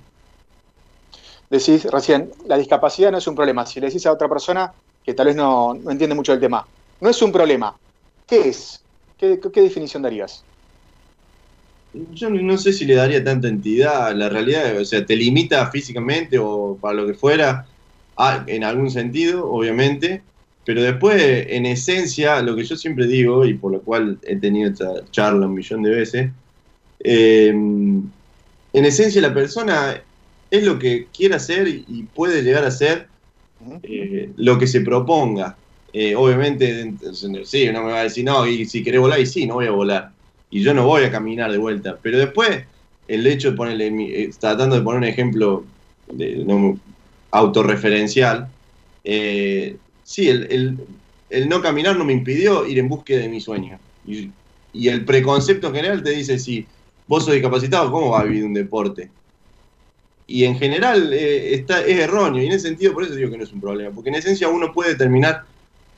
Decís 1.50 1.84
recién, 1.84 2.30
la 2.46 2.56
discapacidad 2.56 3.12
no 3.12 3.18
es 3.18 3.26
un 3.26 3.34
problema. 3.34 3.66
Si 3.66 3.80
le 3.80 3.88
decís 3.88 4.06
a 4.06 4.12
otra 4.12 4.30
persona 4.30 4.72
que 5.04 5.14
tal 5.14 5.26
vez 5.26 5.36
no, 5.36 5.74
entiende 5.88 6.14
mucho 6.14 6.32
el 6.32 6.40
tema, 6.40 6.66
no 7.00 7.08
es 7.08 7.20
un 7.22 7.32
problema. 7.32 7.76
¿Qué 8.26 8.48
es? 8.48 8.80
qué 9.18 9.62
definición 9.62 10.02
darías? 10.02 10.44
yo 12.12 12.28
no 12.28 12.58
sé 12.58 12.72
si 12.72 12.84
le 12.84 12.94
daría 12.94 13.22
tanta 13.22 13.48
entidad 13.48 14.14
la 14.14 14.28
realidad, 14.28 14.78
o 14.78 14.84
sea, 14.84 15.06
te 15.06 15.16
limita 15.16 15.70
físicamente 15.70 16.38
o 16.38 16.76
para 16.80 16.94
lo 16.94 17.06
que 17.06 17.14
fuera, 17.14 17.66
en 18.46 18.64
algún 18.64 18.90
sentido, 18.90 19.48
obviamente, 19.50 20.22
pero 20.64 20.82
después, 20.82 21.46
en 21.48 21.66
esencia, 21.66 22.40
lo 22.42 22.56
que 22.56 22.64
yo 22.64 22.76
siempre 22.76 23.06
digo, 23.06 23.44
y 23.44 23.54
por 23.54 23.72
lo 23.72 23.80
cual 23.82 24.18
he 24.22 24.36
tenido 24.36 24.70
esta 24.70 25.04
charla 25.10 25.46
un 25.46 25.54
millón 25.54 25.82
de 25.82 25.90
veces, 25.90 26.30
em, 27.00 28.02
en 28.72 28.84
esencia 28.84 29.20
la 29.20 29.34
persona 29.34 30.02
es 30.50 30.64
lo 30.64 30.78
que 30.78 31.06
quiere 31.16 31.34
hacer 31.34 31.68
y 31.68 32.08
puede 32.14 32.42
llegar 32.42 32.64
a 32.64 32.70
ser 32.70 33.08
eh, 33.82 34.30
lo 34.36 34.58
que 34.58 34.66
se 34.66 34.80
proponga. 34.80 35.56
Eh, 35.92 36.14
obviamente, 36.14 36.92
sí, 37.44 37.68
uno 37.68 37.84
me 37.84 37.92
va 37.92 38.00
a 38.00 38.04
decir, 38.04 38.24
no, 38.24 38.46
y 38.46 38.64
si 38.66 38.82
querés 38.82 39.00
volar, 39.00 39.20
y 39.20 39.26
sí, 39.26 39.46
no 39.46 39.54
voy 39.54 39.66
a 39.66 39.70
volar 39.70 40.14
y 40.54 40.62
yo 40.62 40.72
no 40.72 40.86
voy 40.86 41.02
a 41.02 41.10
caminar 41.10 41.50
de 41.50 41.58
vuelta. 41.58 41.98
Pero 42.00 42.16
después, 42.16 42.62
el 43.08 43.26
hecho 43.26 43.50
de 43.50 43.56
ponerle, 43.56 43.88
eh, 43.88 44.30
tratando 44.38 44.76
de 44.76 44.82
poner 44.82 44.98
un 44.98 45.04
ejemplo 45.04 45.64
de, 46.12 46.76
autorreferencial, 47.32 48.48
eh, 49.02 49.76
sí, 50.04 50.28
el, 50.28 50.78
no 51.48 51.60
caminar 51.60 51.96
no 51.96 52.04
me 52.04 52.12
impidió 52.12 52.68
ir 52.68 52.78
en 52.78 52.88
búsqueda 52.88 53.22
de 53.22 53.28
mi 53.28 53.40
sueño. 53.40 53.80
Y, 54.06 54.30
el 54.88 55.04
preconcepto 55.04 55.72
general 55.72 56.04
te 56.04 56.10
dice, 56.10 56.38
si 56.38 56.66
vos 57.08 57.24
sos 57.24 57.34
discapacitado, 57.34 57.90
¿cómo 57.90 58.10
vas 58.10 58.22
a 58.22 58.26
vivir 58.26 58.44
un 58.44 58.54
deporte? 58.54 59.10
Y 60.26 60.44
en 60.44 60.58
general 60.58 61.12
eh, 61.12 61.54
está, 61.54 61.84
es 61.84 61.98
erróneo, 61.98 62.42
y 62.42 62.46
en 62.46 62.52
ese 62.52 62.68
sentido 62.68 62.94
por 62.94 63.04
eso 63.04 63.14
digo 63.14 63.30
que 63.30 63.38
no 63.38 63.44
es 63.44 63.52
un 63.52 63.60
problema, 63.60 63.94
porque 63.94 64.10
en 64.10 64.16
esencia 64.16 64.48
uno 64.48 64.72
puede 64.72 64.94
terminar 64.94 65.44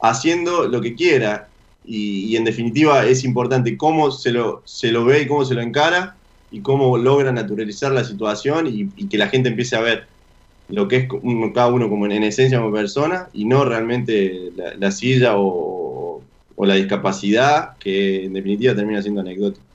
haciendo 0.00 0.66
lo 0.66 0.80
que 0.80 0.94
quiera, 0.94 1.48
y, 1.86 2.36
en 2.36 2.44
definitiva 2.44 3.06
es 3.06 3.24
importante 3.24 3.76
cómo 3.76 4.10
se 4.10 4.32
lo, 4.32 4.62
se 4.64 4.90
lo 4.90 5.04
ve 5.04 5.22
y 5.22 5.26
cómo 5.26 5.44
se 5.44 5.54
lo 5.54 5.62
encara 5.62 6.16
y 6.50 6.60
cómo 6.60 6.98
logra 6.98 7.32
naturalizar 7.32 7.92
la 7.92 8.04
situación 8.04 8.66
y, 8.66 9.06
que 9.08 9.18
la 9.18 9.28
gente 9.28 9.48
empiece 9.48 9.76
a 9.76 9.80
ver 9.80 10.06
lo 10.68 10.88
que 10.88 10.96
es 10.96 11.08
cada 11.54 11.68
uno 11.68 11.88
como 11.88 12.06
en, 12.06 12.22
esencia 12.24 12.58
como 12.58 12.72
persona 12.72 13.28
y 13.32 13.44
no 13.44 13.64
realmente 13.64 14.50
la, 14.78 14.90
silla 14.90 15.34
o, 15.36 16.22
la 16.58 16.74
discapacidad 16.74 17.76
que 17.78 18.24
en 18.24 18.32
definitiva 18.32 18.74
termina 18.74 19.02
siendo 19.02 19.20
anecdótica. 19.20 19.65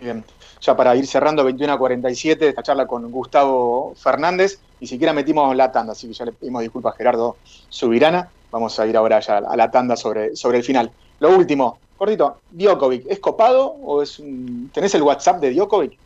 Bien, 0.00 0.24
ya 0.62 0.76
para 0.76 0.96
ir 0.96 1.06
cerrando 1.06 1.44
21 1.44 1.74
a 1.74 1.78
47 1.78 2.48
esta 2.48 2.62
charla 2.62 2.86
con 2.86 3.10
Gustavo 3.10 3.94
Fernández, 3.94 4.60
ni 4.80 4.86
siquiera 4.86 5.12
metimos 5.12 5.54
la 5.54 5.70
tanda, 5.70 5.92
así 5.92 6.08
que 6.08 6.14
ya 6.14 6.24
le 6.24 6.32
pedimos 6.32 6.62
disculpas 6.62 6.94
a 6.94 6.96
Gerardo 6.96 7.36
Subirana. 7.42 8.32
Vamos 8.50 8.78
a 8.80 8.86
ir 8.86 8.96
ahora 8.96 9.20
ya 9.20 9.38
a 9.38 9.56
la 9.56 9.70
tanda 9.70 9.96
sobre, 9.96 10.34
sobre 10.34 10.58
el 10.58 10.64
final. 10.64 10.90
Lo 11.18 11.36
último, 11.36 11.80
cortito, 11.96 12.40
Djokovic, 12.48 13.06
¿es 13.10 13.20
copado 13.20 13.66
o 13.66 14.02
es 14.02 14.18
un... 14.18 14.70
¿Tenés 14.72 14.94
el 14.94 15.02
WhatsApp 15.02 15.40
de 15.40 15.52
Djokovic? 15.52 15.98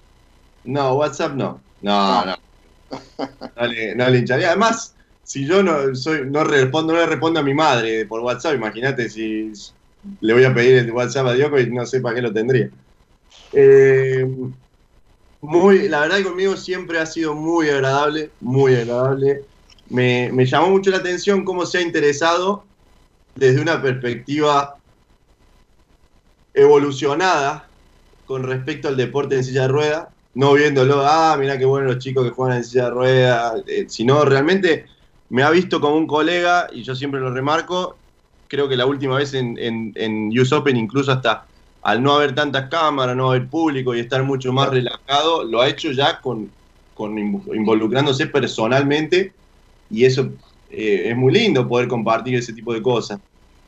No, 0.65 0.95
WhatsApp 0.95 1.35
no. 1.35 1.61
No, 1.81 2.25
no. 2.25 2.35
No, 3.57 3.67
le, 3.67 3.95
no 3.95 4.15
hincharía. 4.15 4.49
Además, 4.49 4.97
si 5.23 5.47
yo 5.47 5.63
no 5.63 5.95
soy, 5.95 6.29
no 6.29 6.43
respondo, 6.43 6.93
no 6.93 6.99
le 6.99 7.07
respondo 7.07 7.41
a 7.41 7.45
mi 7.45 7.55
madre 7.55 8.07
por 8.07 8.21
WhatsApp, 8.21 8.55
imagínate 8.55 9.09
si 9.09 9.53
le 10.21 10.35
voy 10.35 10.45
a 10.45 10.53
pedir 10.53 10.79
el 10.79 10.91
WhatsApp 10.91 11.29
a 11.29 11.35
Djokovic, 11.35 11.71
no 11.71 11.87
sé 11.87 12.01
para 12.01 12.17
qué 12.17 12.23
lo 12.23 12.33
tendría. 12.33 12.71
Eh, 13.55 14.27
muy, 15.41 15.89
la 15.89 16.01
verdad 16.01 16.19
que 16.19 16.25
conmigo 16.25 16.57
siempre 16.57 16.99
ha 16.99 17.07
sido 17.07 17.35
muy 17.35 17.69
agradable, 17.69 18.31
muy 18.41 18.75
agradable. 18.75 19.43
Me, 19.91 20.31
me 20.33 20.47
llamó 20.47 20.71
mucho 20.71 20.91
la 20.91 20.99
atención 20.99 21.45
cómo 21.45 21.67
se 21.67 21.79
ha 21.79 21.83
interesado 21.83 22.65
desde 23.35 23.61
una 23.61 23.81
perspectiva 23.83 24.77
evolucionada 26.55 27.69
con 28.27 28.45
respecto 28.45 28.89
al 28.89 28.97
deporte 28.97 29.37
en 29.37 29.45
silla 29.45 29.63
de 29.63 29.69
rueda, 29.69 30.09
no 30.35 30.55
viéndolo, 30.55 31.03
ah, 31.05 31.37
mira 31.39 31.59
qué 31.59 31.65
bueno 31.65 31.89
los 31.89 31.99
chicos 31.99 32.25
que 32.25 32.31
juegan 32.31 32.59
en 32.59 32.65
silla 32.65 32.85
de 32.85 32.91
rueda, 32.91 33.55
eh, 33.67 33.85
sino 33.89 34.25
realmente 34.25 34.87
me 35.29 35.43
ha 35.43 35.51
visto 35.51 35.81
como 35.81 35.97
un 35.97 36.07
colega 36.07 36.69
y 36.73 36.83
yo 36.83 36.95
siempre 36.95 37.21
lo 37.21 37.33
remarco. 37.33 37.97
Creo 38.49 38.69
que 38.69 38.77
la 38.77 38.87
última 38.87 39.17
vez 39.17 39.35
en, 39.35 39.59
en, 39.59 39.93
en 39.97 40.39
US 40.39 40.53
Open, 40.53 40.77
incluso 40.77 41.13
hasta 41.13 41.47
al 41.85 42.03
no 42.03 42.15
haber 42.15 42.35
tantas 42.35 42.69
cámaras, 42.71 43.15
no 43.15 43.31
haber 43.31 43.47
público 43.47 43.95
y 43.95 44.01
estar 44.01 44.25
mucho 44.25 44.53
más 44.53 44.71
relajado, 44.71 45.45
lo 45.45 45.61
ha 45.61 45.69
hecho 45.69 45.93
ya 45.93 46.19
con, 46.21 46.51
con 46.95 47.17
involucrándose 47.19 48.27
personalmente 48.27 49.33
y 49.91 50.07
eso 50.07 50.31
eh, 50.71 51.11
es 51.11 51.17
muy 51.17 51.33
lindo 51.33 51.69
poder 51.69 51.87
compartir 51.87 52.37
ese 52.37 52.55
tipo 52.55 52.73
de 52.73 52.81
cosas, 52.81 53.21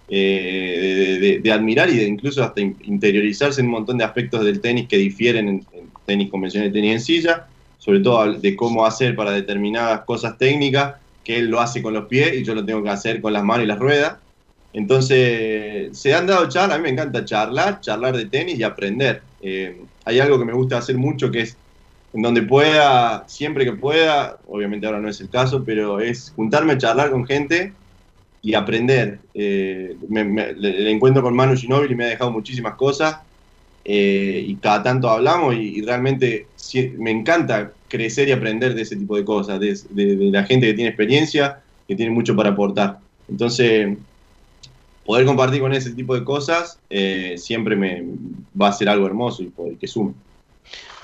eh, 0.09 1.41
de, 1.43 1.53
admirar 1.53 1.91
y 1.91 1.97
de 1.97 2.07
incluso 2.07 2.43
hasta 2.43 2.63
interiorizarse 2.63 3.61
en 3.61 3.67
un 3.67 3.73
montón 3.73 3.99
de 3.99 4.05
aspectos 4.05 4.45
del 4.45 4.61
tenis 4.63 4.89
que 4.89 4.97
difieren 4.97 5.49
en, 5.49 5.67
tenis 6.07 6.31
convencional 6.31 6.71
y 6.71 6.73
tenis 6.73 6.93
en 6.93 7.01
silla, 7.01 7.47
sobre 7.79 8.01
todo 8.01 8.33
de 8.33 8.57
cómo 8.57 8.87
hacer 8.87 9.15
para 9.15 9.33
determinadas 9.33 10.01
cosas 10.07 10.39
técnicas, 10.39 10.95
que 11.23 11.39
él 11.39 11.49
lo 11.49 11.61
hace 11.61 11.83
con 11.83 11.93
los 11.93 12.07
pies 12.07 12.35
y 12.35 12.45
yo 12.45 12.55
lo 12.55 12.65
tengo 12.65 12.83
que 12.83 12.91
hacer 12.91 13.21
con 13.21 13.35
las 13.35 13.45
manos 13.45 13.65
y 13.65 13.67
las 13.67 13.79
ruedas. 13.79 14.17
Entonces, 14.77 15.97
se 15.99 16.15
han 16.15 16.27
dado 16.27 16.51
charlas, 16.51 16.77
a 16.77 16.79
mí 16.79 16.83
me 16.83 16.91
encanta 16.91 17.25
charlar, 17.25 17.81
charlar 17.81 18.15
de 18.15 18.27
tenis 18.27 18.59
y 18.59 18.63
aprender. 18.63 19.23
Eh, 19.41 19.81
hay 20.05 20.21
algo 20.21 20.39
que 20.39 20.45
me 20.45 20.53
gusta 20.53 20.77
hacer 20.77 20.99
mucho 20.99 21.31
que 21.31 21.41
es 21.41 21.57
en 22.13 22.21
donde 22.21 22.43
pueda, 22.43 23.25
siempre 23.27 23.65
que 23.65 23.73
pueda, 23.73 24.37
obviamente 24.47 24.87
ahora 24.87 25.01
no 25.01 25.09
es 25.09 25.19
el 25.23 25.31
caso, 25.31 25.65
pero 25.65 25.99
es 25.99 26.31
juntarme 26.37 26.75
a 26.75 26.79
charlar 26.79 27.11
con 27.11 27.25
gente 27.25 27.73
y 28.43 28.53
aprender. 28.53 29.19
Eh, 29.33 29.97
el 30.15 30.87
encuentro 30.89 31.23
con 31.23 31.35
Manu 31.35 31.57
Ginóbili 31.57 31.95
me 31.95 32.05
ha 32.05 32.09
dejado 32.09 32.31
muchísimas 32.31 32.75
cosas 32.75 33.17
eh, 33.83 34.45
y 34.47 34.57
cada 34.57 34.83
tanto 34.83 35.09
hablamos 35.09 35.55
y, 35.55 35.81
realmente 35.81 36.49
me 36.99 37.13
encanta 37.13 37.73
crecer 37.89 38.29
y 38.29 38.33
aprender 38.33 38.75
de 38.75 38.83
ese 38.83 38.97
tipo 38.97 39.17
de 39.17 39.25
cosas, 39.25 39.59
de, 39.59 39.75
la 40.31 40.45
gente 40.45 40.67
que 40.67 40.75
tiene 40.75 40.91
experiencia, 40.91 41.63
que 41.89 41.97
tiene 41.97 42.13
mucho 42.13 42.37
para 42.37 42.51
aportar. 42.51 42.99
Entonces, 43.27 43.97
poder 45.07 45.25
compartir 45.25 45.61
con 45.61 45.73
ese 45.73 45.93
tipo 45.93 46.15
de 46.15 46.25
cosas 46.25 46.79
eh, 46.91 47.37
siempre 47.39 47.77
me 47.77 48.05
va 48.61 48.69
a 48.69 48.73
ser 48.73 48.89
algo 48.89 49.07
hermoso 49.07 49.43
y, 49.43 49.53
y 49.71 49.77
que 49.77 49.87
sume. 49.87 50.15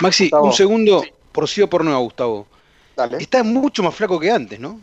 Maxi, 0.00 0.30
un 0.32 0.52
segundo, 0.52 1.02
por 1.30 1.48
sí 1.48 1.62
o 1.62 1.68
por 1.68 1.84
no, 1.84 1.98
Gustavo. 2.00 2.46
Dale. 2.96 3.18
Está 3.18 3.42
mucho 3.42 3.82
más 3.82 3.94
flaco 3.94 4.18
que 4.18 4.30
antes, 4.30 4.58
¿no? 4.58 4.80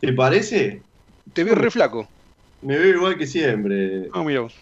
¿Te 0.00 0.12
parece? 0.12 0.82
Te 1.32 1.44
veo 1.44 1.54
re 1.54 1.70
flaco. 1.70 2.08
Me 2.62 2.78
veo 2.78 2.96
igual 2.96 3.18
que 3.18 3.26
siempre. 3.26 4.08
Ah, 4.12 4.22
mira 4.22 4.40
vos. 4.40 4.54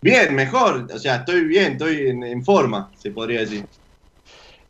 Bien, 0.00 0.34
mejor. 0.34 0.86
O 0.92 0.98
sea, 0.98 1.16
estoy 1.16 1.44
bien, 1.44 1.72
estoy 1.72 2.08
en, 2.08 2.44
forma, 2.44 2.90
se 2.98 3.10
podría 3.10 3.40
decir. 3.40 3.64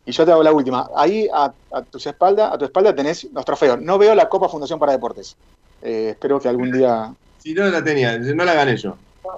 Y 0.06 0.12
yo 0.12 0.24
te 0.24 0.30
hago 0.30 0.42
la 0.42 0.52
última. 0.52 0.88
Ahí 0.94 1.28
a, 1.32 1.52
tu 1.90 1.98
espalda, 1.98 2.52
a 2.52 2.58
tu 2.58 2.66
espalda 2.66 2.94
tenés 2.94 3.24
los 3.32 3.44
trofeos. 3.44 3.80
No 3.80 3.98
veo 3.98 4.14
la 4.14 4.28
Copa 4.28 4.48
Fundación 4.48 4.78
para 4.78 4.92
Deportes. 4.92 5.36
Eh, 5.82 6.10
espero 6.10 6.38
que 6.38 6.48
algún 6.48 6.70
día. 6.70 7.12
Si 7.44 7.52
no 7.52 7.68
la 7.68 7.84
tenía, 7.84 8.18
no 8.18 8.42
la 8.42 8.54
gané 8.54 8.74
yo. 8.78 8.96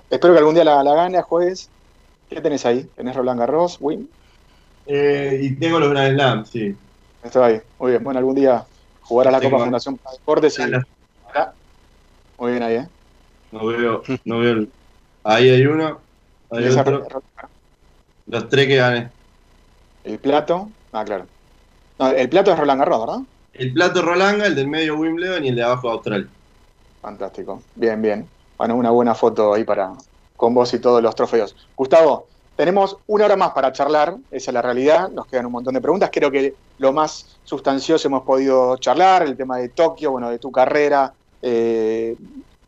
Espero 0.09 0.33
que 0.33 0.39
algún 0.39 0.55
día 0.55 0.63
la, 0.63 0.81
la 0.85 0.95
gane, 0.95 1.21
jueves. 1.23 1.69
¿Qué 2.31 2.41
tenés 2.41 2.65
ahí? 2.65 2.89
¿Tenés 2.95 3.17
Roland 3.17 3.41
Garros, 3.41 3.79
Win? 3.81 4.09
Eh, 4.87 5.41
y 5.43 5.57
tengo 5.57 5.81
los 5.81 5.91
Grand 5.91 6.15
Slam, 6.15 6.47
sí. 6.47 6.77
Está 7.25 7.47
ahí. 7.47 7.61
Muy 7.81 7.91
bien. 7.91 8.05
Bueno, 8.05 8.21
algún 8.21 8.37
día 8.37 8.65
jugar 9.01 9.27
a 9.27 9.31
la 9.33 9.41
Copa 9.41 9.59
Fundación 9.59 9.99
para 9.99 10.13
Deportes 10.17 10.57
y. 10.57 10.63
Muy 12.39 12.53
bien 12.53 12.63
ahí, 12.63 12.75
¿eh? 12.77 12.89
No 13.51 13.67
veo, 13.67 14.03
no 14.25 14.39
veo. 14.39 14.67
Ahí 15.25 15.51
hay 15.51 15.67
uno. 15.67 15.99
Hay 16.53 16.69
otro. 16.69 17.09
Los 18.29 18.49
tres 18.49 18.69
que 18.69 18.77
gané. 18.77 19.11
El 20.05 20.21
plato. 20.21 20.71
Ah, 20.93 21.05
claro. 21.05 21.27
No, 21.99 22.07
el 22.11 22.29
plato 22.29 22.53
es 22.53 22.59
Roland 22.59 22.79
Garros, 22.79 23.01
¿verdad? 23.01 23.21
El 23.55 23.73
plato 23.73 24.01
Roland, 24.01 24.43
el 24.43 24.55
del 24.55 24.69
medio 24.69 24.97
Wimbledon 24.97 25.45
y 25.45 25.49
el 25.49 25.57
de 25.57 25.65
abajo 25.65 25.91
Australia. 25.91 26.29
Fantástico. 27.07 27.63
Bien, 27.77 28.03
bien. 28.03 28.29
Bueno, 28.59 28.75
una 28.75 28.91
buena 28.91 29.15
foto 29.15 29.55
ahí 29.55 29.63
para, 29.63 29.93
con 30.35 30.53
vos 30.53 30.75
y 30.75 30.81
todos 30.81 31.01
los 31.01 31.15
trofeos. 31.15 31.55
Gustavo, 31.77 32.27
tenemos 32.57 32.97
una 33.07 33.27
hora 33.27 33.37
más 33.37 33.53
para 33.53 33.71
charlar, 33.71 34.17
esa 34.33 34.51
es 34.51 34.53
la 34.53 34.61
realidad, 34.61 35.09
nos 35.11 35.29
quedan 35.29 35.47
un 35.47 35.53
montón 35.53 35.75
de 35.75 35.81
preguntas, 35.81 36.11
creo 36.13 36.33
que 36.33 36.57
lo 36.79 36.93
más 36.93 37.39
sustancioso 37.45 38.09
hemos 38.09 38.25
podido 38.25 38.77
charlar, 38.79 39.23
el 39.23 39.37
tema 39.37 39.59
de 39.59 39.69
Tokio, 39.69 40.11
bueno, 40.11 40.31
de 40.31 40.41
tu 40.41 40.51
carrera, 40.51 41.15
eh, 41.43 42.17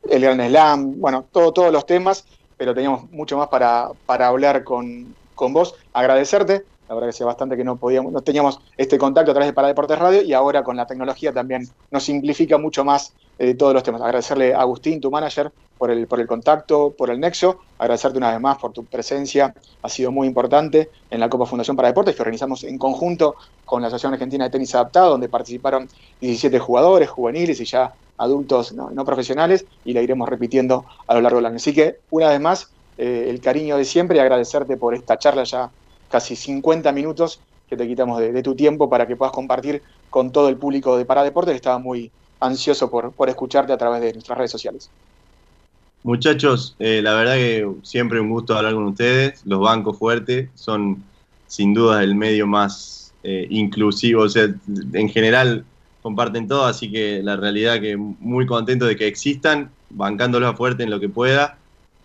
el 0.08 0.22
Gran 0.22 0.48
Slam, 0.48 1.00
bueno, 1.00 1.24
todo, 1.32 1.50
todos 1.52 1.72
los 1.72 1.84
temas, 1.84 2.24
pero 2.56 2.72
teníamos 2.72 3.10
mucho 3.10 3.36
más 3.38 3.48
para, 3.48 3.88
para 4.06 4.28
hablar 4.28 4.62
con, 4.62 5.16
con 5.34 5.52
vos. 5.52 5.74
Agradecerte, 5.92 6.64
la 6.88 6.94
verdad 6.94 7.08
que 7.08 7.16
hace 7.16 7.24
bastante 7.24 7.56
que 7.56 7.64
no 7.64 7.74
podíamos, 7.74 8.12
no 8.12 8.20
teníamos 8.20 8.60
este 8.76 8.98
contacto 8.98 9.32
a 9.32 9.34
través 9.34 9.48
de 9.48 9.52
Paradeportes 9.52 9.98
Radio 9.98 10.22
y 10.22 10.32
ahora 10.32 10.62
con 10.62 10.76
la 10.76 10.86
tecnología 10.86 11.32
también 11.32 11.68
nos 11.90 12.04
simplifica 12.04 12.56
mucho 12.56 12.84
más 12.84 13.14
eh, 13.38 13.54
todos 13.54 13.72
los 13.74 13.82
temas. 13.82 14.02
Agradecerle 14.02 14.54
a 14.54 14.60
Agustín, 14.60 15.00
tu 15.00 15.10
manager, 15.10 15.52
por 15.78 15.90
el, 15.90 16.06
por 16.06 16.20
el 16.20 16.26
contacto, 16.26 16.90
por 16.90 17.10
el 17.10 17.20
nexo. 17.20 17.60
Agradecerte 17.78 18.18
una 18.18 18.32
vez 18.32 18.40
más 18.40 18.58
por 18.58 18.72
tu 18.72 18.84
presencia. 18.84 19.54
Ha 19.82 19.88
sido 19.88 20.10
muy 20.10 20.26
importante 20.26 20.90
en 21.10 21.20
la 21.20 21.30
Copa 21.30 21.46
Fundación 21.46 21.76
para 21.76 21.88
Deportes 21.88 22.16
que 22.16 22.22
organizamos 22.22 22.64
en 22.64 22.76
conjunto 22.78 23.36
con 23.64 23.80
la 23.80 23.88
Asociación 23.88 24.14
Argentina 24.14 24.44
de 24.44 24.50
Tenis 24.50 24.74
Adaptado, 24.74 25.10
donde 25.10 25.28
participaron 25.28 25.88
17 26.20 26.58
jugadores 26.58 27.08
juveniles 27.08 27.60
y 27.60 27.64
ya 27.64 27.94
adultos 28.18 28.72
no, 28.72 29.04
profesionales 29.04 29.64
y 29.84 29.92
la 29.92 30.02
iremos 30.02 30.28
repitiendo 30.28 30.84
a 31.06 31.14
lo 31.14 31.20
largo 31.20 31.38
del 31.38 31.46
año. 31.46 31.56
Así 31.56 31.72
que, 31.72 32.00
una 32.10 32.28
vez 32.30 32.40
más, 32.40 32.70
eh, 32.98 33.26
el 33.28 33.40
cariño 33.40 33.76
de 33.76 33.84
siempre 33.84 34.16
y 34.16 34.20
agradecerte 34.20 34.76
por 34.76 34.94
esta 34.94 35.18
charla 35.18 35.44
ya 35.44 35.70
casi 36.10 36.34
50 36.34 36.90
minutos 36.90 37.40
que 37.68 37.76
te 37.76 37.86
quitamos 37.86 38.18
de, 38.18 38.32
de, 38.32 38.42
tu 38.42 38.56
tiempo 38.56 38.88
para 38.88 39.06
que 39.06 39.14
puedas 39.14 39.32
compartir 39.32 39.82
con 40.10 40.32
todo 40.32 40.48
el 40.48 40.56
público 40.56 40.96
de 40.96 41.04
Paradeportes 41.04 41.52
que 41.52 41.56
estaba 41.56 41.78
muy 41.78 42.10
ansioso 42.40 42.90
por, 42.90 43.12
por 43.12 43.28
escucharte 43.28 43.72
a 43.72 43.78
través 43.78 44.00
de 44.00 44.12
nuestras 44.12 44.38
redes 44.38 44.50
sociales. 44.50 44.90
Muchachos, 46.02 46.76
eh, 46.78 47.00
la 47.02 47.14
verdad 47.14 47.34
que 47.34 47.68
siempre 47.82 48.20
un 48.20 48.30
gusto 48.30 48.56
hablar 48.56 48.74
con 48.74 48.84
ustedes. 48.84 49.44
Los 49.44 49.60
bancos 49.60 49.98
fuertes 49.98 50.48
son 50.54 51.02
sin 51.46 51.74
duda 51.74 52.02
el 52.02 52.14
medio 52.14 52.46
más 52.46 53.12
eh, 53.24 53.46
inclusivo, 53.50 54.22
o 54.22 54.28
sea, 54.28 54.48
en 54.92 55.08
general 55.08 55.64
comparten 56.02 56.46
todo, 56.46 56.66
así 56.66 56.90
que 56.90 57.20
la 57.22 57.36
realidad 57.36 57.80
que 57.80 57.96
muy 57.96 58.46
contento 58.46 58.86
de 58.86 58.96
que 58.96 59.06
existan, 59.06 59.70
bancándolos 59.90 60.52
a 60.52 60.56
fuerte 60.56 60.84
en 60.84 60.90
lo 60.90 61.00
que 61.00 61.08
pueda. 61.08 61.58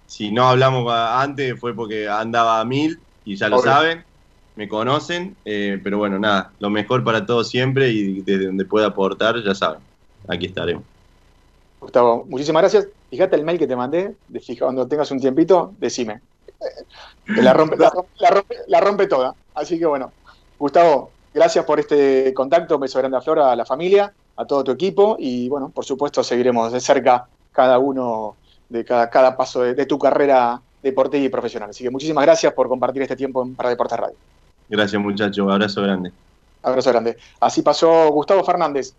Si 0.08 0.32
no 0.32 0.48
hablamos 0.48 0.92
antes 0.92 1.60
fue 1.60 1.76
porque 1.76 2.10
andaba 2.10 2.60
a 2.60 2.66
mil 2.66 3.00
y 3.26 3.36
ya 3.36 3.48
lo 3.48 3.60
saben, 3.60 4.04
me 4.56 4.68
conocen, 4.68 5.36
eh, 5.46 5.80
pero 5.84 5.98
bueno, 5.98 6.20
nada, 6.20 6.52
lo 6.60 6.70
mejor 6.70 7.04
para 7.04 7.26
todos 7.26 7.50
siempre 7.50 7.90
y 7.92 8.22
desde 8.22 8.48
donde 8.48 8.66
pueda 8.66 8.88
aportar, 8.88 9.42
ya 9.44 9.54
saben, 9.54 9.82
aquí 10.28 10.48
estaremos. 10.48 10.84
Gustavo, 11.80 12.26
muchísimas 12.30 12.62
gracias. 12.62 12.88
Fíjate 13.10 13.36
el 13.36 13.44
mail 13.44 13.60
que 13.60 13.68
te 13.68 13.76
mandé, 13.76 14.16
de 14.28 14.40
fija, 14.40 14.66
cuando 14.66 14.88
tengas 14.88 15.12
un 15.12 15.20
tiempito, 15.20 15.74
decime. 15.80 16.22
La 17.28 17.54
rompe, 17.54 17.78
la, 18.68 18.80
rompe, 18.80 19.08
toda. 19.08 19.36
Así 19.54 19.78
que 19.78 19.86
bueno, 19.86 20.12
Gustavo, 20.58 21.12
gracias 21.34 21.66
por 21.66 21.80
este 21.80 22.34
contacto, 22.34 22.76
un 22.76 22.82
beso 22.82 23.00
grande 23.00 23.18
a 23.18 23.22
Flora, 23.22 23.52
a 23.52 23.56
la 23.56 23.66
familia, 23.66 24.14
a 24.36 24.46
todo 24.46 24.64
tu 24.64 24.72
equipo 24.72 25.16
y 25.20 25.50
bueno, 25.50 25.70
por 25.70 25.86
supuesto 25.86 26.24
seguiremos 26.24 26.72
de 26.72 26.80
cerca 26.80 27.28
cada 27.52 27.80
uno 27.80 28.36
de 28.70 28.84
cada, 28.84 29.10
cada 29.10 29.38
paso 29.38 29.62
de, 29.62 29.86
tu 29.86 30.00
carrera 30.00 30.60
deportiva 30.82 31.24
y 31.24 31.30
profesional. 31.30 31.70
Así 31.70 31.84
que 31.84 31.90
muchísimas 31.90 32.26
gracias 32.26 32.52
por 32.54 32.68
compartir 32.68 33.04
este 33.04 33.16
tiempo 33.16 33.48
para 33.56 33.70
Deportes 33.70 34.00
Radio. 34.00 34.16
Gracias 34.70 35.02
muchachos, 35.02 35.52
abrazo 35.52 35.82
grande. 35.82 36.12
Abrazo 36.64 36.90
grande. 36.92 37.18
Así 37.40 37.62
pasó 37.62 38.10
Gustavo 38.10 38.44
Fernández, 38.44 38.92